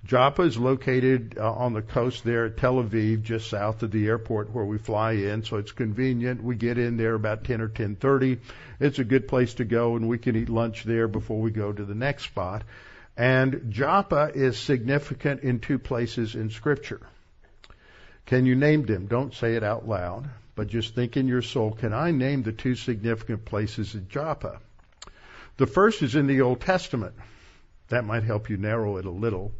Joppa 0.04 0.42
is 0.42 0.56
located 0.56 1.36
uh, 1.38 1.52
on 1.52 1.72
the 1.72 1.82
coast 1.82 2.24
there 2.24 2.46
at 2.46 2.56
Tel 2.56 2.82
Aviv, 2.82 3.22
just 3.22 3.50
south 3.50 3.82
of 3.82 3.90
the 3.90 4.06
airport 4.06 4.50
where 4.52 4.64
we 4.64 4.78
fly 4.78 5.12
in, 5.12 5.42
so 5.42 5.56
it's 5.56 5.72
convenient. 5.72 6.42
We 6.42 6.56
get 6.56 6.78
in 6.78 6.96
there 6.96 7.14
about 7.14 7.44
10 7.44 7.60
or 7.60 7.68
10:30. 7.68 8.38
It's 8.80 8.98
a 8.98 9.04
good 9.04 9.28
place 9.28 9.54
to 9.54 9.64
go, 9.64 9.96
and 9.96 10.08
we 10.08 10.18
can 10.18 10.36
eat 10.36 10.48
lunch 10.48 10.84
there 10.84 11.08
before 11.08 11.40
we 11.40 11.50
go 11.50 11.72
to 11.72 11.84
the 11.84 11.94
next 11.94 12.24
spot. 12.24 12.62
And 13.16 13.70
Joppa 13.70 14.30
is 14.34 14.56
significant 14.56 15.42
in 15.42 15.58
two 15.58 15.78
places 15.78 16.36
in 16.36 16.50
Scripture. 16.50 17.00
Can 18.28 18.46
you 18.46 18.54
name 18.54 18.86
them? 18.86 19.06
Don't 19.06 19.34
say 19.34 19.56
it 19.56 19.62
out 19.62 19.86
loud, 19.86 20.30
but 20.54 20.68
just 20.68 20.94
think 20.94 21.16
in 21.16 21.28
your 21.28 21.42
soul. 21.42 21.72
Can 21.72 21.92
I 21.92 22.12
name 22.12 22.42
the 22.42 22.52
two 22.52 22.76
significant 22.76 23.44
places 23.44 23.94
in 23.94 24.08
Joppa? 24.08 24.60
The 25.58 25.66
first 25.66 26.02
is 26.02 26.14
in 26.14 26.28
the 26.28 26.40
Old 26.40 26.60
Testament. 26.60 27.14
That 27.88 28.04
might 28.04 28.22
help 28.22 28.48
you 28.48 28.56
narrow 28.56 28.98
it 28.98 29.04
a 29.04 29.10
little 29.10 29.52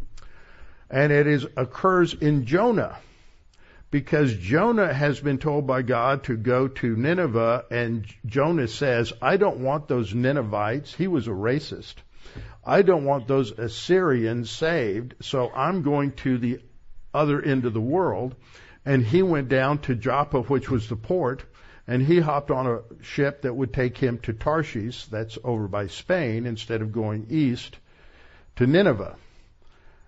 and 0.90 1.12
it 1.12 1.26
is 1.26 1.46
occurs 1.56 2.14
in 2.14 2.46
Jonah 2.46 2.96
because 3.90 4.34
Jonah 4.34 4.92
has 4.92 5.20
been 5.20 5.38
told 5.38 5.66
by 5.66 5.82
God 5.82 6.24
to 6.24 6.36
go 6.36 6.68
to 6.68 6.96
Nineveh 6.96 7.64
and 7.70 8.06
Jonah 8.26 8.68
says, 8.68 9.12
I 9.20 9.38
don't 9.38 9.60
want 9.60 9.88
those 9.88 10.14
Ninevites. 10.14 10.94
He 10.94 11.08
was 11.08 11.26
a 11.26 11.32
racist. 11.32 11.94
I 12.64 12.82
don't 12.82 13.04
want 13.04 13.26
those 13.26 13.52
Assyrians 13.52 14.50
saved, 14.50 15.14
so 15.22 15.50
I'm 15.50 15.82
going 15.82 16.12
to 16.12 16.36
the 16.36 16.60
other 17.14 17.40
end 17.40 17.64
of 17.64 17.74
the 17.74 17.80
world. 17.80 18.34
And 18.84 19.04
he 19.04 19.22
went 19.22 19.48
down 19.48 19.78
to 19.80 19.94
Joppa, 19.94 20.42
which 20.42 20.70
was 20.70 20.88
the 20.88 20.96
port, 20.96 21.44
and 21.86 22.02
he 22.02 22.20
hopped 22.20 22.50
on 22.50 22.66
a 22.66 22.80
ship 23.02 23.42
that 23.42 23.54
would 23.54 23.72
take 23.72 23.96
him 23.96 24.18
to 24.18 24.32
Tarshish, 24.32 25.06
that's 25.06 25.38
over 25.42 25.68
by 25.68 25.86
Spain, 25.86 26.46
instead 26.46 26.82
of 26.82 26.92
going 26.92 27.26
east 27.30 27.78
to 28.56 28.66
Nineveh. 28.66 29.16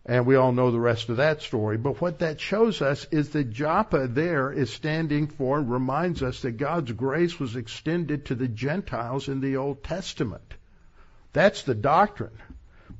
And 0.06 0.26
we 0.26 0.36
all 0.36 0.52
know 0.52 0.70
the 0.70 0.80
rest 0.80 1.08
of 1.08 1.18
that 1.18 1.42
story. 1.42 1.76
But 1.76 2.00
what 2.00 2.20
that 2.20 2.40
shows 2.40 2.80
us 2.80 3.06
is 3.10 3.30
that 3.30 3.50
Joppa 3.50 4.08
there 4.08 4.50
is 4.50 4.72
standing 4.72 5.26
for 5.26 5.60
reminds 5.60 6.22
us 6.22 6.42
that 6.42 6.52
God's 6.52 6.92
grace 6.92 7.38
was 7.38 7.54
extended 7.54 8.26
to 8.26 8.34
the 8.34 8.48
Gentiles 8.48 9.28
in 9.28 9.40
the 9.40 9.56
Old 9.56 9.84
Testament. 9.84 10.54
That's 11.32 11.62
the 11.62 11.74
doctrine. 11.74 12.38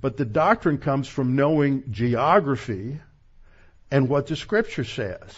But 0.00 0.16
the 0.16 0.24
doctrine 0.24 0.78
comes 0.78 1.08
from 1.08 1.36
knowing 1.36 1.84
geography 1.90 3.00
and 3.90 4.08
what 4.08 4.26
the 4.26 4.36
scripture 4.36 4.84
says. 4.84 5.36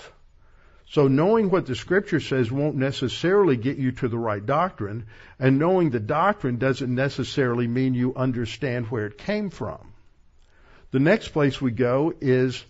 So 0.91 1.09
knowing 1.09 1.49
what 1.49 1.65
the 1.65 1.75
scripture 1.75 2.21
says 2.21 2.51
won't 2.51 2.77
necessarily 2.77 3.57
get 3.57 3.79
you 3.79 3.93
to 3.93 4.09
the 4.09 4.19
right 4.19 4.45
doctrine, 4.45 5.07
and 5.39 5.59
knowing 5.59 5.89
the 5.89 6.01
doctrine 6.01 6.59
doesn't 6.59 6.95
necessarily 6.95 7.67
mean 7.67 7.95
you 7.95 8.15
understand 8.15 8.87
where 8.89 9.07
it 9.07 9.17
came 9.17 9.49
from. 9.49 9.93
The 10.91 11.01
next 11.01 11.29
place 11.29 11.61
we 11.63 11.71
go 11.71 12.13
is 12.21 12.63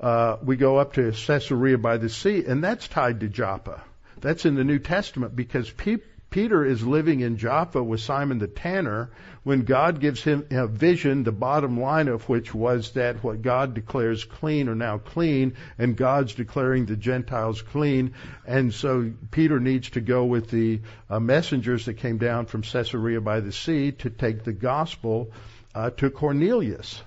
uh, 0.00 0.36
we 0.42 0.56
go 0.56 0.76
up 0.76 0.92
to 0.94 1.12
Caesarea 1.12 1.78
by 1.78 1.96
the 1.96 2.10
sea, 2.10 2.44
and 2.44 2.62
that's 2.62 2.86
tied 2.88 3.20
to 3.20 3.28
Joppa. 3.28 3.82
That's 4.20 4.44
in 4.44 4.54
the 4.54 4.64
New 4.64 4.78
Testament 4.78 5.34
because 5.34 5.70
Pe- 5.70 5.96
Peter 6.30 6.64
is 6.64 6.84
living 6.84 7.20
in 7.20 7.36
Joppa 7.38 7.82
with 7.82 8.00
Simon 8.00 8.38
the 8.38 8.48
tanner 8.48 9.10
when 9.42 9.62
God 9.62 10.00
gives 10.00 10.22
him 10.22 10.44
a 10.50 10.66
vision, 10.66 11.22
the 11.22 11.32
bottom 11.32 11.80
line 11.80 12.08
of 12.08 12.28
which 12.28 12.52
was 12.52 12.90
that 12.92 13.22
what 13.22 13.42
God 13.42 13.74
declares 13.74 14.24
clean 14.24 14.68
are 14.68 14.74
now 14.74 14.98
clean, 14.98 15.54
and 15.78 15.96
God's 15.96 16.34
declaring 16.34 16.86
the 16.86 16.96
Gentiles 16.96 17.62
clean. 17.62 18.14
And 18.44 18.74
so 18.74 19.12
Peter 19.30 19.60
needs 19.60 19.90
to 19.90 20.00
go 20.00 20.24
with 20.24 20.50
the 20.50 20.80
uh, 21.08 21.20
messengers 21.20 21.86
that 21.86 21.94
came 21.94 22.18
down 22.18 22.46
from 22.46 22.62
Caesarea 22.62 23.20
by 23.20 23.40
the 23.40 23.52
sea 23.52 23.92
to 23.92 24.10
take 24.10 24.42
the 24.42 24.52
gospel 24.52 25.30
uh, 25.74 25.90
to 25.90 26.10
Cornelius. 26.10 27.00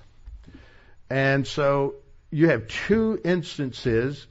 And 1.10 1.46
so 1.46 1.96
you 2.30 2.48
have 2.48 2.68
two 2.68 3.20
instances 3.22 4.26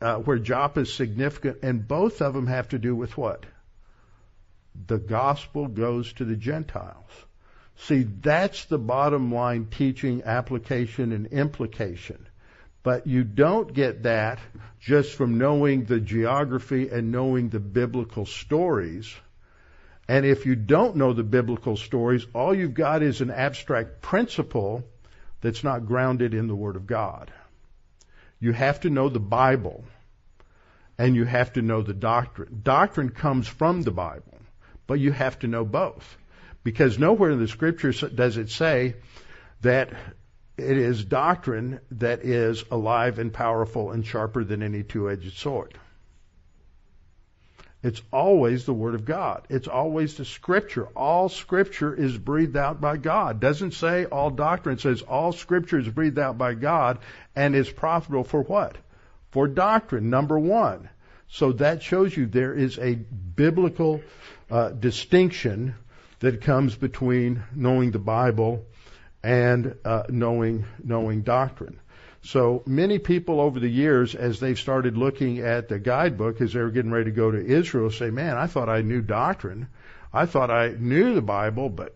uh, 0.00 0.16
where 0.16 0.38
Joppa 0.38 0.80
is 0.80 0.92
significant, 0.92 1.58
and 1.62 1.86
both 1.86 2.20
of 2.20 2.34
them 2.34 2.46
have 2.48 2.68
to 2.70 2.78
do 2.78 2.94
with 2.94 3.16
what? 3.16 3.44
The 4.86 4.98
gospel 4.98 5.66
goes 5.66 6.12
to 6.14 6.24
the 6.24 6.36
Gentiles. 6.36 7.10
See, 7.76 8.02
that's 8.02 8.66
the 8.66 8.78
bottom 8.78 9.32
line 9.32 9.66
teaching, 9.70 10.22
application, 10.24 11.12
and 11.12 11.26
implication. 11.26 12.26
But 12.82 13.06
you 13.06 13.24
don't 13.24 13.72
get 13.72 14.04
that 14.04 14.38
just 14.80 15.14
from 15.14 15.38
knowing 15.38 15.84
the 15.84 16.00
geography 16.00 16.88
and 16.88 17.12
knowing 17.12 17.48
the 17.48 17.60
biblical 17.60 18.26
stories. 18.26 19.14
And 20.08 20.24
if 20.24 20.46
you 20.46 20.56
don't 20.56 20.96
know 20.96 21.12
the 21.12 21.22
biblical 21.22 21.76
stories, 21.76 22.26
all 22.34 22.54
you've 22.54 22.74
got 22.74 23.02
is 23.02 23.20
an 23.20 23.30
abstract 23.30 24.00
principle 24.00 24.82
that's 25.40 25.62
not 25.62 25.86
grounded 25.86 26.34
in 26.34 26.48
the 26.48 26.54
Word 26.54 26.76
of 26.76 26.86
God. 26.86 27.30
You 28.40 28.52
have 28.52 28.80
to 28.80 28.90
know 28.90 29.08
the 29.08 29.20
Bible 29.20 29.84
and 30.98 31.14
you 31.14 31.24
have 31.24 31.52
to 31.54 31.62
know 31.62 31.82
the 31.82 31.94
doctrine. 31.94 32.60
Doctrine 32.62 33.10
comes 33.10 33.46
from 33.46 33.82
the 33.82 33.90
Bible, 33.90 34.38
but 34.90 34.98
you 34.98 35.12
have 35.12 35.38
to 35.38 35.46
know 35.46 35.64
both. 35.64 36.18
Because 36.64 36.98
nowhere 36.98 37.30
in 37.30 37.38
the 37.38 37.46
scriptures 37.46 38.00
does 38.00 38.36
it 38.36 38.50
say 38.50 38.96
that 39.60 39.90
it 40.56 40.76
is 40.76 41.04
doctrine 41.04 41.78
that 41.92 42.24
is 42.24 42.64
alive 42.72 43.20
and 43.20 43.32
powerful 43.32 43.92
and 43.92 44.04
sharper 44.04 44.42
than 44.42 44.64
any 44.64 44.82
two-edged 44.82 45.38
sword. 45.38 45.78
It's 47.84 48.02
always 48.12 48.66
the 48.66 48.74
Word 48.74 48.96
of 48.96 49.04
God. 49.04 49.46
It's 49.48 49.68
always 49.68 50.16
the 50.16 50.24
Scripture. 50.24 50.86
All 50.96 51.28
Scripture 51.28 51.94
is 51.94 52.18
breathed 52.18 52.56
out 52.56 52.80
by 52.80 52.96
God. 52.96 53.38
Doesn't 53.38 53.74
say 53.74 54.06
all 54.06 54.30
doctrine. 54.30 54.74
It 54.74 54.80
says 54.80 55.02
all 55.02 55.30
Scripture 55.30 55.78
is 55.78 55.88
breathed 55.88 56.18
out 56.18 56.36
by 56.36 56.54
God 56.54 56.98
and 57.36 57.54
is 57.54 57.70
profitable 57.70 58.24
for 58.24 58.42
what? 58.42 58.76
For 59.30 59.46
doctrine, 59.46 60.10
number 60.10 60.36
one. 60.36 60.88
So 61.28 61.52
that 61.52 61.80
shows 61.80 62.16
you 62.16 62.26
there 62.26 62.54
is 62.54 62.76
a 62.76 62.96
biblical 62.96 64.02
uh, 64.50 64.70
distinction 64.70 65.74
that 66.20 66.42
comes 66.42 66.74
between 66.76 67.42
knowing 67.54 67.90
the 67.90 67.98
Bible 67.98 68.66
and 69.22 69.74
uh, 69.84 70.04
knowing 70.08 70.64
knowing 70.82 71.22
doctrine. 71.22 71.80
So 72.22 72.62
many 72.66 72.98
people 72.98 73.40
over 73.40 73.58
the 73.58 73.68
years, 73.68 74.14
as 74.14 74.40
they've 74.40 74.58
started 74.58 74.96
looking 74.96 75.38
at 75.38 75.68
the 75.68 75.78
guidebook, 75.78 76.40
as 76.40 76.52
they 76.52 76.60
were 76.60 76.70
getting 76.70 76.90
ready 76.90 77.06
to 77.06 77.16
go 77.16 77.30
to 77.30 77.42
Israel, 77.42 77.90
say, 77.90 78.10
man, 78.10 78.36
I 78.36 78.46
thought 78.46 78.68
I 78.68 78.82
knew 78.82 79.00
doctrine. 79.00 79.68
I 80.12 80.26
thought 80.26 80.50
I 80.50 80.68
knew 80.68 81.14
the 81.14 81.22
Bible, 81.22 81.70
but 81.70 81.94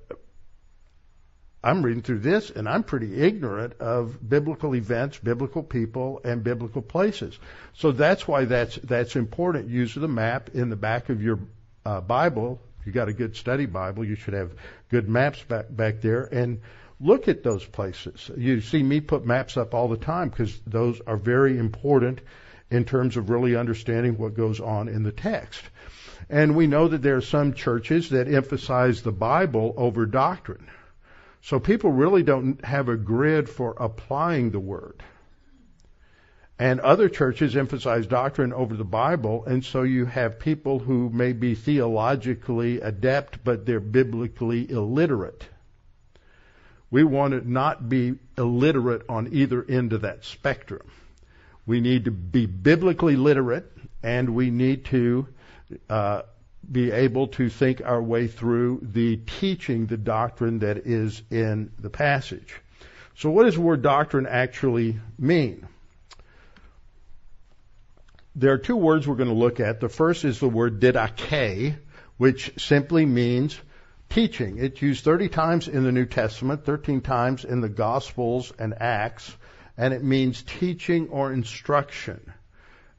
I'm 1.62 1.82
reading 1.82 2.02
through 2.02 2.20
this 2.20 2.50
and 2.50 2.68
I'm 2.68 2.84
pretty 2.84 3.20
ignorant 3.20 3.74
of 3.80 4.16
biblical 4.26 4.74
events, 4.74 5.18
biblical 5.18 5.62
people, 5.62 6.20
and 6.24 6.44
biblical 6.44 6.82
places. 6.82 7.38
So 7.74 7.90
that's 7.92 8.28
why 8.28 8.44
that's 8.44 8.76
that's 8.76 9.16
important. 9.16 9.68
Use 9.68 9.94
the 9.94 10.08
map 10.08 10.50
in 10.54 10.68
the 10.68 10.76
back 10.76 11.08
of 11.08 11.22
your 11.22 11.38
uh, 11.84 12.00
Bible. 12.00 12.60
If 12.80 12.86
you 12.86 12.92
got 12.92 13.08
a 13.08 13.12
good 13.12 13.36
study 13.36 13.66
Bible, 13.66 14.04
you 14.04 14.14
should 14.14 14.34
have 14.34 14.52
good 14.90 15.08
maps 15.08 15.42
back 15.42 15.66
back 15.70 16.00
there 16.00 16.24
and 16.24 16.60
look 17.00 17.28
at 17.28 17.42
those 17.42 17.64
places. 17.64 18.30
You 18.36 18.60
see 18.60 18.82
me 18.82 19.00
put 19.00 19.24
maps 19.24 19.56
up 19.56 19.74
all 19.74 19.88
the 19.88 19.96
time 19.96 20.28
because 20.28 20.58
those 20.66 21.00
are 21.06 21.16
very 21.16 21.58
important 21.58 22.20
in 22.70 22.84
terms 22.84 23.16
of 23.16 23.30
really 23.30 23.56
understanding 23.56 24.16
what 24.18 24.34
goes 24.34 24.60
on 24.60 24.88
in 24.88 25.02
the 25.02 25.12
text. 25.12 25.62
And 26.30 26.56
we 26.56 26.66
know 26.66 26.88
that 26.88 27.02
there 27.02 27.16
are 27.16 27.22
some 27.22 27.52
churches 27.52 28.10
that 28.10 28.32
emphasize 28.32 29.02
the 29.02 29.12
Bible 29.12 29.74
over 29.76 30.06
doctrine. 30.06 30.68
So 31.42 31.60
people 31.60 31.92
really 31.92 32.22
don't 32.22 32.64
have 32.64 32.88
a 32.88 32.96
grid 32.96 33.48
for 33.48 33.74
applying 33.78 34.50
the 34.50 34.60
word. 34.60 35.02
And 36.58 36.80
other 36.80 37.08
churches 37.08 37.56
emphasize 37.56 38.06
doctrine 38.06 38.52
over 38.52 38.76
the 38.76 38.84
Bible, 38.84 39.44
and 39.44 39.64
so 39.64 39.82
you 39.82 40.06
have 40.06 40.38
people 40.38 40.78
who 40.78 41.10
may 41.10 41.32
be 41.32 41.56
theologically 41.56 42.80
adept, 42.80 43.42
but 43.42 43.66
they're 43.66 43.80
biblically 43.80 44.70
illiterate. 44.70 45.48
We 46.92 47.02
want 47.02 47.32
to 47.32 47.50
not 47.50 47.88
be 47.88 48.14
illiterate 48.38 49.02
on 49.08 49.32
either 49.32 49.64
end 49.68 49.92
of 49.92 50.02
that 50.02 50.24
spectrum. 50.24 50.86
We 51.66 51.80
need 51.80 52.04
to 52.04 52.12
be 52.12 52.46
biblically 52.46 53.16
literate, 53.16 53.70
and 54.02 54.34
we 54.34 54.50
need 54.50 54.84
to 54.86 55.26
uh, 55.90 56.22
be 56.70 56.92
able 56.92 57.28
to 57.28 57.48
think 57.48 57.82
our 57.84 58.00
way 58.00 58.28
through 58.28 58.80
the 58.82 59.16
teaching, 59.16 59.86
the 59.86 59.96
doctrine 59.96 60.60
that 60.60 60.78
is 60.86 61.20
in 61.30 61.72
the 61.80 61.90
passage. 61.90 62.54
So 63.16 63.30
what 63.30 63.44
does 63.44 63.54
the 63.56 63.60
word 63.60 63.82
doctrine 63.82 64.26
actually 64.26 65.00
mean? 65.18 65.66
There 68.36 68.52
are 68.52 68.58
two 68.58 68.76
words 68.76 69.06
we're 69.06 69.14
going 69.14 69.28
to 69.28 69.34
look 69.34 69.60
at. 69.60 69.80
The 69.80 69.88
first 69.88 70.24
is 70.24 70.40
the 70.40 70.48
word 70.48 70.80
didache, 70.80 71.76
which 72.16 72.52
simply 72.58 73.06
means 73.06 73.60
teaching. 74.08 74.58
It's 74.58 74.82
used 74.82 75.04
30 75.04 75.28
times 75.28 75.68
in 75.68 75.84
the 75.84 75.92
New 75.92 76.06
Testament, 76.06 76.64
13 76.64 77.00
times 77.00 77.44
in 77.44 77.60
the 77.60 77.68
Gospels 77.68 78.52
and 78.58 78.74
Acts, 78.80 79.36
and 79.76 79.94
it 79.94 80.02
means 80.02 80.42
teaching 80.42 81.08
or 81.08 81.32
instruction. 81.32 82.32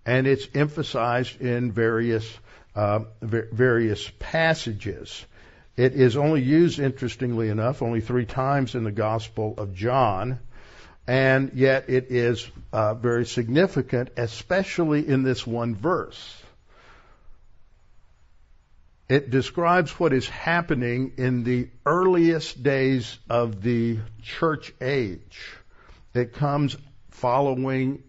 And 0.06 0.26
it's 0.26 0.48
emphasized 0.54 1.41
in 1.41 1.71
various 1.71 2.32
uh, 2.76 3.00
various 3.21 4.12
passages. 4.19 5.26
It 5.78 5.93
is 5.93 6.17
only 6.17 6.41
used, 6.41 6.80
interestingly 6.80 7.50
enough, 7.50 7.82
only 7.82 8.02
three 8.02 8.26
times 8.26 8.76
in 8.76 8.84
the 8.84 8.91
Gospel 8.91 9.56
of 9.58 9.74
John, 9.74 10.39
and 11.08 11.52
yet 11.54 11.89
it 11.89 12.08
is 12.10 12.50
uh, 12.74 12.94
very 12.96 13.26
significant, 13.26 14.10
especially 14.18 15.08
in 15.08 15.24
this 15.24 15.46
one 15.46 15.76
verse. 15.76 16.41
It 19.08 19.30
describes 19.30 19.91
what 20.00 20.13
is 20.13 20.28
happening 20.28 21.13
in 21.18 21.44
the 21.44 21.70
earliest 21.86 22.63
days 22.63 23.20
of 23.30 23.62
the 23.62 24.00
church 24.24 24.74
age. 24.82 25.54
It 26.15 26.34
comes 26.34 26.76
following 27.12 28.02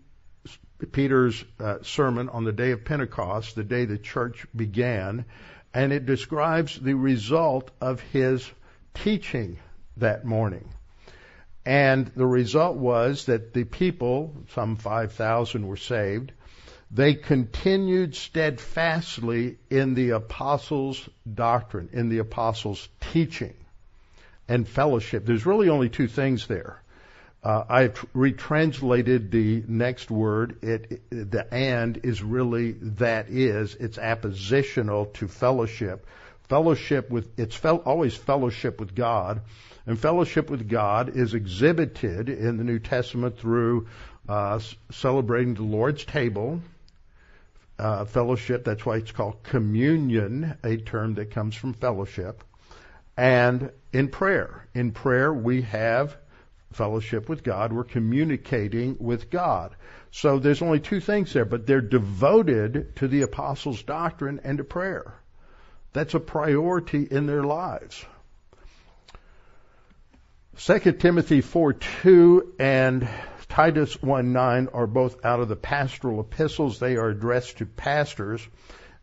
Peter's 0.93 1.45
uh, 1.61 1.79
sermon 1.83 2.31
on 2.31 2.45
the 2.45 2.53
day 2.53 2.71
of 2.71 2.85
Pentecost, 2.85 3.57
the 3.57 3.65
day 3.65 3.85
the 3.85 3.99
church 3.99 4.47
began, 4.55 5.27
and 5.75 5.93
it 5.93 6.07
describes 6.07 6.79
the 6.79 6.95
result 6.95 7.71
of 7.81 8.01
his 8.01 8.51
teaching 8.95 9.59
that 9.99 10.25
morning. 10.25 10.67
And 11.67 12.07
the 12.15 12.27
result 12.27 12.77
was 12.77 13.27
that 13.27 13.53
the 13.53 13.65
people, 13.65 14.35
some 14.55 14.77
5,000 14.77 15.67
were 15.67 15.77
saved, 15.77 16.31
they 16.93 17.15
continued 17.15 18.15
steadfastly 18.15 19.59
in 19.69 19.95
the 19.95 20.11
apostles' 20.11 21.09
doctrine, 21.35 21.89
in 21.93 22.09
the 22.09 22.19
apostles' 22.19 22.89
teaching 23.13 23.55
and 24.49 24.69
fellowship. 24.69 25.27
There's 25.27 25.45
really 25.45 25.69
only 25.69 25.89
two 25.89 26.07
things 26.07 26.47
there. 26.47 26.81
Uh, 27.43 27.65
I've 27.69 28.07
retranslated 28.15 29.31
the 29.33 29.65
next 29.67 30.11
word. 30.11 30.63
It, 30.63 31.03
it, 31.11 31.31
the 31.33 31.53
and 31.53 31.99
is 32.05 32.23
really 32.23 32.73
that 32.73 33.29
is. 33.29 33.75
It's 33.75 33.99
appositional 33.99 35.13
to 35.15 35.29
fellowship. 35.29 36.07
Fellowship 36.49 37.11
with 37.11 37.39
it's 37.39 37.57
fel- 37.57 37.83
always 37.85 38.15
fellowship 38.15 38.79
with 38.79 38.95
God, 38.95 39.41
and 39.87 39.99
fellowship 39.99 40.49
with 40.51 40.69
God 40.69 41.17
is 41.17 41.35
exhibited 41.35 42.29
in 42.29 42.57
the 42.57 42.65
New 42.65 42.79
Testament 42.79 43.39
through 43.39 43.89
uh, 44.29 44.61
celebrating 44.91 45.55
the 45.55 45.63
Lord's 45.63 46.05
table. 46.05 46.61
Uh, 47.79 48.07
fellowship. 48.07 48.65
That's 48.65 48.87
why 48.87 48.97
it's 48.97 49.13
called 49.13 49.43
communion, 49.43 50.57
a 50.65 50.79
term 50.79 51.15
that 51.17 51.31
comes 51.33 51.55
from 51.55 51.75
fellowship, 51.75 52.43
and 53.19 53.71
in 53.93 54.09
prayer. 54.09 54.67
In 54.73 54.93
prayer, 54.93 55.33
we 55.33 55.61
have 55.63 56.17
fellowship 56.73 57.29
with 57.29 57.43
God. 57.43 57.73
We're 57.73 57.85
communicating 57.85 58.97
with 58.99 59.31
God. 59.31 59.75
So 60.11 60.39
there's 60.39 60.63
only 60.63 60.81
two 60.81 61.01
things 61.01 61.33
there, 61.33 61.45
but 61.45 61.67
they're 61.67 61.81
devoted 61.81 62.97
to 62.97 63.09
the 63.09 63.23
apostles' 63.23 63.83
doctrine 63.83 64.41
and 64.45 64.59
to 64.59 64.65
prayer. 64.65 65.13
That's 65.97 66.13
a 66.13 66.21
priority 66.21 67.09
in 67.11 67.25
their 67.25 67.43
lives. 67.43 68.05
2 70.59 70.93
Timothy 70.93 71.41
4:2 71.41 72.53
and 72.59 73.09
Titus 73.49 73.97
1:9 74.03 74.69
are 74.75 74.87
both 74.87 75.25
out 75.25 75.41
of 75.41 75.49
the 75.49 75.57
pastoral 75.57 76.21
epistles. 76.21 76.79
They 76.79 76.99
are 76.99 77.09
addressed 77.09 77.57
to 77.59 77.65
pastors. 77.65 78.47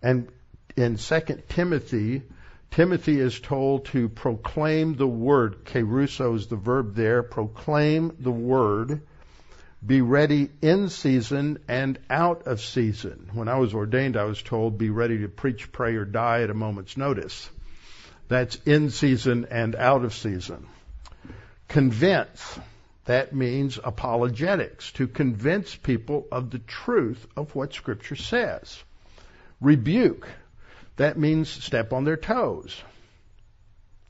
And 0.03 0.27
in 0.75 0.97
2 0.97 1.49
Timothy, 1.49 2.21
Timothy 2.69 3.19
is 3.19 3.39
told 3.39 3.85
to 3.85 4.07
proclaim 4.07 4.93
the 4.93 5.07
word. 5.07 5.65
Kerusso 5.65 6.35
is 6.35 6.45
the 6.45 6.57
verb 6.57 6.93
there. 6.93 7.23
Proclaim 7.23 8.17
the 8.19 8.31
word. 8.31 9.01
Be 9.85 10.01
ready 10.01 10.49
in 10.61 10.89
season 10.89 11.59
and 11.67 11.99
out 12.09 12.47
of 12.47 12.61
season. 12.61 13.29
When 13.33 13.47
I 13.47 13.57
was 13.57 13.73
ordained, 13.73 14.15
I 14.15 14.23
was 14.23 14.41
told, 14.41 14.77
be 14.77 14.89
ready 14.89 15.19
to 15.19 15.27
preach, 15.27 15.71
pray, 15.71 15.95
or 15.95 16.05
die 16.05 16.43
at 16.43 16.49
a 16.49 16.53
moment's 16.53 16.95
notice. 16.95 17.49
That's 18.29 18.55
in 18.65 18.89
season 18.89 19.47
and 19.51 19.75
out 19.75 20.05
of 20.05 20.13
season. 20.13 20.67
Convince. 21.67 22.59
That 23.05 23.35
means 23.35 23.77
apologetics, 23.83 24.93
to 24.93 25.07
convince 25.07 25.75
people 25.75 26.25
of 26.31 26.49
the 26.49 26.59
truth 26.59 27.27
of 27.35 27.53
what 27.53 27.73
Scripture 27.73 28.15
says. 28.15 28.81
Rebuke 29.59 30.29
that 30.95 31.17
means 31.17 31.49
step 31.49 31.91
on 31.91 32.03
their 32.03 32.17
toes. 32.17 32.81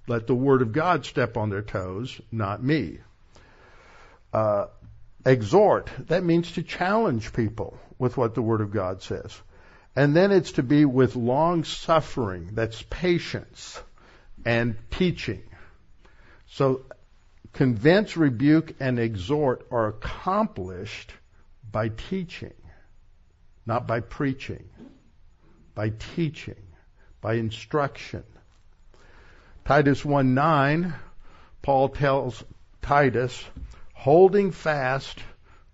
Let 0.07 0.27
the 0.27 0.35
Word 0.35 0.61
of 0.61 0.73
God 0.73 1.05
step 1.05 1.37
on 1.37 1.49
their 1.49 1.61
toes, 1.61 2.19
not 2.31 2.61
me. 2.61 2.99
Uh, 4.33 4.65
exhort, 5.25 5.89
that 6.07 6.23
means 6.23 6.53
to 6.53 6.63
challenge 6.63 7.33
people 7.33 7.77
with 7.97 8.17
what 8.17 8.35
the 8.35 8.41
Word 8.41 8.61
of 8.61 8.71
God 8.71 9.01
says. 9.01 9.39
And 9.95 10.15
then 10.15 10.31
it's 10.31 10.53
to 10.53 10.63
be 10.63 10.85
with 10.85 11.15
long 11.15 11.63
suffering, 11.63 12.49
that's 12.53 12.81
patience, 12.89 13.79
and 14.45 14.75
teaching. 14.91 15.43
So 16.47 16.85
convince, 17.53 18.17
rebuke, 18.17 18.75
and 18.79 18.99
exhort 18.99 19.67
are 19.71 19.87
accomplished 19.87 21.13
by 21.71 21.89
teaching, 21.89 22.53
not 23.65 23.87
by 23.87 23.99
preaching, 23.99 24.67
by 25.75 25.89
teaching 26.15 26.55
by 27.23 27.35
instruction. 27.35 28.23
Titus 29.65 30.03
1 30.03 30.35
9, 30.35 30.93
Paul 31.61 31.89
tells 31.89 32.43
Titus, 32.81 33.43
holding 34.03 34.51
fast 34.51 35.23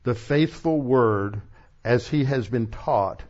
the 0.04 0.14
faithful 0.14 0.80
word 0.80 1.42
as 1.84 2.08
he 2.08 2.26
has 2.26 2.48
been 2.48 2.68
taught, 2.68 3.24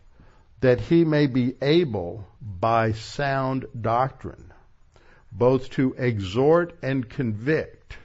that 0.60 0.82
he 0.82 1.06
may 1.06 1.26
be 1.26 1.56
able 1.62 2.28
by 2.42 2.92
sound 2.92 3.66
doctrine 3.80 4.52
both 5.32 5.70
to 5.70 5.94
exhort 5.98 6.78
and 6.82 7.08
convict 7.10 7.96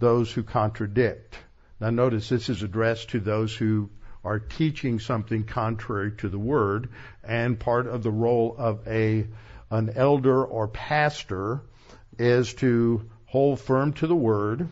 those 0.00 0.32
who 0.32 0.42
contradict. 0.42 1.38
Now 1.78 1.90
notice 1.90 2.30
this 2.30 2.48
is 2.48 2.64
addressed 2.64 3.10
to 3.10 3.20
those 3.20 3.54
who 3.54 3.88
are 4.24 4.40
teaching 4.40 4.98
something 4.98 5.44
contrary 5.44 6.10
to 6.16 6.28
the 6.28 6.36
word, 6.36 6.88
and 7.22 7.60
part 7.60 7.86
of 7.86 8.02
the 8.02 8.10
role 8.10 8.56
of 8.58 8.80
a 8.88 9.28
an 9.70 9.90
elder 9.94 10.44
or 10.44 10.66
pastor 10.66 11.60
is 12.18 12.54
to 12.54 13.08
hold 13.26 13.60
firm 13.60 13.92
to 13.92 14.08
the 14.08 14.16
word 14.16 14.68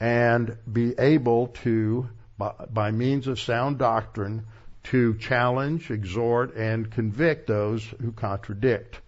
and 0.00 0.56
be 0.70 0.94
able 0.98 1.48
to, 1.64 2.08
by, 2.36 2.52
by 2.70 2.90
means 2.90 3.26
of 3.26 3.40
sound 3.40 3.78
doctrine, 3.78 4.46
to 4.84 5.14
challenge, 5.18 5.90
exhort, 5.90 6.54
and 6.56 6.90
convict 6.90 7.46
those 7.46 7.84
who 8.00 8.12
contradict. 8.12 9.00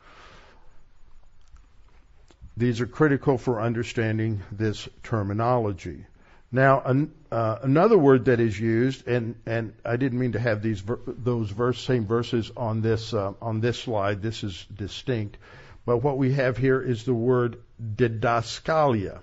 these 2.60 2.80
are 2.80 2.86
critical 2.86 3.38
for 3.38 3.60
understanding 3.60 4.42
this 4.52 4.88
terminology. 5.02 6.04
Now, 6.52 6.82
an, 6.84 7.12
uh, 7.32 7.58
another 7.62 7.96
word 7.96 8.26
that 8.26 8.38
is 8.38 8.58
used, 8.58 9.06
and, 9.08 9.36
and 9.46 9.72
I 9.84 9.96
didn't 9.96 10.18
mean 10.18 10.32
to 10.32 10.40
have 10.40 10.62
these 10.62 10.80
ver- 10.80 10.98
those 11.06 11.48
verse, 11.48 11.80
same 11.80 12.06
verses 12.06 12.50
on 12.56 12.82
this 12.82 13.14
uh, 13.14 13.32
on 13.40 13.60
this 13.60 13.78
slide. 13.78 14.20
This 14.20 14.42
is 14.44 14.66
distinct, 14.74 15.38
but 15.86 15.98
what 15.98 16.18
we 16.18 16.32
have 16.32 16.56
here 16.56 16.82
is 16.82 17.04
the 17.04 17.14
word 17.14 17.56
didaskalia, 17.80 19.20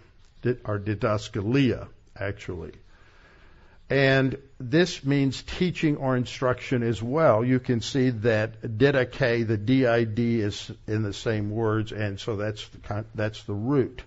or 0.66 0.80
didaskalia, 0.80 1.88
actually. 2.16 2.74
And 3.90 4.38
this 4.60 5.06
means 5.06 5.42
teaching 5.44 5.96
or 5.96 6.18
instruction 6.18 6.84
as 6.84 7.02
well. 7.02 7.46
You 7.46 7.60
can 7.60 7.80
see 7.80 8.10
that 8.10 8.62
didache, 8.62 9.48
the 9.48 9.58
did 9.58 10.20
is 10.20 10.72
in 10.88 11.04
the 11.04 11.14
same 11.14 11.52
words, 11.52 11.94
and 11.94 12.20
so 12.20 12.36
that's 12.36 12.68
the, 12.68 13.06
that's 13.16 13.44
the 13.44 13.54
root. 13.54 14.04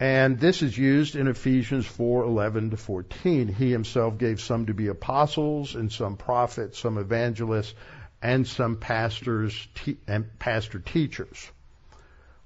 And 0.00 0.38
this 0.38 0.62
is 0.62 0.78
used 0.78 1.16
in 1.16 1.26
Ephesians 1.26 1.84
4:11 1.84 2.70
to 2.70 2.76
14. 2.76 3.48
He 3.48 3.72
himself 3.72 4.16
gave 4.16 4.40
some 4.40 4.66
to 4.66 4.74
be 4.74 4.86
apostles 4.86 5.74
and 5.74 5.90
some 5.90 6.16
prophets, 6.16 6.78
some 6.78 6.98
evangelists, 6.98 7.74
and 8.22 8.46
some 8.46 8.76
pastors 8.76 9.66
te- 9.74 9.98
and 10.06 10.38
pastor 10.38 10.78
teachers. 10.78 11.50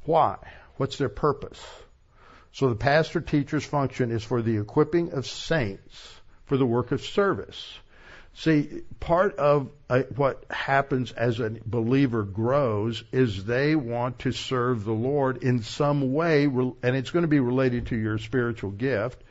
Why? 0.05 0.39
What's 0.77 0.97
their 0.97 1.11
purpose? 1.11 1.63
So 2.53 2.69
the 2.69 2.77
pastor 2.77 3.21
teacher's 3.21 3.65
function 3.65 4.11
is 4.11 4.23
for 4.23 4.43
the 4.43 4.59
equipping 4.59 5.13
of 5.13 5.27
saints 5.27 6.21
for 6.45 6.57
the 6.57 6.67
work 6.67 6.93
of 6.93 7.01
service. 7.01 7.79
See, 8.35 8.83
part 8.99 9.37
of 9.37 9.71
uh, 9.91 10.03
what 10.17 10.45
happens 10.51 11.13
as 11.13 11.39
a 11.39 11.51
believer 11.67 12.23
grows 12.23 13.05
is 13.13 13.45
they 13.45 13.77
want 13.77 14.21
to 14.21 14.33
serve 14.33 14.85
the 14.85 14.93
Lord 14.93 15.43
in 15.43 15.63
some 15.63 16.15
way, 16.15 16.45
and 16.45 16.97
it's 16.97 17.11
going 17.11 17.25
to 17.25 17.29
be 17.29 17.41
related 17.41 17.89
to 17.89 17.97
your 17.97 18.19
spiritual 18.19 18.71
gift. 18.71 19.23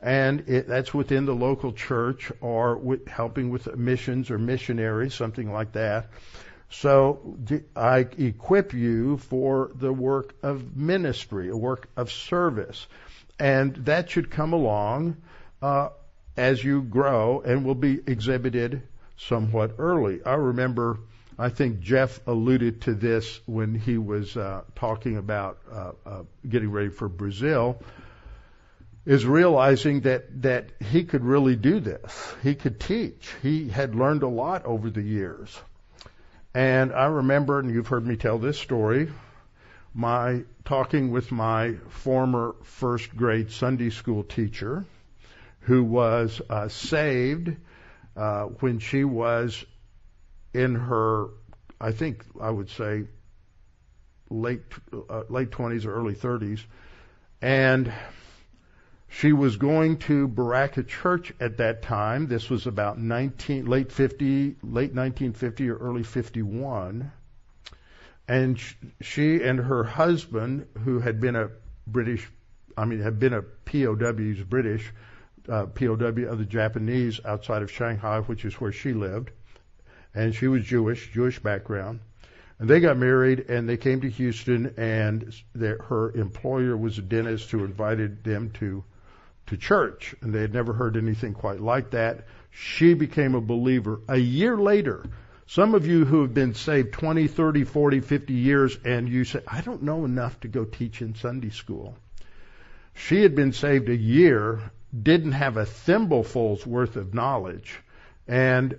And 0.00 0.48
it, 0.48 0.68
that's 0.68 0.94
within 0.94 1.24
the 1.24 1.34
local 1.34 1.72
church 1.72 2.30
or 2.40 2.76
with 2.76 3.08
helping 3.08 3.50
with 3.50 3.74
missions 3.76 4.30
or 4.30 4.38
missionaries, 4.38 5.14
something 5.14 5.52
like 5.52 5.72
that. 5.72 6.10
So 6.80 7.36
I 7.76 7.98
equip 8.18 8.74
you 8.74 9.18
for 9.18 9.70
the 9.74 9.92
work 9.92 10.34
of 10.42 10.76
ministry, 10.76 11.48
a 11.48 11.56
work 11.56 11.88
of 11.96 12.10
service. 12.10 12.86
And 13.38 13.74
that 13.86 14.10
should 14.10 14.30
come 14.30 14.52
along 14.52 15.16
uh, 15.62 15.90
as 16.36 16.62
you 16.62 16.82
grow 16.82 17.40
and 17.40 17.64
will 17.64 17.74
be 17.76 18.00
exhibited 18.06 18.82
somewhat 19.16 19.76
early. 19.78 20.20
I 20.24 20.34
remember, 20.34 20.98
I 21.38 21.48
think 21.48 21.80
Jeff 21.80 22.20
alluded 22.26 22.82
to 22.82 22.94
this 22.94 23.40
when 23.46 23.74
he 23.74 23.96
was 23.96 24.36
uh, 24.36 24.62
talking 24.74 25.16
about 25.16 25.58
uh, 25.70 25.92
uh, 26.04 26.22
getting 26.48 26.70
ready 26.70 26.90
for 26.90 27.08
Brazil, 27.08 27.80
is 29.06 29.24
realizing 29.24 30.00
that, 30.02 30.42
that 30.42 30.70
he 30.80 31.04
could 31.04 31.24
really 31.24 31.56
do 31.56 31.78
this. 31.78 32.34
He 32.42 32.54
could 32.54 32.80
teach. 32.80 33.32
He 33.42 33.68
had 33.68 33.94
learned 33.94 34.22
a 34.22 34.28
lot 34.28 34.64
over 34.64 34.90
the 34.90 35.02
years. 35.02 35.56
And 36.54 36.92
I 36.92 37.06
remember, 37.06 37.58
and 37.58 37.68
you've 37.68 37.88
heard 37.88 38.06
me 38.06 38.16
tell 38.16 38.38
this 38.38 38.58
story, 38.58 39.10
my 39.92 40.44
talking 40.64 41.10
with 41.10 41.32
my 41.32 41.74
former 41.88 42.54
first 42.62 43.16
grade 43.16 43.50
Sunday 43.50 43.90
school 43.90 44.22
teacher, 44.22 44.84
who 45.60 45.82
was 45.82 46.40
uh, 46.48 46.68
saved 46.68 47.56
uh, 48.16 48.44
when 48.44 48.78
she 48.78 49.02
was 49.02 49.64
in 50.52 50.76
her, 50.76 51.26
I 51.80 51.90
think 51.90 52.24
I 52.40 52.50
would 52.50 52.70
say, 52.70 53.04
late 54.30 54.62
uh, 55.10 55.24
late 55.28 55.50
20s 55.50 55.84
or 55.86 55.94
early 55.94 56.14
30s, 56.14 56.60
and 57.42 57.92
she 59.16 59.32
was 59.32 59.56
going 59.56 59.96
to 59.96 60.26
Berachah 60.26 60.88
Church 60.88 61.32
at 61.38 61.58
that 61.58 61.82
time. 61.82 62.26
This 62.26 62.50
was 62.50 62.66
about 62.66 62.98
19 62.98 63.64
late 63.64 63.92
50, 63.92 64.56
late 64.62 64.92
1950 64.92 65.70
or 65.70 65.76
early 65.76 66.02
51, 66.02 67.12
and 68.26 68.60
she 69.00 69.40
and 69.40 69.60
her 69.60 69.84
husband, 69.84 70.66
who 70.82 70.98
had 70.98 71.20
been 71.20 71.36
a 71.36 71.50
British, 71.86 72.28
I 72.76 72.86
mean, 72.86 73.00
had 73.00 73.20
been 73.20 73.34
a 73.34 73.42
POW, 73.42 74.14
he 74.18 74.42
British 74.42 74.92
uh, 75.48 75.66
POW 75.66 75.92
of 75.92 76.38
the 76.38 76.46
Japanese 76.46 77.20
outside 77.24 77.62
of 77.62 77.70
Shanghai, 77.70 78.18
which 78.20 78.44
is 78.44 78.60
where 78.60 78.72
she 78.72 78.94
lived. 78.94 79.30
And 80.12 80.34
she 80.34 80.48
was 80.48 80.64
Jewish, 80.64 81.12
Jewish 81.12 81.38
background. 81.38 82.00
And 82.58 82.68
they 82.68 82.80
got 82.80 82.96
married 82.96 83.46
and 83.48 83.68
they 83.68 83.76
came 83.76 84.00
to 84.00 84.10
Houston 84.10 84.74
and 84.76 85.32
their, 85.54 85.78
her 85.78 86.10
employer 86.12 86.76
was 86.76 86.98
a 86.98 87.02
dentist 87.02 87.50
who 87.50 87.64
invited 87.64 88.24
them 88.24 88.50
to, 88.54 88.82
to 89.46 89.56
church. 89.56 90.14
And 90.20 90.32
they 90.32 90.40
had 90.40 90.54
never 90.54 90.72
heard 90.72 90.96
anything 90.96 91.34
quite 91.34 91.60
like 91.60 91.90
that. 91.90 92.26
She 92.50 92.94
became 92.94 93.34
a 93.34 93.40
believer. 93.40 94.00
A 94.08 94.16
year 94.16 94.56
later, 94.56 95.04
some 95.46 95.74
of 95.74 95.86
you 95.86 96.04
who 96.04 96.22
have 96.22 96.34
been 96.34 96.54
saved 96.54 96.92
20, 96.92 97.28
30, 97.28 97.64
40, 97.64 98.00
50 98.00 98.32
years 98.32 98.78
and 98.84 99.08
you 99.08 99.24
say, 99.24 99.40
I 99.46 99.60
don't 99.60 99.82
know 99.82 100.04
enough 100.04 100.40
to 100.40 100.48
go 100.48 100.64
teach 100.64 101.02
in 101.02 101.14
Sunday 101.14 101.50
school. 101.50 101.96
She 102.94 103.22
had 103.22 103.34
been 103.34 103.52
saved 103.52 103.88
a 103.88 103.96
year 103.96 104.70
didn't 105.02 105.32
have 105.32 105.56
a 105.56 105.66
thimbleful's 105.66 106.64
worth 106.66 106.96
of 106.96 107.14
knowledge 107.14 107.80
and 108.28 108.78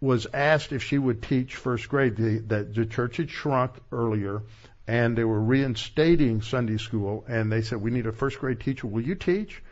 was 0.00 0.26
asked 0.34 0.72
if 0.72 0.82
she 0.82 0.98
would 0.98 1.22
teach 1.22 1.54
first 1.54 1.88
grade. 1.88 2.16
The, 2.16 2.38
the, 2.38 2.64
the 2.64 2.86
church 2.86 3.18
had 3.18 3.30
shrunk 3.30 3.72
earlier 3.92 4.42
and 4.86 5.16
they 5.16 5.24
were 5.24 5.40
reinstating 5.40 6.42
Sunday 6.42 6.76
school 6.76 7.24
and 7.28 7.50
they 7.50 7.62
said, 7.62 7.80
we 7.80 7.90
need 7.90 8.06
a 8.06 8.12
first 8.12 8.38
grade 8.40 8.60
teacher. 8.60 8.86
Will 8.86 9.02
you 9.02 9.14
teach? 9.14 9.62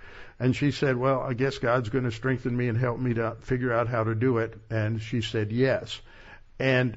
And 0.43 0.57
she 0.57 0.73
said, 0.73 0.97
well, 0.97 1.21
I 1.21 1.35
guess 1.35 1.59
God's 1.59 1.89
going 1.89 2.03
to 2.03 2.11
strengthen 2.11 2.57
me 2.57 2.67
and 2.67 2.77
help 2.77 2.99
me 2.99 3.15
to 3.15 3.37
figure 3.43 3.73
out 3.73 3.87
how 3.87 4.03
to 4.03 4.13
do 4.17 4.39
it. 4.39 4.59
And 4.71 5.01
she 5.01 5.21
said, 5.21 5.53
yes. 5.53 6.01
And 6.59 6.97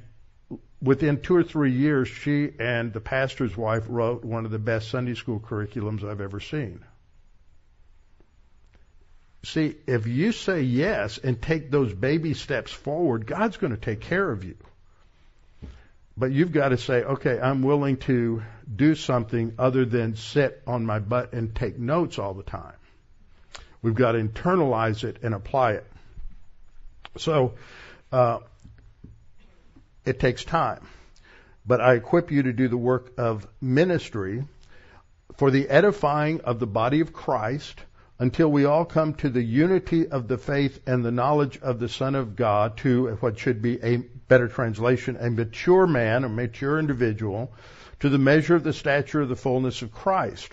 within 0.82 1.22
two 1.22 1.36
or 1.36 1.44
three 1.44 1.72
years, 1.72 2.08
she 2.08 2.52
and 2.60 2.92
the 2.92 3.02
pastor's 3.02 3.56
wife 3.56 3.84
wrote 3.88 4.26
one 4.26 4.46
of 4.46 4.52
the 4.52 4.58
best 4.58 4.90
Sunday 4.90 5.14
school 5.14 5.40
curriculums 5.40 6.04
I've 6.04 6.22
ever 6.22 6.40
seen. 6.40 6.84
See, 9.44 9.76
if 9.86 10.08
you 10.08 10.32
say 10.32 10.64
yes 10.64 11.20
and 11.20 11.40
take 11.40 11.70
those 11.70 11.94
baby 11.94 12.34
steps 12.34 12.72
forward, 12.72 13.28
God's 13.28 13.58
going 13.58 13.76
to 13.76 13.80
take 13.80 14.02
care 14.02 14.28
of 14.28 14.44
you. 14.44 14.58
But 16.18 16.32
you've 16.32 16.52
got 16.52 16.70
to 16.70 16.80
say, 16.80 17.04
okay, 17.04 17.40
I'm 17.40 17.62
willing 17.62 17.98
to 17.98 18.42
do 18.76 18.96
something 18.96 19.54
other 19.60 19.86
than 19.86 20.16
sit 20.16 20.64
on 20.66 20.84
my 20.84 20.98
butt 20.98 21.34
and 21.34 21.54
take 21.54 21.78
notes 21.78 22.18
all 22.18 22.34
the 22.34 22.42
time. 22.42 22.74
We've 23.86 23.94
got 23.94 24.14
to 24.14 24.24
internalize 24.24 25.04
it 25.04 25.18
and 25.22 25.36
apply 25.36 25.74
it. 25.74 25.86
So, 27.18 27.54
uh, 28.12 28.40
it 30.06 30.20
takes 30.20 30.44
time. 30.44 30.88
But 31.68 31.82
I 31.82 31.94
equip 31.94 32.32
you 32.32 32.42
to 32.42 32.52
do 32.52 32.68
the 32.68 32.78
work 32.78 33.12
of 33.20 33.48
ministry 33.62 34.44
for 35.38 35.52
the 35.52 35.70
edifying 35.70 36.42
of 36.42 36.58
the 36.58 36.66
body 36.66 37.02
of 37.02 37.14
Christ 37.14 37.80
until 38.18 38.52
we 38.52 38.66
all 38.66 38.86
come 38.86 39.14
to 39.18 39.30
the 39.30 39.44
unity 39.44 40.08
of 40.08 40.28
the 40.28 40.40
faith 40.40 40.80
and 40.88 41.06
the 41.06 41.12
knowledge 41.12 41.60
of 41.62 41.78
the 41.78 41.88
Son 41.88 42.16
of 42.16 42.36
God, 42.36 42.78
to 42.78 43.10
what 43.20 43.38
should 43.38 43.62
be 43.62 43.80
a 43.84 43.98
better 43.98 44.48
translation, 44.48 45.16
a 45.20 45.30
mature 45.30 45.86
man, 45.86 46.24
a 46.24 46.30
mature 46.30 46.80
individual, 46.80 47.54
to 48.00 48.10
the 48.10 48.18
measure 48.18 48.56
of 48.56 48.64
the 48.64 48.74
stature 48.74 49.22
of 49.22 49.30
the 49.30 49.36
fullness 49.36 49.84
of 49.84 49.92
Christ. 49.92 50.52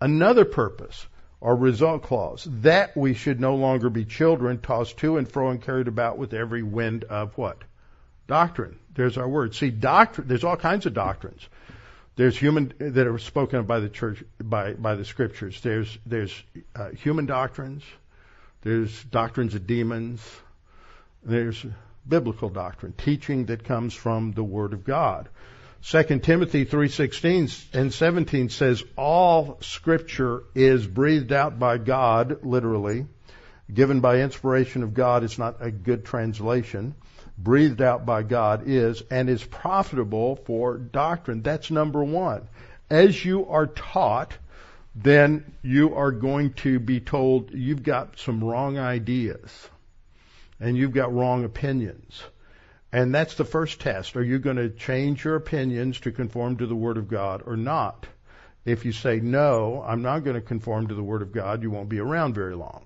Another 0.00 0.44
purpose, 0.44 1.06
or 1.44 1.54
result 1.54 2.02
clause, 2.02 2.48
that 2.62 2.96
we 2.96 3.12
should 3.12 3.38
no 3.38 3.54
longer 3.54 3.90
be 3.90 4.06
children 4.06 4.58
tossed 4.58 4.96
to 4.96 5.18
and 5.18 5.30
fro 5.30 5.50
and 5.50 5.60
carried 5.60 5.88
about 5.88 6.16
with 6.16 6.32
every 6.32 6.62
wind 6.62 7.04
of 7.04 7.36
what? 7.36 7.58
Doctrine. 8.26 8.78
There's 8.94 9.18
our 9.18 9.28
word. 9.28 9.54
See, 9.54 9.68
doctrine, 9.68 10.26
there's 10.26 10.42
all 10.42 10.56
kinds 10.56 10.86
of 10.86 10.94
doctrines. 10.94 11.46
There's 12.16 12.34
human 12.34 12.72
that 12.78 13.06
are 13.06 13.18
spoken 13.18 13.64
by 13.64 13.80
the 13.80 13.90
church 13.90 14.24
by 14.42 14.72
by 14.72 14.94
the 14.94 15.04
scriptures. 15.04 15.60
There's 15.60 15.98
there's 16.06 16.32
uh, 16.74 16.90
human 16.92 17.26
doctrines. 17.26 17.82
There's 18.62 19.04
doctrines 19.04 19.54
of 19.54 19.66
demons. 19.66 20.26
There's 21.22 21.62
biblical 22.08 22.48
doctrine, 22.48 22.94
teaching 22.96 23.46
that 23.46 23.64
comes 23.64 23.92
from 23.92 24.32
the 24.32 24.44
Word 24.44 24.72
of 24.72 24.84
God. 24.84 25.28
2 25.86 26.20
Timothy 26.20 26.64
3:16 26.64 27.74
and 27.74 27.92
17 27.92 28.48
says 28.48 28.82
all 28.96 29.58
scripture 29.60 30.44
is 30.54 30.86
breathed 30.86 31.32
out 31.32 31.58
by 31.58 31.76
God 31.78 32.38
literally 32.42 33.06
given 33.72 34.00
by 34.00 34.20
inspiration 34.20 34.82
of 34.82 34.94
God 34.94 35.24
is 35.24 35.38
not 35.38 35.56
a 35.60 35.70
good 35.70 36.04
translation 36.04 36.94
breathed 37.36 37.82
out 37.82 38.06
by 38.06 38.22
God 38.22 38.62
is 38.66 39.02
and 39.10 39.28
is 39.28 39.42
profitable 39.44 40.36
for 40.36 40.78
doctrine. 40.78 41.42
That's 41.42 41.70
number 41.70 42.02
one. 42.02 42.48
As 42.88 43.24
you 43.24 43.46
are 43.48 43.66
taught, 43.66 44.36
then 44.94 45.54
you 45.62 45.94
are 45.96 46.12
going 46.12 46.52
to 46.54 46.78
be 46.78 47.00
told 47.00 47.50
you've 47.52 47.82
got 47.82 48.18
some 48.18 48.42
wrong 48.42 48.78
ideas 48.78 49.68
and 50.60 50.76
you've 50.76 50.92
got 50.92 51.12
wrong 51.12 51.44
opinions. 51.44 52.22
And 52.94 53.12
that's 53.12 53.34
the 53.34 53.44
first 53.44 53.80
test. 53.80 54.14
Are 54.14 54.22
you 54.22 54.38
going 54.38 54.54
to 54.54 54.70
change 54.70 55.24
your 55.24 55.34
opinions 55.34 55.98
to 56.02 56.12
conform 56.12 56.58
to 56.58 56.66
the 56.68 56.76
Word 56.76 56.96
of 56.96 57.08
God 57.08 57.42
or 57.44 57.56
not? 57.56 58.06
If 58.64 58.84
you 58.84 58.92
say, 58.92 59.18
no, 59.18 59.82
I'm 59.84 60.02
not 60.02 60.22
going 60.22 60.36
to 60.36 60.40
conform 60.40 60.86
to 60.86 60.94
the 60.94 61.02
Word 61.02 61.20
of 61.20 61.32
God, 61.32 61.64
you 61.64 61.72
won't 61.72 61.88
be 61.88 61.98
around 61.98 62.36
very 62.36 62.54
long. 62.54 62.84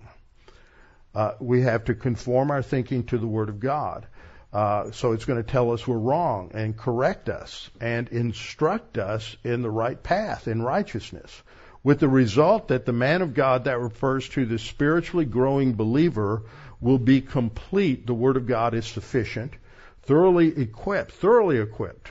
Uh, 1.15 1.33
we 1.41 1.61
have 1.61 1.85
to 1.85 1.95
conform 1.95 2.51
our 2.51 2.63
thinking 2.63 3.05
to 3.05 3.19
the 3.19 3.27
Word 3.27 3.51
of 3.51 3.61
God. 3.61 4.07
Uh, 4.51 4.93
so 4.93 5.13
it's 5.13 5.27
going 5.27 5.45
to 5.45 5.53
tell 5.53 5.73
us 5.73 5.87
we're 5.87 5.99
wrong 5.99 6.53
and 6.55 6.75
correct 6.75 7.29
us 7.29 7.69
and 7.79 8.09
instruct 8.09 8.97
us 8.97 9.37
in 9.45 9.61
the 9.61 9.71
right 9.71 10.03
path, 10.03 10.49
in 10.49 10.63
righteousness. 10.63 11.43
With 11.85 12.01
the 12.01 12.09
result 12.09 12.69
that 12.69 12.87
the 12.87 12.95
man 12.95 13.21
of 13.21 13.35
God 13.35 13.65
that 13.65 13.79
refers 13.79 14.27
to 14.31 14.47
the 14.47 14.59
spiritually 14.59 15.27
growing 15.27 15.75
believer 15.75 16.45
will 16.81 16.99
be 16.99 17.21
complete. 17.21 18.07
The 18.07 18.15
Word 18.15 18.39
of 18.39 18.47
God 18.47 18.73
is 18.73 18.87
sufficient, 18.87 19.53
thoroughly 20.09 20.59
equipped, 20.59 21.13
thoroughly 21.13 21.59
equipped. 21.59 22.09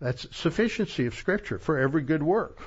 That's 0.00 0.26
sufficiency 0.36 1.06
of 1.06 1.14
Scripture 1.14 1.58
for 1.58 1.78
every 1.78 2.02
good 2.02 2.22
work. 2.22 2.58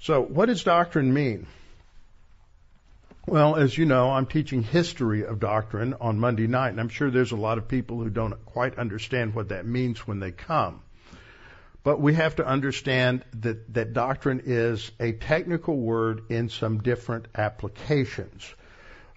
So, 0.00 0.20
what 0.20 0.46
does 0.46 0.64
doctrine 0.64 1.14
mean? 1.14 1.46
Well, 3.24 3.54
as 3.54 3.78
you 3.78 3.86
know, 3.86 4.10
I'm 4.10 4.26
teaching 4.26 4.64
history 4.64 5.24
of 5.24 5.38
doctrine 5.38 5.94
on 6.00 6.18
Monday 6.18 6.48
night, 6.48 6.70
and 6.70 6.80
I'm 6.80 6.88
sure 6.88 7.08
there's 7.08 7.32
a 7.32 7.36
lot 7.36 7.58
of 7.58 7.68
people 7.68 7.98
who 8.02 8.10
don't 8.10 8.44
quite 8.46 8.78
understand 8.78 9.34
what 9.34 9.50
that 9.50 9.64
means 9.64 10.06
when 10.06 10.18
they 10.18 10.32
come. 10.32 10.82
But 11.84 12.00
we 12.00 12.14
have 12.14 12.36
to 12.36 12.46
understand 12.46 13.24
that, 13.42 13.72
that 13.74 13.92
doctrine 13.92 14.42
is 14.44 14.90
a 14.98 15.12
technical 15.12 15.76
word 15.76 16.22
in 16.30 16.48
some 16.48 16.82
different 16.82 17.26
applications. 17.36 18.52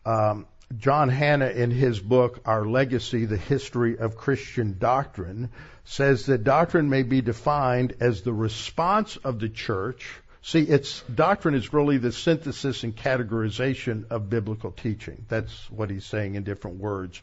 Um, 0.05 0.45
John 0.77 1.09
Hannah, 1.09 1.49
in 1.49 1.71
his 1.71 1.99
book, 1.99 2.41
Our 2.45 2.65
Legacy, 2.65 3.25
The 3.25 3.37
History 3.37 3.97
of 3.97 4.17
Christian 4.17 4.77
Doctrine, 4.77 5.49
says 5.83 6.27
that 6.27 6.43
doctrine 6.43 6.89
may 6.89 7.03
be 7.03 7.21
defined 7.21 7.95
as 7.99 8.21
the 8.21 8.33
response 8.33 9.17
of 9.17 9.39
the 9.39 9.49
church 9.49 10.05
See, 10.41 10.61
it's 10.61 11.01
doctrine 11.13 11.53
is 11.53 11.73
really 11.73 11.97
the 11.97 12.13
synthesis 12.13 12.83
and 12.83 12.95
categorization 12.95 14.09
of 14.09 14.29
biblical 14.29 14.71
teaching. 14.71 15.25
That's 15.27 15.69
what 15.69 15.89
he's 15.89 16.05
saying 16.05 16.35
in 16.35 16.43
different 16.43 16.77
words. 16.77 17.21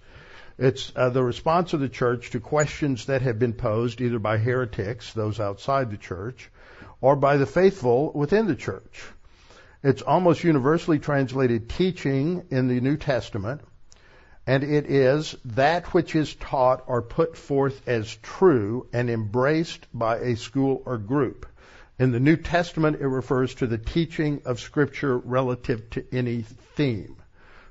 It's 0.59 0.92
uh, 0.94 1.11
the 1.11 1.22
response 1.22 1.72
of 1.72 1.80
the 1.80 1.88
church 1.88 2.30
to 2.30 2.40
questions 2.40 3.07
that 3.07 3.22
have 3.22 3.38
been 3.38 3.55
posed 3.55 4.01
either 4.01 4.18
by 4.18 4.36
heretics, 4.36 5.12
those 5.12 5.40
outside 5.40 5.90
the 5.90 5.97
church, 5.97 6.51
or 7.01 7.16
by 7.16 7.38
the 7.38 7.47
faithful 7.47 8.12
within 8.12 8.47
the 8.47 8.55
church. 8.55 9.03
It's 9.87 10.03
almost 10.03 10.43
universally 10.43 10.99
translated 10.99 11.68
teaching 11.68 12.47
in 12.51 12.66
the 12.66 12.80
New 12.80 12.97
Testament, 12.97 13.61
and 14.45 14.64
it 14.64 14.87
is 14.87 15.37
that 15.45 15.95
which 15.95 16.16
is 16.16 16.34
taught 16.34 16.82
or 16.89 17.03
put 17.03 17.37
forth 17.37 17.87
as 17.87 18.12
true 18.16 18.89
and 18.93 19.09
embraced 19.09 19.87
by 19.95 20.16
a 20.16 20.34
school 20.34 20.82
or 20.84 20.99
group. 20.99 21.47
In 22.01 22.11
the 22.11 22.18
New 22.18 22.34
Testament, 22.34 23.01
it 23.01 23.07
refers 23.07 23.55
to 23.55 23.68
the 23.68 23.78
teaching 23.78 24.43
of 24.45 24.59
Scripture 24.59 25.18
relative 25.18 25.89
to 25.91 26.05
any 26.11 26.43
theme. 26.43 27.14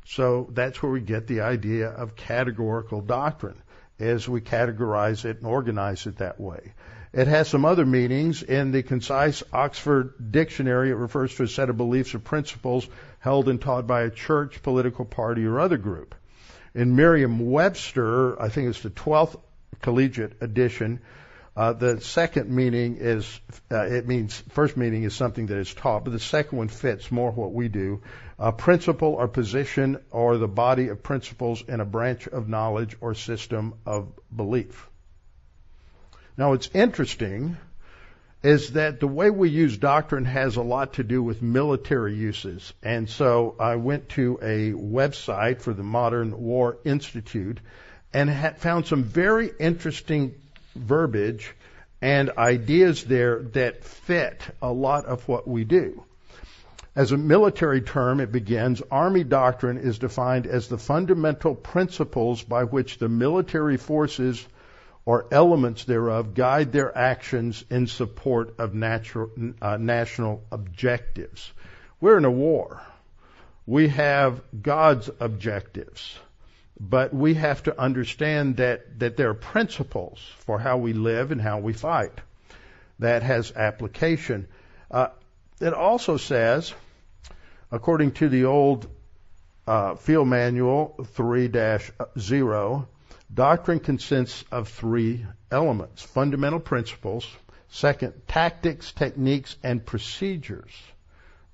So 0.05 0.47
that's 0.53 0.82
where 0.82 0.93
we 0.93 1.01
get 1.01 1.28
the 1.28 1.41
idea 1.41 1.89
of 1.89 2.16
categorical 2.16 3.01
doctrine, 3.01 3.61
as 3.99 4.30
we 4.30 4.39
categorize 4.39 5.26
it 5.26 5.39
and 5.39 5.47
organize 5.47 6.07
it 6.07 6.20
that 6.20 6.39
way. 6.39 6.76
It 7.16 7.28
has 7.28 7.47
some 7.47 7.63
other 7.63 7.86
meanings. 7.86 8.43
In 8.43 8.72
the 8.72 8.84
concise 8.84 9.41
Oxford 9.53 10.32
Dictionary, 10.32 10.89
it 10.89 10.95
refers 10.95 11.34
to 11.36 11.43
a 11.43 11.47
set 11.47 11.70
of 11.70 11.78
beliefs 11.78 12.13
or 12.13 12.20
principles 12.20 12.86
held 13.20 13.47
and 13.47 13.61
taught 13.61 13.88
by 13.88 14.01
a 14.01 14.09
church, 14.09 14.61
political 14.61 15.05
party, 15.05 15.45
or 15.45 15.61
other 15.61 15.78
group. 15.78 16.13
In 16.74 16.97
Merriam 16.97 17.49
Webster, 17.49 18.39
I 18.41 18.49
think 18.49 18.68
it's 18.68 18.82
the 18.82 18.89
12th 18.89 19.39
collegiate 19.82 20.34
edition, 20.41 20.99
uh, 21.55 21.72
the 21.72 22.01
second 22.01 22.49
meaning 22.49 22.97
is, 22.99 23.39
uh, 23.72 23.86
it 23.86 24.05
means, 24.05 24.43
first 24.49 24.76
meaning 24.76 25.03
is 25.03 25.16
something 25.16 25.45
that 25.45 25.57
is 25.57 25.74
taught, 25.74 26.03
but 26.03 26.11
the 26.11 26.20
second 26.20 26.57
one 26.57 26.68
fits 26.68 27.09
more 27.13 27.32
what 27.32 27.53
we 27.53 27.70
do. 27.70 28.01
A 28.38 28.51
principle 28.51 29.13
or 29.13 29.30
position 29.30 29.99
or 30.11 30.38
the 30.38 30.49
body 30.49 30.89
of 30.89 31.01
principles 31.01 31.63
in 31.66 31.80
a 31.80 31.86
branch 31.86 32.28
of 32.28 32.49
knowledge 32.49 32.97
or 32.99 33.13
system 33.13 33.76
of 33.86 34.11
belief. 34.36 34.89
Now 36.38 36.49
what's 36.49 36.69
interesting 36.73 37.57
is 38.43 38.73
that 38.73 38.99
the 38.99 39.07
way 39.07 39.29
we 39.29 39.49
use 39.49 39.77
doctrine 39.77 40.25
has 40.25 40.57
a 40.57 40.61
lot 40.61 40.93
to 40.93 41.03
do 41.03 41.23
with 41.23 41.41
military 41.41 42.15
uses. 42.15 42.73
And 42.83 43.09
so 43.09 43.55
I 43.59 43.77
went 43.77 44.09
to 44.09 44.38
a 44.41 44.71
website 44.71 45.61
for 45.61 45.73
the 45.73 45.83
Modern 45.83 46.38
War 46.38 46.77
Institute 46.83 47.59
and 48.13 48.57
found 48.57 48.86
some 48.86 49.03
very 49.03 49.49
interesting 49.59 50.36
verbiage 50.75 51.53
and 52.01 52.31
ideas 52.38 53.03
there 53.05 53.41
that 53.53 53.83
fit 53.83 54.41
a 54.61 54.71
lot 54.71 55.05
of 55.05 55.27
what 55.27 55.47
we 55.47 55.63
do. 55.63 56.03
As 56.95 57.11
a 57.11 57.17
military 57.17 57.81
term, 57.81 58.19
it 58.19 58.31
begins 58.31 58.81
Army 58.91 59.23
doctrine 59.23 59.77
is 59.77 59.99
defined 59.99 60.47
as 60.47 60.67
the 60.67 60.77
fundamental 60.77 61.55
principles 61.55 62.43
by 62.43 62.63
which 62.65 62.99
the 62.99 63.09
military 63.09 63.77
forces 63.77 64.45
or 65.05 65.27
elements 65.31 65.85
thereof 65.85 66.33
guide 66.33 66.71
their 66.71 66.95
actions 66.97 67.63
in 67.69 67.87
support 67.87 68.55
of 68.59 68.73
natural, 68.73 69.29
uh, 69.61 69.77
national 69.77 70.43
objectives. 70.51 71.51
We're 72.01 72.17
in 72.17 72.25
a 72.25 72.31
war. 72.31 72.81
We 73.67 73.89
have 73.89 74.41
God's 74.61 75.09
objectives. 75.19 76.17
But 76.79 77.13
we 77.13 77.35
have 77.35 77.63
to 77.63 77.79
understand 77.79 78.57
that, 78.57 78.99
that 78.99 79.15
there 79.15 79.29
are 79.29 79.33
principles 79.33 80.19
for 80.39 80.59
how 80.59 80.77
we 80.77 80.91
live 80.93 81.31
and 81.31 81.39
how 81.39 81.59
we 81.59 81.71
fight. 81.71 82.19
That 82.99 83.23
has 83.23 83.53
application. 83.53 84.47
Uh, 84.91 85.07
it 85.61 85.73
also 85.73 86.17
says, 86.17 86.73
according 87.71 88.11
to 88.13 88.27
the 88.27 88.45
old 88.45 88.87
uh, 89.65 89.95
Field 89.95 90.27
Manual 90.27 90.95
3-0, 91.15 92.87
doctrine 93.36 93.79
consists 93.79 94.43
of 94.51 94.69
three 94.69 95.25
elements. 95.51 96.01
Fundamental 96.01 96.59
principles. 96.59 97.27
Second, 97.67 98.13
tactics, 98.27 98.91
techniques, 98.93 99.57
and 99.61 99.86
procedures. 99.86 100.71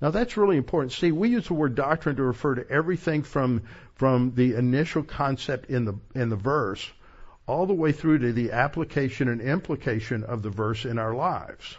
Now 0.00 0.10
that's 0.10 0.36
really 0.36 0.56
important. 0.56 0.92
See, 0.92 1.12
we 1.12 1.28
use 1.28 1.48
the 1.48 1.54
word 1.54 1.74
doctrine 1.74 2.16
to 2.16 2.22
refer 2.22 2.54
to 2.54 2.68
everything 2.70 3.22
from 3.22 3.62
from 3.96 4.34
the 4.34 4.54
initial 4.54 5.02
concept 5.02 5.70
in 5.70 5.84
the 5.84 5.94
in 6.14 6.28
the 6.28 6.36
verse 6.36 6.90
all 7.46 7.66
the 7.66 7.74
way 7.74 7.92
through 7.92 8.18
to 8.18 8.32
the 8.32 8.52
application 8.52 9.28
and 9.28 9.40
implication 9.40 10.24
of 10.24 10.42
the 10.42 10.50
verse 10.50 10.84
in 10.84 10.98
our 10.98 11.14
lives. 11.14 11.76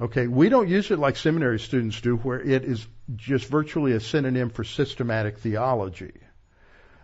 Okay, 0.00 0.26
we 0.26 0.48
don't 0.48 0.68
use 0.68 0.90
it 0.90 0.98
like 0.98 1.16
seminary 1.16 1.58
students 1.58 2.00
do, 2.00 2.16
where 2.16 2.40
it 2.40 2.64
is 2.64 2.86
just 3.16 3.46
virtually 3.46 3.92
a 3.92 4.00
synonym 4.00 4.48
for 4.48 4.64
systematic 4.64 5.38
theology. 5.38 6.12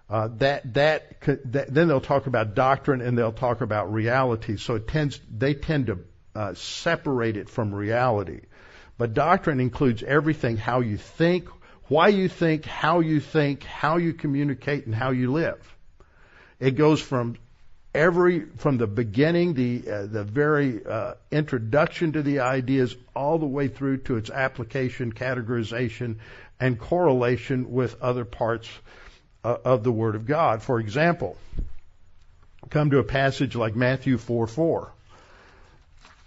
Uh, 0.08 0.28
that, 0.38 0.74
that, 0.74 1.20
that 1.44 1.72
then 1.72 1.88
they'll 1.88 2.00
talk 2.00 2.26
about 2.28 2.54
doctrine 2.54 3.00
and 3.00 3.18
they'll 3.18 3.32
talk 3.32 3.60
about 3.60 3.92
reality. 3.92 4.56
So 4.56 4.76
it 4.76 4.86
tends 4.86 5.20
they 5.36 5.54
tend 5.54 5.86
to 5.86 5.98
uh, 6.34 6.54
separate 6.54 7.36
it 7.36 7.48
from 7.48 7.74
reality. 7.74 8.42
But 8.98 9.14
doctrine 9.14 9.58
includes 9.58 10.02
everything: 10.04 10.56
how 10.56 10.80
you 10.80 10.96
think, 10.96 11.48
why 11.88 12.08
you 12.08 12.28
think, 12.28 12.64
how 12.64 13.00
you 13.00 13.20
think, 13.20 13.64
how 13.64 13.96
you 13.96 14.12
communicate, 14.12 14.86
and 14.86 14.94
how 14.94 15.10
you 15.10 15.32
live. 15.32 15.58
It 16.60 16.72
goes 16.72 17.00
from 17.00 17.36
every 17.92 18.44
from 18.58 18.78
the 18.78 18.86
beginning, 18.86 19.54
the 19.54 19.90
uh, 19.90 20.06
the 20.06 20.22
very 20.22 20.86
uh, 20.86 21.14
introduction 21.32 22.12
to 22.12 22.22
the 22.22 22.40
ideas, 22.40 22.94
all 23.16 23.38
the 23.38 23.46
way 23.46 23.66
through 23.66 23.98
to 23.98 24.16
its 24.16 24.30
application, 24.30 25.12
categorization, 25.12 26.18
and 26.60 26.78
correlation 26.78 27.72
with 27.72 28.00
other 28.00 28.24
parts 28.24 28.68
Uh, 29.46 29.58
of 29.64 29.84
the 29.84 29.92
Word 29.92 30.16
of 30.16 30.26
God. 30.26 30.60
For 30.60 30.80
example, 30.80 31.36
come 32.68 32.90
to 32.90 32.98
a 32.98 33.04
passage 33.04 33.54
like 33.54 33.76
Matthew 33.76 34.18
4 34.18 34.48
4. 34.48 34.92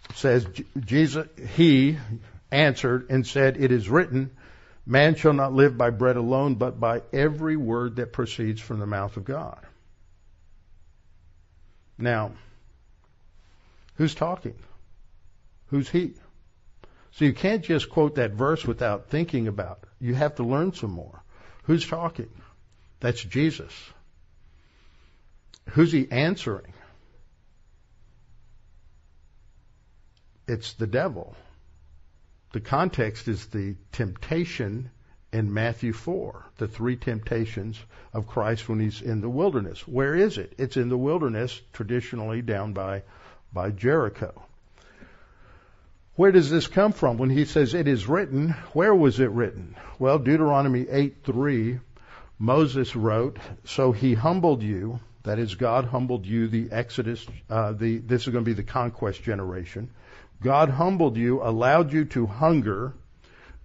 It 0.09 0.15
says, 0.15 0.47
Jesus, 0.79 1.27
He 1.49 1.97
answered 2.49 3.07
and 3.09 3.27
said, 3.27 3.57
It 3.57 3.73
is 3.73 3.89
written, 3.89 4.31
Man 4.85 5.15
shall 5.15 5.33
not 5.33 5.51
live 5.51 5.77
by 5.77 5.89
bread 5.89 6.15
alone, 6.15 6.55
but 6.55 6.79
by 6.79 7.01
every 7.11 7.57
word 7.57 7.97
that 7.97 8.13
proceeds 8.13 8.61
from 8.61 8.79
the 8.79 8.87
mouth 8.87 9.17
of 9.17 9.25
God. 9.25 9.59
Now, 11.97 12.31
who's 13.95 14.15
talking? 14.15 14.55
Who's 15.71 15.89
he? 15.89 16.13
So 17.11 17.25
you 17.25 17.33
can't 17.33 17.65
just 17.65 17.89
quote 17.89 18.15
that 18.15 18.31
verse 18.31 18.63
without 18.65 19.09
thinking 19.09 19.49
about 19.49 19.79
it. 19.83 19.89
You 19.99 20.15
have 20.15 20.35
to 20.35 20.43
learn 20.43 20.71
some 20.71 20.91
more. 20.91 21.21
Who's 21.63 21.85
talking? 21.85 22.29
That's 22.99 23.23
Jesus. 23.23 23.73
Who's 25.69 25.91
he 25.91 26.09
answering? 26.11 26.73
It's 30.47 30.73
the 30.73 30.87
devil. 30.87 31.35
The 32.53 32.59
context 32.59 33.27
is 33.27 33.45
the 33.47 33.75
temptation 33.91 34.89
in 35.31 35.53
Matthew 35.53 35.93
4, 35.93 36.43
the 36.57 36.67
three 36.67 36.95
temptations 36.95 37.79
of 38.13 38.25
Christ 38.25 38.67
when 38.67 38.79
he's 38.79 39.01
in 39.01 39.21
the 39.21 39.29
wilderness. 39.29 39.87
Where 39.87 40.15
is 40.15 40.39
it? 40.39 40.53
It's 40.57 40.75
in 40.75 40.89
the 40.89 40.97
wilderness, 40.97 41.61
traditionally 41.73 42.41
down 42.41 42.73
by, 42.73 43.03
by 43.53 43.69
Jericho. 43.69 44.33
Where 46.15 46.31
does 46.31 46.49
this 46.49 46.67
come 46.67 46.91
from? 46.91 47.17
When 47.17 47.29
he 47.29 47.45
says 47.45 47.75
it 47.75 47.87
is 47.87 48.07
written, 48.07 48.49
where 48.73 48.93
was 48.93 49.19
it 49.19 49.29
written? 49.29 49.75
Well, 49.99 50.17
Deuteronomy 50.17 50.85
8:3, 50.85 51.79
Moses 52.39 52.95
wrote, 52.95 53.37
"So 53.65 53.91
he 53.91 54.13
humbled 54.13 54.63
you, 54.63 54.99
that 55.23 55.37
is, 55.39 55.55
God 55.55 55.85
humbled 55.85 56.25
you, 56.25 56.47
the 56.47 56.69
Exodus, 56.71 57.27
uh, 57.49 57.73
the 57.73 57.97
this 57.97 58.25
is 58.25 58.33
going 58.33 58.45
to 58.45 58.49
be 58.49 58.53
the 58.53 58.63
conquest 58.63 59.21
generation. 59.23 59.89
God 60.41 60.69
humbled 60.69 61.17
you, 61.17 61.43
allowed 61.43 61.91
you 61.91 62.05
to 62.05 62.25
hunger, 62.25 62.93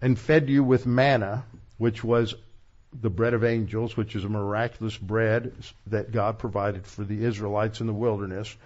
and 0.03 0.19
fed 0.19 0.51
you 0.51 0.65
with 0.65 0.87
manna, 0.87 1.45
which 1.79 2.03
was 2.03 2.35
the 3.01 3.11
bread 3.11 3.35
of 3.35 3.45
angels, 3.45 3.97
which 3.97 4.17
is 4.17 4.25
a 4.25 4.29
miraculous 4.29 4.97
bread 4.97 5.53
that 5.87 6.13
God 6.13 6.39
provided 6.39 6.85
for 6.85 7.05
the 7.05 7.25
Israelites 7.25 7.81
in 7.81 7.87
the 7.87 7.93
wilderness. 7.93 8.57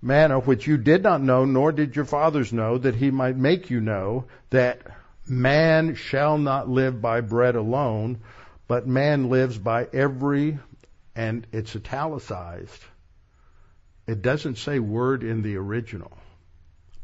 Manna, 0.00 0.38
which 0.38 0.66
you 0.66 0.76
did 0.78 1.02
not 1.02 1.20
know, 1.20 1.44
nor 1.44 1.72
did 1.72 1.96
your 1.96 2.04
fathers 2.04 2.52
know, 2.52 2.78
that 2.78 2.94
he 2.94 3.10
might 3.10 3.36
make 3.36 3.68
you 3.68 3.80
know 3.80 4.24
that 4.50 4.80
man 5.26 5.94
shall 5.94 6.38
not 6.38 6.68
live 6.68 7.02
by 7.02 7.20
bread 7.20 7.56
alone, 7.56 8.20
but 8.68 8.86
man 8.86 9.30
lives 9.30 9.58
by 9.58 9.88
every, 9.92 10.58
and 11.16 11.46
it's 11.52 11.74
italicized. 11.74 12.84
It 14.06 14.22
doesn't 14.22 14.58
say 14.58 14.78
word 14.78 15.24
in 15.24 15.42
the 15.42 15.56
original, 15.56 16.16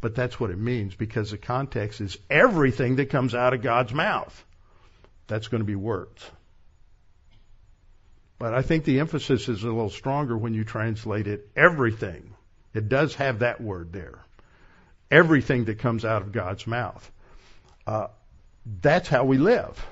but 0.01 0.15
that's 0.15 0.39
what 0.39 0.51
it 0.51 0.59
means 0.59 0.95
because 0.95 1.31
the 1.31 1.39
context 1.39 2.03
is 2.03 2.19
everything 2.31 2.97
that 2.97 3.11
comes 3.11 3.35
out 3.35 3.55
of 3.55 3.63
God's 3.63 3.95
mouth. 3.95 4.45
That's 5.27 5.49
going 5.49 5.63
to 5.63 5.67
be 5.67 5.75
words. 5.75 6.31
But 8.39 8.53
I 8.53 8.61
think 8.61 8.85
the 8.85 9.01
emphasis 9.01 9.49
is 9.49 9.63
a 9.63 9.67
little 9.67 9.89
stronger 9.89 10.37
when 10.37 10.53
you 10.53 10.65
translate 10.65 11.27
it 11.27 11.49
everything. 11.57 12.35
It 12.75 12.91
does 12.91 13.15
have 13.15 13.39
that 13.39 13.61
word 13.61 13.93
there. 13.93 14.19
Everything 15.11 15.65
that 15.67 15.79
comes 15.79 16.05
out 16.05 16.23
of 16.23 16.33
God's 16.33 16.67
mouth. 16.67 17.11
Uh, 17.87 18.09
that's 18.83 19.09
how 19.09 19.25
we 19.25 19.39
live. 19.39 19.87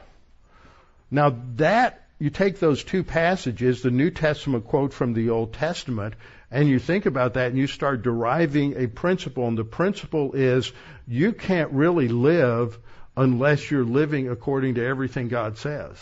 Now 1.13 1.37
that 1.57 2.01
you 2.19 2.31
take 2.31 2.59
those 2.59 2.83
two 2.83 3.05
passages, 3.05 3.83
the 3.83 3.91
New 3.91 4.11
Testament 4.11 4.65
quote 4.65 4.95
from 4.95 5.13
the 5.13 5.29
Old 5.29 5.53
Testament, 5.53 6.15
and 6.51 6.69
you 6.69 6.79
think 6.79 7.05
about 7.05 7.35
that 7.35 7.51
and 7.51 7.59
you 7.59 7.67
start 7.67 8.03
deriving 8.03 8.77
a 8.77 8.87
principle, 8.87 9.47
and 9.47 9.59
the 9.59 9.65
principle 9.65 10.33
is 10.33 10.73
you 11.07 11.33
can't 11.33 11.71
really 11.73 12.09
live 12.09 12.79
unless 13.15 13.71
you're 13.71 13.85
living 13.85 14.31
according 14.31 14.77
to 14.77 14.87
everything 14.87 15.29
God 15.29 15.59
says. 15.59 15.99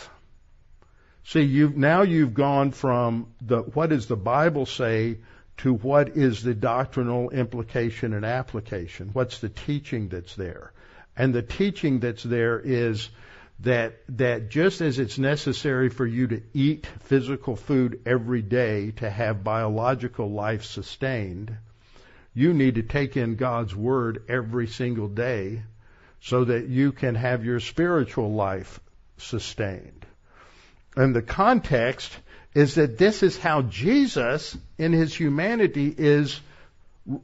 See, 1.25 1.41
you've, 1.41 1.75
now 1.75 2.03
you've 2.03 2.33
gone 2.33 2.71
from 2.71 3.27
the, 3.41 3.59
what 3.59 3.89
does 3.89 4.07
the 4.07 4.15
Bible 4.15 4.65
say 4.65 5.17
to 5.57 5.73
what 5.73 6.15
is 6.15 6.41
the 6.41 6.55
doctrinal 6.55 7.31
implication 7.31 8.13
and 8.13 8.23
application? 8.23 9.09
What's 9.11 9.39
the 9.39 9.49
teaching 9.49 10.07
that's 10.07 10.35
there? 10.35 10.71
And 11.17 11.33
the 11.33 11.41
teaching 11.41 11.99
that's 11.99 12.23
there 12.23 12.59
is 12.59 13.09
that, 13.61 13.99
that 14.09 14.49
just 14.49 14.81
as 14.81 14.97
it's 14.97 15.17
necessary 15.17 15.89
for 15.89 16.05
you 16.05 16.27
to 16.27 16.41
eat 16.53 16.87
physical 17.01 17.55
food 17.55 18.01
every 18.05 18.41
day 18.41 18.91
to 18.97 19.09
have 19.09 19.43
biological 19.43 20.29
life 20.29 20.63
sustained, 20.63 21.55
you 22.33 22.53
need 22.53 22.75
to 22.75 22.83
take 22.83 23.17
in 23.17 23.35
God's 23.35 23.75
Word 23.75 24.23
every 24.29 24.67
single 24.67 25.07
day 25.07 25.63
so 26.21 26.45
that 26.45 26.67
you 26.67 26.91
can 26.91 27.15
have 27.15 27.45
your 27.45 27.59
spiritual 27.59 28.33
life 28.33 28.79
sustained. 29.17 30.05
And 30.95 31.15
the 31.15 31.21
context 31.21 32.15
is 32.53 32.75
that 32.75 32.97
this 32.97 33.23
is 33.23 33.37
how 33.37 33.61
Jesus, 33.63 34.57
in 34.77 34.91
his 34.91 35.13
humanity, 35.15 35.93
is 35.95 36.39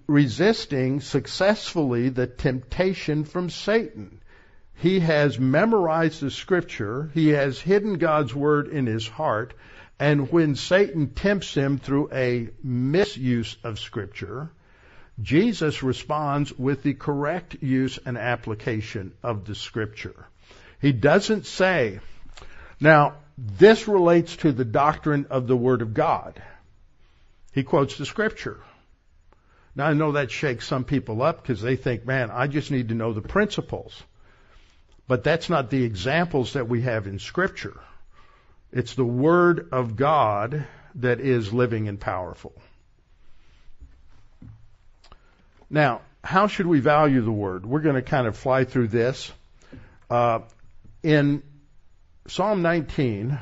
resisting 0.07 1.01
successfully 1.01 2.09
the 2.09 2.27
temptation 2.27 3.23
from 3.23 3.49
Satan. 3.49 4.16
He 4.80 4.99
has 4.99 5.39
memorized 5.39 6.21
the 6.21 6.30
scripture. 6.30 7.09
He 7.13 7.30
has 7.30 7.59
hidden 7.59 7.97
God's 7.97 8.34
word 8.34 8.67
in 8.67 8.86
his 8.86 9.07
heart. 9.07 9.53
And 9.99 10.32
when 10.32 10.55
Satan 10.55 11.09
tempts 11.09 11.53
him 11.53 11.80
through 11.80 12.09
a 12.13 12.49
misuse 12.63 13.57
of 13.63 13.80
scripture, 13.80 14.49
Jesus 15.21 15.82
responds 15.82 16.53
with 16.57 16.84
the 16.84 16.93
correct 16.93 17.57
use 17.61 17.97
and 18.05 18.17
application 18.17 19.13
of 19.23 19.45
the 19.45 19.55
scripture. 19.55 20.28
He 20.80 20.91
doesn't 20.91 21.47
say, 21.47 21.99
now, 22.80 23.15
this 23.38 23.88
relates 23.88 24.36
to 24.38 24.51
the 24.51 24.65
doctrine 24.65 25.28
of 25.32 25.47
the 25.47 25.57
Word 25.57 25.82
of 25.82 25.95
God. 25.95 26.39
He 27.51 27.63
quotes 27.63 27.97
the 27.97 28.05
scripture. 28.05 28.59
Now 29.75 29.88
I 29.88 29.93
know 29.93 30.11
that 30.11 30.30
shakes 30.30 30.67
some 30.67 30.84
people 30.84 31.23
up 31.23 31.41
because 31.41 31.61
they 31.61 31.75
think, 31.75 32.05
man, 32.05 32.30
I 32.32 32.45
just 32.45 32.69
need 32.69 32.89
to 32.89 32.95
know 32.95 33.13
the 33.13 33.21
principles. 33.21 34.03
But 35.07 35.23
that's 35.23 35.49
not 35.49 35.69
the 35.69 35.83
examples 35.83 36.53
that 36.53 36.67
we 36.67 36.81
have 36.81 37.07
in 37.07 37.19
scripture. 37.19 37.79
It's 38.71 38.95
the 38.95 39.05
Word 39.05 39.69
of 39.71 39.95
God 39.95 40.65
that 40.95 41.19
is 41.19 41.53
living 41.53 41.87
and 41.87 41.99
powerful. 41.99 42.53
Now, 45.69 46.01
how 46.23 46.47
should 46.47 46.65
we 46.67 46.79
value 46.79 47.21
the 47.21 47.31
Word? 47.31 47.65
We're 47.65 47.81
going 47.81 47.95
to 47.95 48.01
kind 48.01 48.27
of 48.27 48.35
fly 48.37 48.65
through 48.65 48.89
this. 48.89 49.31
Uh, 50.09 50.39
in 51.03 51.41
Psalm 52.27 52.61
19, 52.61 53.39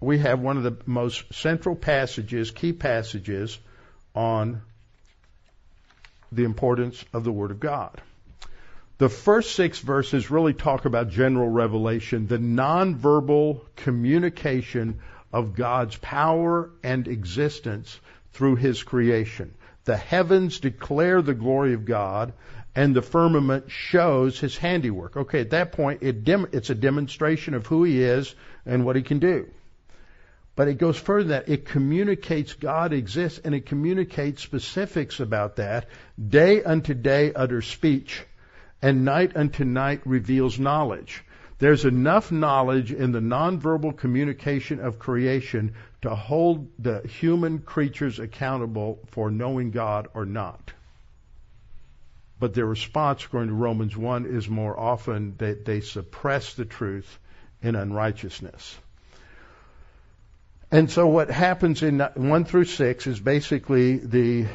we 0.00 0.18
have 0.18 0.40
one 0.40 0.56
of 0.56 0.62
the 0.62 0.76
most 0.86 1.34
central 1.34 1.76
passages, 1.76 2.50
key 2.50 2.72
passages 2.72 3.58
on 4.14 4.62
the 6.30 6.44
importance 6.44 7.04
of 7.12 7.24
the 7.24 7.32
Word 7.32 7.50
of 7.50 7.60
God. 7.60 8.00
The 9.02 9.08
first 9.08 9.56
six 9.56 9.80
verses 9.80 10.30
really 10.30 10.54
talk 10.54 10.84
about 10.84 11.10
general 11.10 11.48
revelation, 11.48 12.28
the 12.28 12.38
nonverbal 12.38 13.62
communication 13.74 15.00
of 15.32 15.56
God's 15.56 15.96
power 15.96 16.70
and 16.84 17.08
existence 17.08 17.98
through 18.32 18.54
His 18.54 18.84
creation. 18.84 19.54
The 19.86 19.96
heavens 19.96 20.60
declare 20.60 21.20
the 21.20 21.34
glory 21.34 21.74
of 21.74 21.84
God, 21.84 22.32
and 22.76 22.94
the 22.94 23.02
firmament 23.02 23.72
shows 23.72 24.38
his 24.38 24.56
handiwork. 24.56 25.16
Okay, 25.16 25.40
at 25.40 25.50
that 25.50 25.72
point, 25.72 26.04
it 26.04 26.22
dem- 26.22 26.50
it's 26.52 26.70
a 26.70 26.74
demonstration 26.76 27.54
of 27.54 27.66
who 27.66 27.82
he 27.82 28.04
is 28.04 28.32
and 28.64 28.84
what 28.84 28.94
he 28.94 29.02
can 29.02 29.18
do. 29.18 29.48
But 30.54 30.68
it 30.68 30.78
goes 30.78 30.96
further 30.96 31.24
than 31.28 31.44
that. 31.44 31.48
It 31.48 31.64
communicates 31.64 32.52
God 32.52 32.92
exists 32.92 33.40
and 33.42 33.52
it 33.52 33.66
communicates 33.66 34.44
specifics 34.44 35.18
about 35.18 35.56
that. 35.56 35.88
Day 36.24 36.62
unto 36.62 36.94
day 36.94 37.32
utter 37.32 37.62
speech, 37.62 38.24
and 38.82 39.04
night 39.04 39.36
unto 39.36 39.64
night 39.64 40.02
reveals 40.04 40.58
knowledge. 40.58 41.24
There's 41.58 41.84
enough 41.84 42.32
knowledge 42.32 42.92
in 42.92 43.12
the 43.12 43.20
nonverbal 43.20 43.96
communication 43.96 44.80
of 44.80 44.98
creation 44.98 45.74
to 46.02 46.14
hold 46.14 46.68
the 46.78 47.06
human 47.06 47.60
creatures 47.60 48.18
accountable 48.18 48.98
for 49.06 49.30
knowing 49.30 49.70
God 49.70 50.08
or 50.12 50.26
not 50.26 50.72
but 52.42 52.54
their 52.54 52.66
response, 52.66 53.24
according 53.24 53.50
to 53.50 53.54
Romans 53.54 53.96
1, 53.96 54.26
is 54.26 54.48
more 54.48 54.76
often 54.76 55.36
that 55.38 55.64
they 55.64 55.80
suppress 55.80 56.54
the 56.54 56.64
truth 56.64 57.20
in 57.62 57.76
unrighteousness. 57.76 58.76
And 60.68 60.90
so 60.90 61.06
what 61.06 61.30
happens 61.30 61.84
in 61.84 62.00
1 62.00 62.44
through 62.44 62.64
6 62.64 63.06
is 63.06 63.20
basically 63.20 63.98
the 63.98 64.46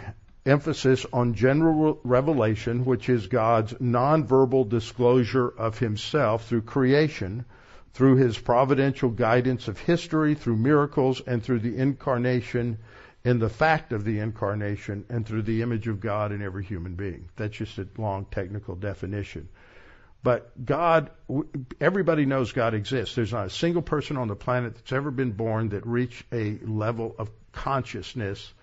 emphasis 0.48 1.06
on 1.12 1.34
general 1.34 2.00
revelation, 2.04 2.86
which 2.86 3.10
is 3.10 3.28
God's 3.28 3.74
nonverbal 3.74 4.70
disclosure 4.70 5.48
of 5.48 5.78
himself 5.78 6.48
through 6.48 6.62
creation, 6.64 7.46
through 7.94 8.16
his 8.16 8.38
providential 8.38 9.10
guidance 9.10 9.68
of 9.68 9.78
history, 9.78 10.36
through 10.36 10.56
miracles, 10.56 11.22
and 11.22 11.44
through 11.44 11.60
the 11.60 11.78
incarnation 11.78 12.78
in 13.24 13.40
the 13.40 13.50
fact 13.50 13.92
of 13.92 14.06
the 14.06 14.20
incarnation 14.20 15.04
and 15.10 15.26
through 15.26 15.42
the 15.42 15.62
image 15.62 15.88
of 15.88 16.00
God 16.00 16.32
in 16.32 16.42
every 16.42 16.64
human 16.64 16.96
being. 16.96 17.28
That's 17.36 17.58
just 17.58 17.78
a 17.78 17.88
long 17.98 18.26
technical 18.26 18.76
definition. 18.76 19.50
But 20.24 20.66
God, 20.66 21.10
everybody 21.80 22.26
knows 22.26 22.52
God 22.52 22.74
exists. 22.74 23.16
There's 23.16 23.34
not 23.34 23.48
a 23.48 23.50
single 23.50 23.82
person 23.82 24.18
on 24.18 24.28
the 24.28 24.36
planet 24.36 24.76
that's 24.76 24.92
ever 24.92 25.12
been 25.12 25.32
born 25.32 25.70
that 25.70 25.86
reached 25.86 26.26
a 26.32 26.58
level 26.64 27.16
of 27.18 27.30
consciousness 27.52 28.54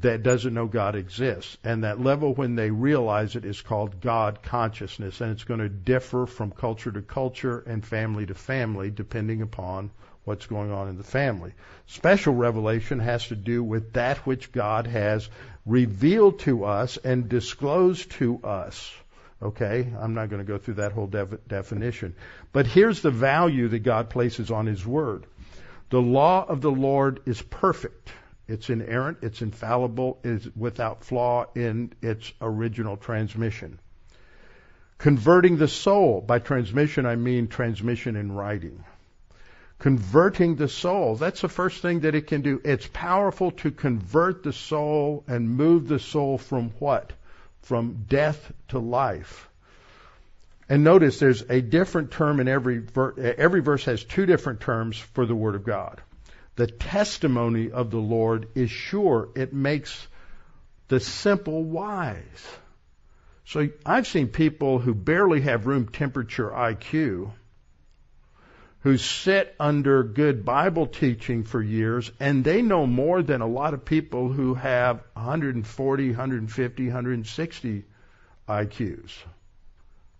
that 0.00 0.22
doesn't 0.22 0.54
know 0.54 0.66
God 0.66 0.96
exists. 0.96 1.56
And 1.64 1.84
that 1.84 2.00
level, 2.00 2.34
when 2.34 2.54
they 2.54 2.70
realize 2.70 3.36
it, 3.36 3.44
is 3.44 3.60
called 3.60 4.00
God 4.00 4.42
consciousness. 4.42 5.20
And 5.20 5.32
it's 5.32 5.44
going 5.44 5.60
to 5.60 5.68
differ 5.68 6.26
from 6.26 6.50
culture 6.50 6.92
to 6.92 7.02
culture 7.02 7.62
and 7.66 7.84
family 7.84 8.26
to 8.26 8.34
family, 8.34 8.90
depending 8.90 9.42
upon 9.42 9.90
what's 10.24 10.46
going 10.46 10.72
on 10.72 10.88
in 10.88 10.96
the 10.96 11.04
family. 11.04 11.52
Special 11.86 12.34
revelation 12.34 13.00
has 13.00 13.26
to 13.28 13.36
do 13.36 13.62
with 13.62 13.94
that 13.94 14.18
which 14.18 14.52
God 14.52 14.86
has 14.86 15.28
revealed 15.66 16.40
to 16.40 16.64
us 16.64 16.96
and 16.96 17.28
disclosed 17.28 18.10
to 18.12 18.40
us. 18.44 18.92
Okay, 19.42 19.92
I'm 19.98 20.14
not 20.14 20.30
going 20.30 20.44
to 20.44 20.50
go 20.50 20.58
through 20.58 20.74
that 20.74 20.92
whole 20.92 21.08
def- 21.08 21.48
definition. 21.48 22.14
But 22.52 22.66
here's 22.66 23.02
the 23.02 23.10
value 23.10 23.68
that 23.68 23.80
God 23.80 24.08
places 24.08 24.52
on 24.52 24.66
His 24.66 24.86
Word. 24.86 25.24
The 25.90 26.00
law 26.00 26.46
of 26.46 26.60
the 26.60 26.70
Lord 26.70 27.20
is 27.26 27.42
perfect. 27.42 28.12
It's 28.48 28.70
inerrant, 28.70 29.18
it's 29.22 29.40
infallible, 29.40 30.18
it's 30.24 30.48
without 30.56 31.04
flaw 31.04 31.46
in 31.54 31.92
its 32.02 32.32
original 32.40 32.96
transmission. 32.96 33.78
Converting 34.98 35.56
the 35.56 35.68
soul. 35.68 36.20
By 36.20 36.38
transmission, 36.38 37.06
I 37.06 37.16
mean 37.16 37.48
transmission 37.48 38.14
in 38.14 38.30
writing. 38.32 38.84
Converting 39.78 40.54
the 40.54 40.68
soul. 40.68 41.16
That's 41.16 41.40
the 41.40 41.48
first 41.48 41.82
thing 41.82 42.00
that 42.00 42.14
it 42.14 42.28
can 42.28 42.42
do. 42.42 42.60
It's 42.64 42.86
powerful 42.86 43.50
to 43.62 43.72
convert 43.72 44.44
the 44.44 44.52
soul 44.52 45.24
and 45.26 45.50
move 45.50 45.88
the 45.88 45.98
soul 45.98 46.38
from 46.38 46.70
what? 46.78 47.12
From 47.62 48.04
death 48.08 48.52
to 48.68 48.78
life. 48.78 49.48
And 50.68 50.84
notice 50.84 51.18
there's 51.18 51.42
a 51.42 51.60
different 51.60 52.12
term 52.12 52.38
in 52.38 52.46
every 52.46 52.78
verse. 52.78 53.18
Every 53.18 53.60
verse 53.60 53.84
has 53.86 54.04
two 54.04 54.24
different 54.24 54.60
terms 54.60 54.96
for 54.96 55.26
the 55.26 55.34
Word 55.34 55.56
of 55.56 55.64
God. 55.64 56.00
The 56.56 56.66
testimony 56.66 57.70
of 57.70 57.90
the 57.90 57.98
Lord 57.98 58.48
is 58.54 58.70
sure. 58.70 59.30
It 59.34 59.52
makes 59.52 60.06
the 60.88 61.00
simple 61.00 61.64
wise. 61.64 62.46
So 63.44 63.68
I've 63.84 64.06
seen 64.06 64.28
people 64.28 64.78
who 64.78 64.94
barely 64.94 65.40
have 65.42 65.66
room 65.66 65.88
temperature 65.88 66.50
IQ 66.50 67.32
who 68.82 68.98
sit 68.98 69.54
under 69.60 70.02
good 70.02 70.44
Bible 70.44 70.88
teaching 70.88 71.44
for 71.44 71.62
years 71.62 72.10
and 72.18 72.44
they 72.44 72.62
know 72.62 72.84
more 72.84 73.22
than 73.22 73.40
a 73.40 73.46
lot 73.46 73.74
of 73.74 73.84
people 73.84 74.28
who 74.28 74.54
have 74.54 75.02
140, 75.14 76.08
150, 76.08 76.86
160 76.86 77.84
IQs 78.48 79.10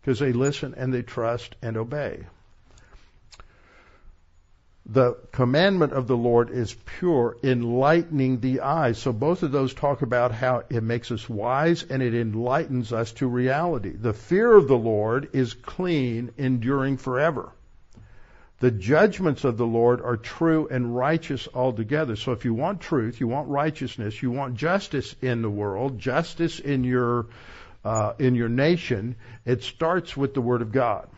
because 0.01 0.20
they 0.20 0.33
listen 0.33 0.74
and 0.76 0.95
they 0.95 1.03
trust 1.03 1.57
and 1.61 1.76
obey. 1.76 2.24
The 4.85 5.14
commandment 5.30 5.93
of 5.93 6.09
the 6.09 6.16
Lord 6.16 6.51
is 6.51 6.74
pure, 6.74 7.37
enlightening 7.43 8.41
the 8.41 8.61
eyes. 8.62 8.99
So 8.99 9.12
both 9.12 9.45
of 9.45 9.53
those 9.53 9.72
talk 9.72 10.03
about 10.03 10.33
how 10.33 10.64
it 10.68 10.83
makes 10.83 11.12
us 11.12 11.28
wise 11.28 11.85
and 11.85 12.03
it 12.03 12.14
enlightens 12.14 12.93
us 12.93 13.12
to 13.12 13.28
reality. 13.28 13.91
The 13.91 14.12
fear 14.12 14.53
of 14.53 14.66
the 14.66 14.78
Lord 14.78 15.30
is 15.35 15.55
clean, 15.55 16.33
enduring 16.37 16.97
forever. 16.97 17.53
The 18.59 18.72
judgments 18.72 19.45
of 19.45 19.57
the 19.57 19.66
Lord 19.66 20.01
are 20.01 20.16
true 20.16 20.68
and 20.68 20.97
righteous 20.97 21.49
altogether. 21.53 22.16
So 22.16 22.33
if 22.33 22.45
you 22.45 22.55
want 22.55 22.80
truth, 22.80 23.20
you 23.20 23.28
want 23.28 23.49
righteousness, 23.49 24.22
you 24.22 24.30
want 24.30 24.55
justice 24.57 25.14
in 25.20 25.43
the 25.43 25.51
world, 25.51 25.99
justice 25.99 26.59
in 26.59 26.85
your 26.85 27.26
uh, 27.85 28.12
in 28.20 28.37
your 28.37 28.49
nation, 28.49 29.16
it 29.45 29.64
starts 29.64 30.16
with 30.16 30.35
the 30.35 30.41
Word 30.41 30.62
of 30.62 30.70
God. 30.70 31.09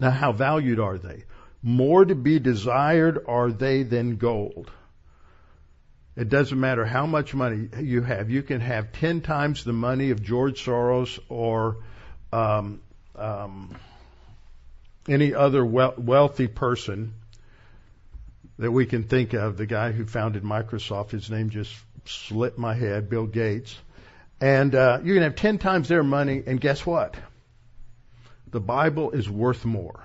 Now, 0.00 0.10
how 0.10 0.32
valued 0.32 0.80
are 0.80 0.98
they? 0.98 1.24
More 1.66 2.04
to 2.04 2.14
be 2.14 2.38
desired 2.38 3.24
are 3.26 3.50
they 3.50 3.84
than 3.84 4.16
gold. 4.16 4.70
It 6.14 6.28
doesn't 6.28 6.60
matter 6.60 6.84
how 6.84 7.06
much 7.06 7.34
money 7.34 7.70
you 7.80 8.02
have. 8.02 8.30
You 8.30 8.42
can 8.42 8.60
have 8.60 8.92
ten 8.92 9.22
times 9.22 9.64
the 9.64 9.72
money 9.72 10.10
of 10.10 10.22
George 10.22 10.62
Soros 10.62 11.18
or 11.30 11.78
um, 12.34 12.82
um, 13.16 13.74
any 15.08 15.32
other 15.32 15.64
wealthy 15.64 16.48
person 16.48 17.14
that 18.58 18.70
we 18.70 18.84
can 18.84 19.04
think 19.04 19.32
of. 19.32 19.56
The 19.56 19.66
guy 19.66 19.90
who 19.92 20.04
founded 20.04 20.42
Microsoft, 20.42 21.12
his 21.12 21.30
name 21.30 21.48
just 21.48 21.74
slipped 22.04 22.58
my 22.58 22.74
head, 22.74 23.08
Bill 23.08 23.26
Gates. 23.26 23.74
And 24.38 24.74
uh, 24.74 25.00
you 25.02 25.14
can 25.14 25.22
have 25.22 25.36
ten 25.36 25.56
times 25.56 25.88
their 25.88 26.04
money, 26.04 26.42
and 26.46 26.60
guess 26.60 26.84
what? 26.84 27.16
The 28.50 28.60
Bible 28.60 29.12
is 29.12 29.30
worth 29.30 29.64
more. 29.64 30.04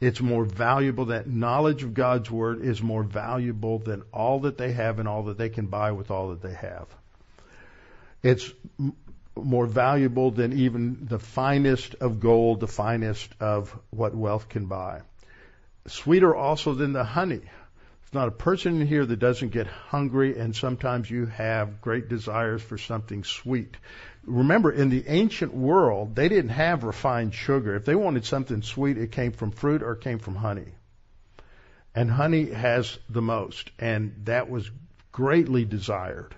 It's 0.00 0.20
more 0.20 0.44
valuable. 0.44 1.06
That 1.06 1.28
knowledge 1.28 1.82
of 1.82 1.92
God's 1.92 2.30
Word 2.30 2.62
is 2.62 2.82
more 2.82 3.02
valuable 3.02 3.78
than 3.78 4.02
all 4.12 4.40
that 4.40 4.56
they 4.56 4.72
have 4.72 4.98
and 4.98 5.06
all 5.06 5.24
that 5.24 5.36
they 5.36 5.50
can 5.50 5.66
buy 5.66 5.92
with 5.92 6.10
all 6.10 6.30
that 6.30 6.40
they 6.40 6.54
have. 6.54 6.86
It's 8.22 8.50
more 9.36 9.66
valuable 9.66 10.30
than 10.30 10.58
even 10.58 11.06
the 11.08 11.18
finest 11.18 11.94
of 11.96 12.20
gold, 12.20 12.60
the 12.60 12.66
finest 12.66 13.30
of 13.40 13.78
what 13.90 14.14
wealth 14.14 14.48
can 14.48 14.66
buy. 14.66 15.02
Sweeter 15.86 16.34
also 16.34 16.74
than 16.74 16.92
the 16.92 17.04
honey. 17.04 17.40
There's 17.40 18.14
not 18.14 18.28
a 18.28 18.32
person 18.32 18.80
in 18.80 18.86
here 18.86 19.06
that 19.06 19.18
doesn't 19.18 19.50
get 19.50 19.66
hungry, 19.66 20.38
and 20.38 20.54
sometimes 20.54 21.10
you 21.10 21.26
have 21.26 21.80
great 21.80 22.08
desires 22.08 22.62
for 22.62 22.76
something 22.76 23.24
sweet. 23.24 23.76
Remember, 24.24 24.70
in 24.70 24.90
the 24.90 25.04
ancient 25.08 25.54
world, 25.54 26.14
they 26.14 26.28
didn't 26.28 26.50
have 26.50 26.84
refined 26.84 27.34
sugar. 27.34 27.74
If 27.74 27.84
they 27.84 27.94
wanted 27.94 28.24
something 28.24 28.62
sweet, 28.62 28.98
it 28.98 29.12
came 29.12 29.32
from 29.32 29.50
fruit 29.50 29.82
or 29.82 29.92
it 29.92 30.02
came 30.02 30.18
from 30.18 30.36
honey. 30.36 30.72
And 31.94 32.10
honey 32.10 32.50
has 32.50 32.98
the 33.08 33.22
most, 33.22 33.70
and 33.78 34.14
that 34.24 34.48
was 34.48 34.70
greatly 35.10 35.64
desired. 35.64 36.34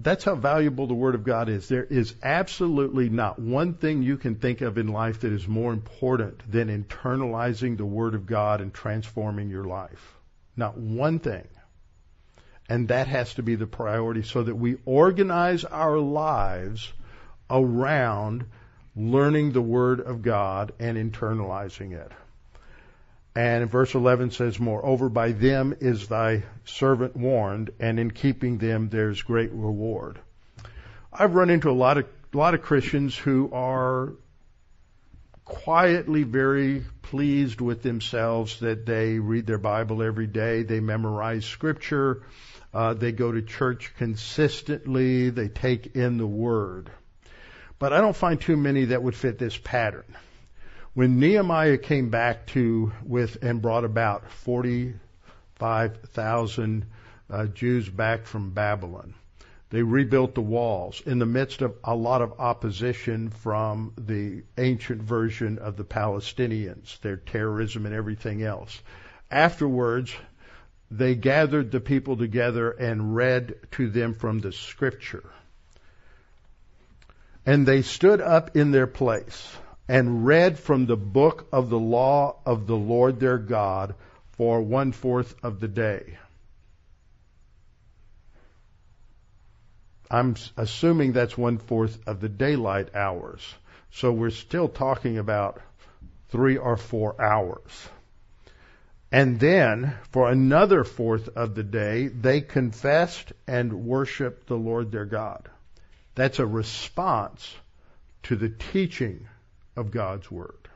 That's 0.00 0.24
how 0.24 0.36
valuable 0.36 0.86
the 0.86 0.94
Word 0.94 1.16
of 1.16 1.24
God 1.24 1.48
is. 1.48 1.68
There 1.68 1.84
is 1.84 2.14
absolutely 2.22 3.08
not 3.08 3.40
one 3.40 3.74
thing 3.74 4.02
you 4.02 4.16
can 4.16 4.36
think 4.36 4.60
of 4.60 4.78
in 4.78 4.86
life 4.86 5.20
that 5.20 5.32
is 5.32 5.48
more 5.48 5.72
important 5.72 6.50
than 6.50 6.68
internalizing 6.68 7.76
the 7.76 7.84
Word 7.84 8.14
of 8.14 8.24
God 8.24 8.60
and 8.60 8.72
transforming 8.72 9.50
your 9.50 9.64
life. 9.64 10.16
Not 10.56 10.78
one 10.78 11.18
thing. 11.18 11.48
And 12.68 12.88
that 12.88 13.06
has 13.06 13.34
to 13.34 13.42
be 13.42 13.54
the 13.54 13.66
priority 13.66 14.22
so 14.22 14.42
that 14.42 14.54
we 14.54 14.76
organize 14.84 15.64
our 15.64 15.98
lives 15.98 16.92
around 17.48 18.44
learning 18.94 19.52
the 19.52 19.62
Word 19.62 20.00
of 20.00 20.22
God 20.22 20.72
and 20.78 20.98
internalizing 20.98 21.92
it. 21.92 22.12
And 23.34 23.70
verse 23.70 23.94
11 23.94 24.32
says, 24.32 24.58
Moreover, 24.58 25.08
by 25.08 25.32
them 25.32 25.76
is 25.80 26.08
thy 26.08 26.42
servant 26.64 27.16
warned, 27.16 27.70
and 27.78 28.00
in 28.00 28.10
keeping 28.10 28.58
them 28.58 28.88
there's 28.88 29.22
great 29.22 29.52
reward. 29.52 30.18
I've 31.12 31.34
run 31.34 31.48
into 31.48 31.70
a 31.70 31.72
lot 31.72 31.98
of, 31.98 32.06
a 32.34 32.36
lot 32.36 32.54
of 32.54 32.62
Christians 32.62 33.16
who 33.16 33.50
are 33.52 34.14
quietly 35.44 36.24
very 36.24 36.84
pleased 37.02 37.60
with 37.60 37.82
themselves 37.82 38.60
that 38.60 38.84
they 38.84 39.18
read 39.18 39.46
their 39.46 39.58
Bible 39.58 40.02
every 40.02 40.26
day, 40.26 40.62
they 40.64 40.80
memorize 40.80 41.44
scripture, 41.44 42.22
uh, 42.72 42.94
they 42.94 43.12
go 43.12 43.30
to 43.32 43.42
church 43.42 43.92
consistently, 43.96 45.30
they 45.30 45.48
take 45.48 45.96
in 45.96 46.18
the 46.18 46.26
Word. 46.26 46.90
But 47.78 47.92
I 47.92 48.00
don't 48.00 48.16
find 48.16 48.40
too 48.40 48.56
many 48.56 48.86
that 48.86 49.02
would 49.02 49.14
fit 49.14 49.38
this 49.38 49.56
pattern. 49.56 50.16
When 50.94 51.20
Nehemiah 51.20 51.78
came 51.78 52.10
back 52.10 52.46
to 52.48 52.92
with 53.04 53.38
and 53.42 53.62
brought 53.62 53.84
about 53.84 54.28
45,000 54.30 56.86
uh, 57.30 57.46
Jews 57.46 57.88
back 57.88 58.26
from 58.26 58.50
Babylon, 58.50 59.14
they 59.70 59.82
rebuilt 59.82 60.34
the 60.34 60.40
walls 60.40 61.02
in 61.04 61.18
the 61.18 61.26
midst 61.26 61.60
of 61.62 61.74
a 61.84 61.94
lot 61.94 62.22
of 62.22 62.40
opposition 62.40 63.28
from 63.30 63.92
the 63.96 64.42
ancient 64.56 65.02
version 65.02 65.58
of 65.58 65.76
the 65.76 65.84
Palestinians, 65.84 66.98
their 67.00 67.18
terrorism 67.18 67.84
and 67.84 67.94
everything 67.94 68.42
else. 68.42 68.80
Afterwards, 69.30 70.14
they 70.90 71.14
gathered 71.14 71.70
the 71.70 71.80
people 71.80 72.16
together 72.16 72.70
and 72.70 73.14
read 73.14 73.54
to 73.72 73.90
them 73.90 74.14
from 74.14 74.38
the 74.38 74.52
scripture. 74.52 75.24
And 77.44 77.66
they 77.66 77.82
stood 77.82 78.20
up 78.20 78.56
in 78.56 78.70
their 78.70 78.86
place 78.86 79.50
and 79.88 80.26
read 80.26 80.58
from 80.58 80.86
the 80.86 80.96
book 80.96 81.48
of 81.52 81.70
the 81.70 81.78
law 81.78 82.36
of 82.44 82.66
the 82.66 82.76
Lord 82.76 83.20
their 83.20 83.38
God 83.38 83.94
for 84.32 84.60
one 84.60 84.92
fourth 84.92 85.34
of 85.42 85.60
the 85.60 85.68
day. 85.68 86.18
I'm 90.10 90.36
assuming 90.56 91.12
that's 91.12 91.36
one 91.36 91.58
fourth 91.58 91.98
of 92.06 92.20
the 92.20 92.28
daylight 92.28 92.94
hours. 92.94 93.42
So 93.90 94.12
we're 94.12 94.30
still 94.30 94.68
talking 94.68 95.18
about 95.18 95.60
three 96.30 96.56
or 96.56 96.76
four 96.76 97.20
hours. 97.20 97.88
And 99.10 99.40
then, 99.40 99.94
for 100.10 100.30
another 100.30 100.84
fourth 100.84 101.28
of 101.34 101.54
the 101.54 101.62
day, 101.62 102.08
they 102.08 102.42
confessed 102.42 103.32
and 103.46 103.86
worshiped 103.86 104.46
the 104.46 104.56
Lord 104.56 104.92
their 104.92 105.06
God. 105.06 105.48
That's 106.14 106.38
a 106.38 106.46
response 106.46 107.54
to 108.24 108.36
the 108.36 108.50
teaching 108.50 109.26
of 109.76 109.90
God's 109.90 110.30
Word. 110.30 110.68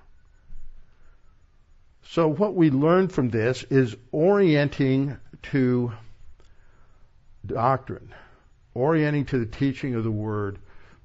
So 2.05 2.29
what 2.29 2.55
we 2.55 2.71
learn 2.71 3.09
from 3.09 3.29
this 3.29 3.65
is 3.65 3.97
orienting 4.13 5.19
to 5.51 5.93
doctrine, 7.45 8.15
orienting 8.75 9.27
to 9.27 9.39
the 9.39 9.47
teaching 9.47 9.95
of 9.95 10.05
the 10.05 10.11
Word 10.11 10.59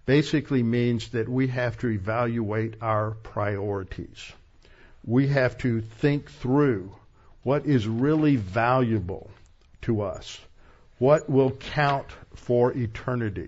basically 0.05 0.63
means 0.63 1.09
that 1.09 1.28
we 1.28 1.47
have 1.47 1.78
to 1.80 1.89
evaluate 1.89 2.75
our 2.82 3.11
priorities. 3.11 4.32
We 5.03 5.28
have 5.28 5.57
to 5.59 5.82
think 5.82 6.32
through 6.32 6.93
what 7.47 7.65
is 7.65 7.87
really 7.87 8.35
valuable 8.35 9.31
to 9.81 10.01
us, 10.01 10.37
what 10.97 11.29
will 11.29 11.51
count 11.51 12.07
for 12.35 12.73
eternity, 12.73 13.47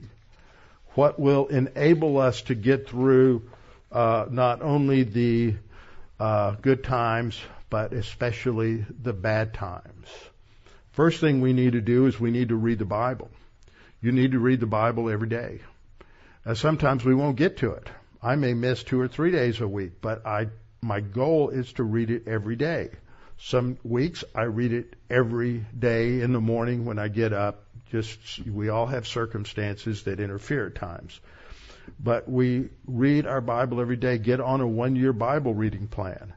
what 0.93 1.19
will 1.19 1.47
enable 1.47 2.17
us 2.17 2.43
to 2.43 2.55
get 2.55 2.87
through 2.87 3.41
uh, 3.91 4.25
not 4.29 4.61
only 4.61 5.03
the 5.03 5.53
uh, 6.17 6.51
good 6.61 6.81
times, 6.81 7.37
but 7.69 7.91
especially 7.91 8.85
the 9.03 9.11
bad 9.11 9.53
times. 9.53 10.07
First 10.93 11.19
thing 11.19 11.41
we 11.41 11.51
need 11.51 11.73
to 11.73 11.81
do 11.81 12.05
is 12.05 12.17
we 12.17 12.31
need 12.31 12.49
to 12.49 12.55
read 12.55 12.79
the 12.79 12.85
Bible. 12.85 13.29
You 14.01 14.13
need 14.13 14.31
to 14.31 14.39
read 14.39 14.61
the 14.61 14.65
Bible 14.65 15.09
every 15.09 15.27
day. 15.27 15.59
Uh, 16.45 16.53
sometimes 16.53 17.03
we 17.03 17.15
won't 17.15 17.35
get 17.35 17.57
to 17.57 17.71
it. 17.71 17.89
I 18.23 18.37
may 18.37 18.53
miss 18.53 18.81
two 18.81 19.01
or 19.01 19.09
three 19.09 19.31
days 19.31 19.59
a 19.59 19.67
week, 19.67 19.99
but 19.99 20.25
I 20.25 20.47
my 20.81 21.01
goal 21.01 21.49
is 21.49 21.73
to 21.73 21.83
read 21.83 22.09
it 22.09 22.29
every 22.29 22.55
day. 22.55 22.91
Some 23.41 23.77
weeks 23.83 24.23
I 24.35 24.43
read 24.43 24.73
it 24.73 24.95
every 25.09 25.65
day 25.77 26.21
in 26.21 26.33
the 26.33 26.41
morning 26.41 26.83
when 26.85 26.99
I 26.99 27.07
get 27.07 27.31
up. 27.31 27.63
Just 27.89 28.45
we 28.45 28.69
all 28.69 28.85
have 28.85 29.07
circumstances 29.07 30.03
that 30.03 30.19
interfere 30.19 30.67
at 30.67 30.75
times. 30.75 31.19
But 31.99 32.29
we 32.29 32.69
read 32.85 33.25
our 33.25 33.41
Bible 33.41 33.81
every 33.81 33.95
day. 33.95 34.17
Get 34.17 34.41
on 34.41 34.61
a 34.61 34.67
one 34.67 34.95
year 34.95 35.13
Bible 35.13 35.53
reading 35.53 35.87
plan. 35.87 36.33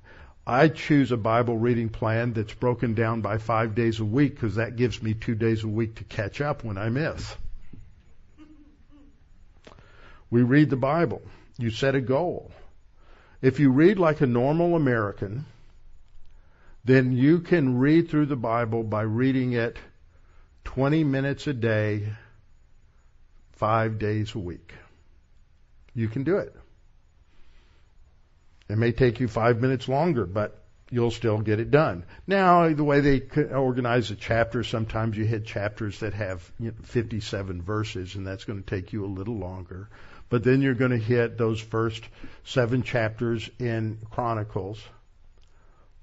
I 0.46 0.68
choose 0.68 1.12
a 1.12 1.16
Bible 1.16 1.58
reading 1.58 1.88
plan 1.88 2.32
that's 2.32 2.54
broken 2.54 2.94
down 2.94 3.20
by 3.20 3.38
five 3.38 3.74
days 3.74 4.00
a 4.00 4.04
week 4.04 4.34
because 4.34 4.54
that 4.54 4.76
gives 4.76 5.02
me 5.02 5.14
two 5.14 5.34
days 5.34 5.64
a 5.64 5.68
week 5.68 5.96
to 5.96 6.04
catch 6.04 6.40
up 6.40 6.64
when 6.64 6.78
I 6.78 6.88
miss. 6.88 7.36
We 10.30 10.42
read 10.42 10.70
the 10.70 10.76
Bible. 10.76 11.22
You 11.58 11.70
set 11.70 11.94
a 11.94 12.00
goal. 12.00 12.50
If 13.40 13.60
you 13.60 13.70
read 13.70 13.98
like 13.98 14.20
a 14.20 14.26
normal 14.26 14.74
American, 14.76 15.44
then 16.84 17.12
you 17.12 17.40
can 17.40 17.78
read 17.78 18.08
through 18.08 18.26
the 18.26 18.36
Bible 18.36 18.82
by 18.82 19.02
reading 19.02 19.52
it 19.52 19.78
20 20.64 21.04
minutes 21.04 21.46
a 21.46 21.52
day, 21.52 22.08
five 23.52 23.98
days 23.98 24.34
a 24.34 24.38
week. 24.38 24.72
You 25.94 26.08
can 26.08 26.24
do 26.24 26.38
it. 26.38 26.54
It 28.68 28.78
may 28.78 28.92
take 28.92 29.20
you 29.20 29.28
five 29.28 29.60
minutes 29.60 29.88
longer, 29.88 30.26
but 30.26 30.58
you'll 30.90 31.10
still 31.10 31.38
get 31.38 31.60
it 31.60 31.70
done. 31.70 32.04
Now, 32.26 32.72
the 32.72 32.84
way 32.84 33.00
they 33.00 33.20
organize 33.50 34.10
a 34.10 34.16
chapter, 34.16 34.64
sometimes 34.64 35.16
you 35.16 35.24
hit 35.24 35.44
chapters 35.44 36.00
that 36.00 36.14
have 36.14 36.50
you 36.58 36.68
know, 36.68 36.74
57 36.82 37.62
verses, 37.62 38.14
and 38.14 38.26
that's 38.26 38.44
going 38.44 38.62
to 38.62 38.68
take 38.68 38.92
you 38.92 39.04
a 39.04 39.06
little 39.06 39.36
longer. 39.36 39.88
But 40.28 40.42
then 40.42 40.62
you're 40.62 40.74
going 40.74 40.90
to 40.90 40.98
hit 40.98 41.36
those 41.36 41.60
first 41.60 42.04
seven 42.44 42.82
chapters 42.82 43.48
in 43.58 43.98
Chronicles 44.10 44.82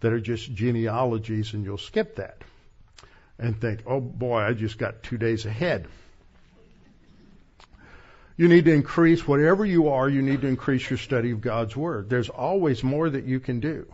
that 0.02 0.14
are 0.14 0.20
just 0.20 0.54
genealogies, 0.54 1.54
and 1.54 1.64
you'll 1.64 1.78
skip 1.78 2.16
that 2.16 2.42
and 3.38 3.60
think, 3.60 3.84
oh 3.86 4.02
boy, 4.02 4.40
I 4.40 4.54
just 4.54 4.78
got 4.78 5.04
two 5.04 5.18
days 5.18 5.46
ahead. 5.46 5.88
You 8.38 8.48
need 8.48 8.66
to 8.66 8.74
increase, 8.74 9.28
whatever 9.28 9.66
you 9.66 9.90
are, 9.90 10.08
you 10.08 10.22
need 10.22 10.42
to 10.42 10.48
increase 10.48 10.90
your 10.90 10.98
study 10.98 11.32
of 11.32 11.42
God's 11.42 11.76
Word. 11.76 12.10
There's 12.10 12.30
always 12.30 12.84
more 12.84 13.10
that 13.10 13.26
you 13.26 13.42
can 13.42 13.60
do. 13.60 13.86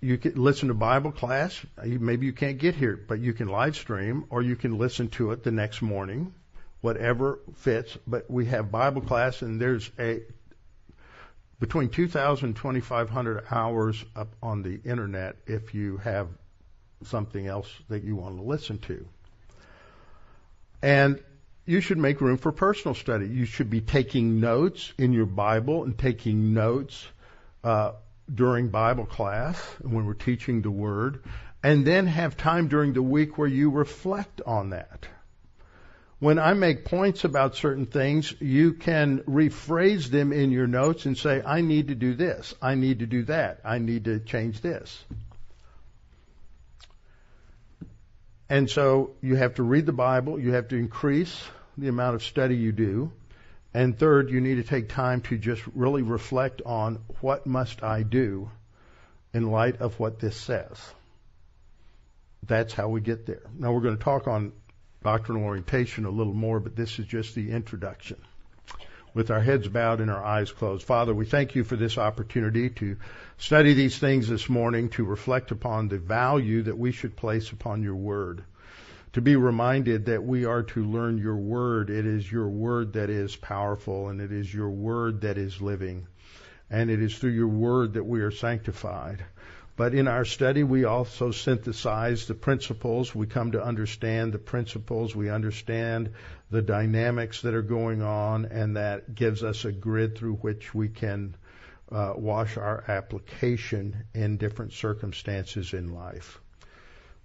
You 0.00 0.18
can 0.18 0.34
listen 0.34 0.68
to 0.68 0.74
Bible 0.74 1.12
class. 1.12 1.64
Maybe 1.84 2.26
you 2.26 2.32
can't 2.32 2.58
get 2.58 2.74
here, 2.74 2.96
but 2.96 3.20
you 3.20 3.32
can 3.34 3.48
live 3.48 3.76
stream 3.76 4.24
or 4.30 4.42
you 4.42 4.56
can 4.56 4.78
listen 4.78 5.08
to 5.10 5.32
it 5.32 5.42
the 5.42 5.50
next 5.50 5.82
morning, 5.82 6.34
whatever 6.80 7.40
fits. 7.56 7.96
But 8.06 8.30
we 8.30 8.46
have 8.46 8.70
Bible 8.70 9.00
class 9.00 9.42
and 9.42 9.60
there's 9.60 9.90
a, 9.98 10.22
between 11.60 11.88
2,000 11.88 12.46
and 12.46 12.56
2,500 12.56 13.44
hours 13.50 14.04
up 14.14 14.34
on 14.42 14.62
the 14.62 14.80
internet 14.84 15.36
if 15.46 15.74
you 15.74 15.96
have 15.98 16.28
something 17.04 17.46
else 17.46 17.70
that 17.88 18.04
you 18.04 18.16
want 18.16 18.36
to 18.36 18.42
listen 18.42 18.78
to. 18.78 19.06
And 20.82 21.20
you 21.66 21.80
should 21.80 21.98
make 21.98 22.20
room 22.20 22.38
for 22.38 22.52
personal 22.52 22.94
study. 22.94 23.26
You 23.26 23.44
should 23.44 23.70
be 23.70 23.80
taking 23.80 24.40
notes 24.40 24.92
in 24.96 25.12
your 25.12 25.26
Bible 25.26 25.84
and 25.84 25.98
taking 25.98 26.54
notes 26.54 27.06
uh, 27.64 27.92
during 28.32 28.68
Bible 28.68 29.06
class 29.06 29.58
when 29.82 30.06
we're 30.06 30.14
teaching 30.14 30.62
the 30.62 30.70
Word, 30.70 31.24
and 31.62 31.86
then 31.86 32.06
have 32.06 32.36
time 32.36 32.68
during 32.68 32.92
the 32.92 33.02
week 33.02 33.36
where 33.36 33.48
you 33.48 33.70
reflect 33.70 34.40
on 34.46 34.70
that. 34.70 35.08
When 36.20 36.40
I 36.40 36.54
make 36.54 36.84
points 36.84 37.22
about 37.22 37.54
certain 37.54 37.86
things, 37.86 38.34
you 38.40 38.72
can 38.72 39.20
rephrase 39.20 40.08
them 40.08 40.32
in 40.32 40.50
your 40.50 40.66
notes 40.66 41.06
and 41.06 41.16
say, 41.16 41.40
I 41.44 41.60
need 41.60 41.88
to 41.88 41.94
do 41.94 42.14
this. 42.14 42.54
I 42.60 42.74
need 42.74 42.98
to 43.00 43.06
do 43.06 43.22
that. 43.24 43.60
I 43.64 43.78
need 43.78 44.04
to 44.06 44.18
change 44.18 44.60
this. 44.60 45.04
And 48.48 48.68
so 48.68 49.12
you 49.20 49.36
have 49.36 49.56
to 49.56 49.62
read 49.62 49.86
the 49.86 49.92
Bible. 49.92 50.40
You 50.40 50.54
have 50.54 50.68
to 50.68 50.76
increase 50.76 51.40
the 51.76 51.88
amount 51.88 52.16
of 52.16 52.24
study 52.24 52.56
you 52.56 52.72
do. 52.72 53.12
And 53.72 53.96
third, 53.96 54.30
you 54.30 54.40
need 54.40 54.56
to 54.56 54.64
take 54.64 54.88
time 54.88 55.20
to 55.22 55.38
just 55.38 55.62
really 55.74 56.02
reflect 56.02 56.62
on 56.66 56.98
what 57.20 57.46
must 57.46 57.84
I 57.84 58.02
do 58.02 58.50
in 59.32 59.50
light 59.50 59.80
of 59.80 60.00
what 60.00 60.18
this 60.18 60.36
says. 60.36 60.80
That's 62.42 62.72
how 62.72 62.88
we 62.88 63.00
get 63.00 63.26
there. 63.26 63.42
Now 63.56 63.72
we're 63.72 63.82
going 63.82 63.98
to 63.98 64.02
talk 64.02 64.26
on 64.26 64.52
doctrinal 65.02 65.44
orientation 65.44 66.04
a 66.04 66.10
little 66.10 66.34
more, 66.34 66.60
but 66.60 66.76
this 66.76 66.98
is 66.98 67.06
just 67.06 67.34
the 67.34 67.50
introduction. 67.50 68.16
With 69.14 69.30
our 69.30 69.40
heads 69.40 69.68
bowed 69.68 70.00
and 70.00 70.10
our 70.10 70.24
eyes 70.24 70.52
closed. 70.52 70.84
Father, 70.84 71.14
we 71.14 71.24
thank 71.24 71.54
you 71.54 71.64
for 71.64 71.76
this 71.76 71.98
opportunity 71.98 72.70
to 72.70 72.96
study 73.36 73.74
these 73.74 73.98
things 73.98 74.28
this 74.28 74.48
morning, 74.48 74.90
to 74.90 75.04
reflect 75.04 75.50
upon 75.50 75.88
the 75.88 75.98
value 75.98 76.62
that 76.62 76.78
we 76.78 76.92
should 76.92 77.16
place 77.16 77.50
upon 77.50 77.82
your 77.82 77.96
word 77.96 78.44
to 79.12 79.22
be 79.22 79.36
reminded 79.36 80.06
that 80.06 80.22
we 80.22 80.44
are 80.44 80.62
to 80.62 80.84
learn 80.84 81.18
your 81.18 81.36
word. 81.36 81.90
It 81.90 82.06
is 82.06 82.30
your 82.30 82.48
word 82.48 82.92
that 82.92 83.10
is 83.10 83.36
powerful 83.36 84.08
and 84.08 84.20
it 84.20 84.32
is 84.32 84.52
your 84.52 84.70
word 84.70 85.22
that 85.22 85.38
is 85.38 85.60
living. 85.60 86.06
And 86.70 86.90
it 86.90 87.00
is 87.00 87.16
through 87.16 87.30
your 87.30 87.48
word 87.48 87.94
that 87.94 88.04
we 88.04 88.20
are 88.20 88.30
sanctified. 88.30 89.24
But 89.78 89.94
in 89.94 90.08
our 90.08 90.24
study, 90.24 90.64
we 90.64 90.84
also 90.86 91.30
synthesize 91.30 92.26
the 92.26 92.34
principles. 92.34 93.14
We 93.14 93.28
come 93.28 93.52
to 93.52 93.62
understand 93.62 94.32
the 94.32 94.38
principles. 94.40 95.14
We 95.14 95.30
understand 95.30 96.10
the 96.50 96.62
dynamics 96.62 97.42
that 97.42 97.54
are 97.54 97.62
going 97.62 98.02
on, 98.02 98.46
and 98.46 98.76
that 98.76 99.14
gives 99.14 99.44
us 99.44 99.64
a 99.64 99.70
grid 99.70 100.18
through 100.18 100.34
which 100.38 100.74
we 100.74 100.88
can 100.88 101.36
uh, 101.92 102.14
wash 102.16 102.56
our 102.56 102.82
application 102.88 104.02
in 104.14 104.36
different 104.36 104.72
circumstances 104.72 105.72
in 105.72 105.94
life. 105.94 106.40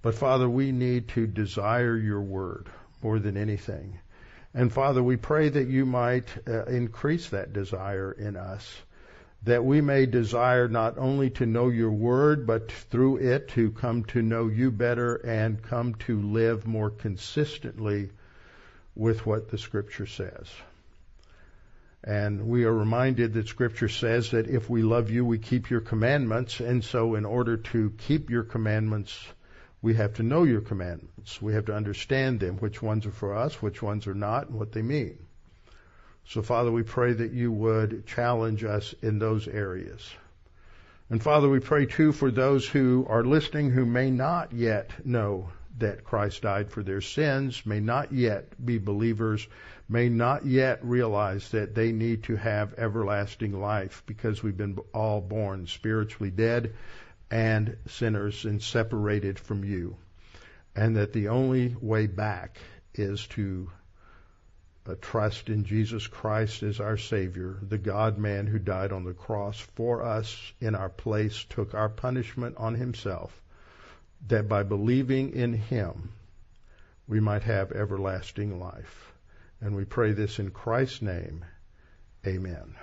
But 0.04 0.14
Father, 0.14 0.48
we 0.48 0.72
need 0.72 1.08
to 1.10 1.26
desire 1.26 1.98
your 1.98 2.22
word 2.22 2.70
more 3.02 3.18
than 3.18 3.36
anything. 3.36 3.98
And 4.54 4.72
Father, 4.72 5.02
we 5.02 5.18
pray 5.18 5.50
that 5.50 5.70
you 5.70 5.88
might 5.88 6.28
uh, 6.48 6.66
increase 6.66 7.30
that 7.30 7.52
desire 7.52 8.12
in 8.12 8.36
us, 8.36 8.72
that 9.46 9.66
we 9.66 9.82
may 9.82 10.06
desire 10.06 10.68
not 10.68 10.98
only 10.98 11.30
to 11.30 11.46
know 11.46 11.70
your 11.70 11.92
word, 11.92 12.48
but 12.48 12.72
through 12.72 13.18
it 13.18 13.50
to 13.50 13.72
come 13.72 14.04
to 14.06 14.22
know 14.22 14.48
you 14.48 14.72
better 14.72 15.16
and 15.16 15.62
come 15.62 15.96
to 15.96 16.22
live 16.22 16.66
more 16.66 16.90
consistently 16.90 18.10
with 18.96 19.26
what 19.26 19.50
the 19.50 19.58
scripture 19.58 20.06
says. 20.06 20.48
And 22.06 22.48
we 22.48 22.66
are 22.66 22.74
reminded 22.74 23.34
that 23.34 23.48
scripture 23.48 23.90
says 23.90 24.32
that 24.32 24.48
if 24.48 24.70
we 24.70 24.82
love 24.82 25.10
you, 25.10 25.26
we 25.26 25.40
keep 25.40 25.70
your 25.70 25.82
commandments. 25.82 26.60
And 26.60 26.84
so 26.84 27.16
in 27.16 27.26
order 27.26 27.58
to 27.58 27.94
keep 27.98 28.30
your 28.30 28.44
commandments, 28.44 29.18
we 29.82 29.96
have 29.96 30.16
to 30.16 30.24
know 30.24 30.44
your 30.44 30.62
commandments. 30.62 31.42
We 31.42 31.54
have 31.54 31.66
to 31.66 31.76
understand 31.76 32.40
them, 32.40 32.58
which 32.58 32.82
ones 32.82 33.06
are 33.06 33.12
for 33.12 33.36
us, 33.36 33.62
which 33.62 33.82
ones 33.82 34.08
are 34.08 34.14
not, 34.14 34.48
and 34.48 34.60
what 34.60 34.74
they 34.74 34.82
mean. 34.82 35.18
So, 36.26 36.42
Father, 36.42 36.72
we 36.72 36.84
pray 36.84 37.14
that 37.14 37.34
you 37.34 37.52
would 37.52 38.06
challenge 38.06 38.64
us 38.64 38.96
in 39.02 39.20
those 39.20 39.48
areas. 39.48 40.10
And 41.10 41.22
Father, 41.22 41.50
we 41.50 41.60
pray 41.60 41.86
too 41.86 42.12
for 42.12 42.32
those 42.32 42.68
who 42.68 43.06
are 43.10 43.24
listening 43.24 43.70
who 43.70 43.86
may 43.86 44.10
not 44.10 44.54
yet 44.54 45.06
know 45.06 45.50
that 45.78 46.04
Christ 46.04 46.44
died 46.44 46.72
for 46.72 46.82
their 46.82 47.02
sins, 47.02 47.66
may 47.66 47.80
not 47.80 48.12
yet 48.12 48.64
be 48.64 48.78
believers, 48.78 49.48
may 49.90 50.10
not 50.10 50.46
yet 50.46 50.84
realize 50.84 51.50
that 51.52 51.76
they 51.76 51.92
need 51.92 52.24
to 52.24 52.36
have 52.36 52.74
everlasting 52.80 53.60
life 53.60 54.04
because 54.06 54.42
we've 54.42 54.58
been 54.58 54.78
all 54.94 55.20
born 55.20 55.68
spiritually 55.68 56.32
dead 56.32 56.74
and 57.30 57.78
sinners 57.88 58.46
and 58.46 58.62
separated 58.62 59.40
from 59.40 59.64
you. 59.64 59.96
And 60.76 60.96
that 60.96 61.14
the 61.14 61.28
only 61.28 61.76
way 61.82 62.08
back 62.08 62.58
is 62.96 63.28
to 63.28 63.70
uh, 64.88 64.96
trust 65.02 65.50
in 65.50 65.64
Jesus 65.64 66.08
Christ 66.08 66.64
as 66.64 66.80
our 66.80 66.98
Savior, 66.98 67.58
the 67.62 67.78
God 67.78 68.18
man 68.18 68.48
who 68.48 68.60
died 68.60 68.92
on 68.92 69.06
the 69.06 69.14
cross 69.14 69.60
for 69.76 70.04
us 70.04 70.54
in 70.60 70.76
our 70.76 70.90
place, 70.90 71.46
took 71.50 71.74
our 71.74 71.90
punishment 71.90 72.58
on 72.58 72.76
himself, 72.76 73.32
that 74.28 74.50
by 74.50 74.64
believing 74.64 75.34
in 75.34 75.54
him 75.54 76.12
we 77.08 77.20
might 77.20 77.44
have 77.44 77.72
everlasting 77.72 78.60
life. 78.60 79.14
And 79.62 79.76
we 79.76 79.86
pray 79.86 80.12
this 80.12 80.40
in 80.40 80.52
Christ's 80.52 81.02
name. 81.02 81.46
Amen. 82.26 82.76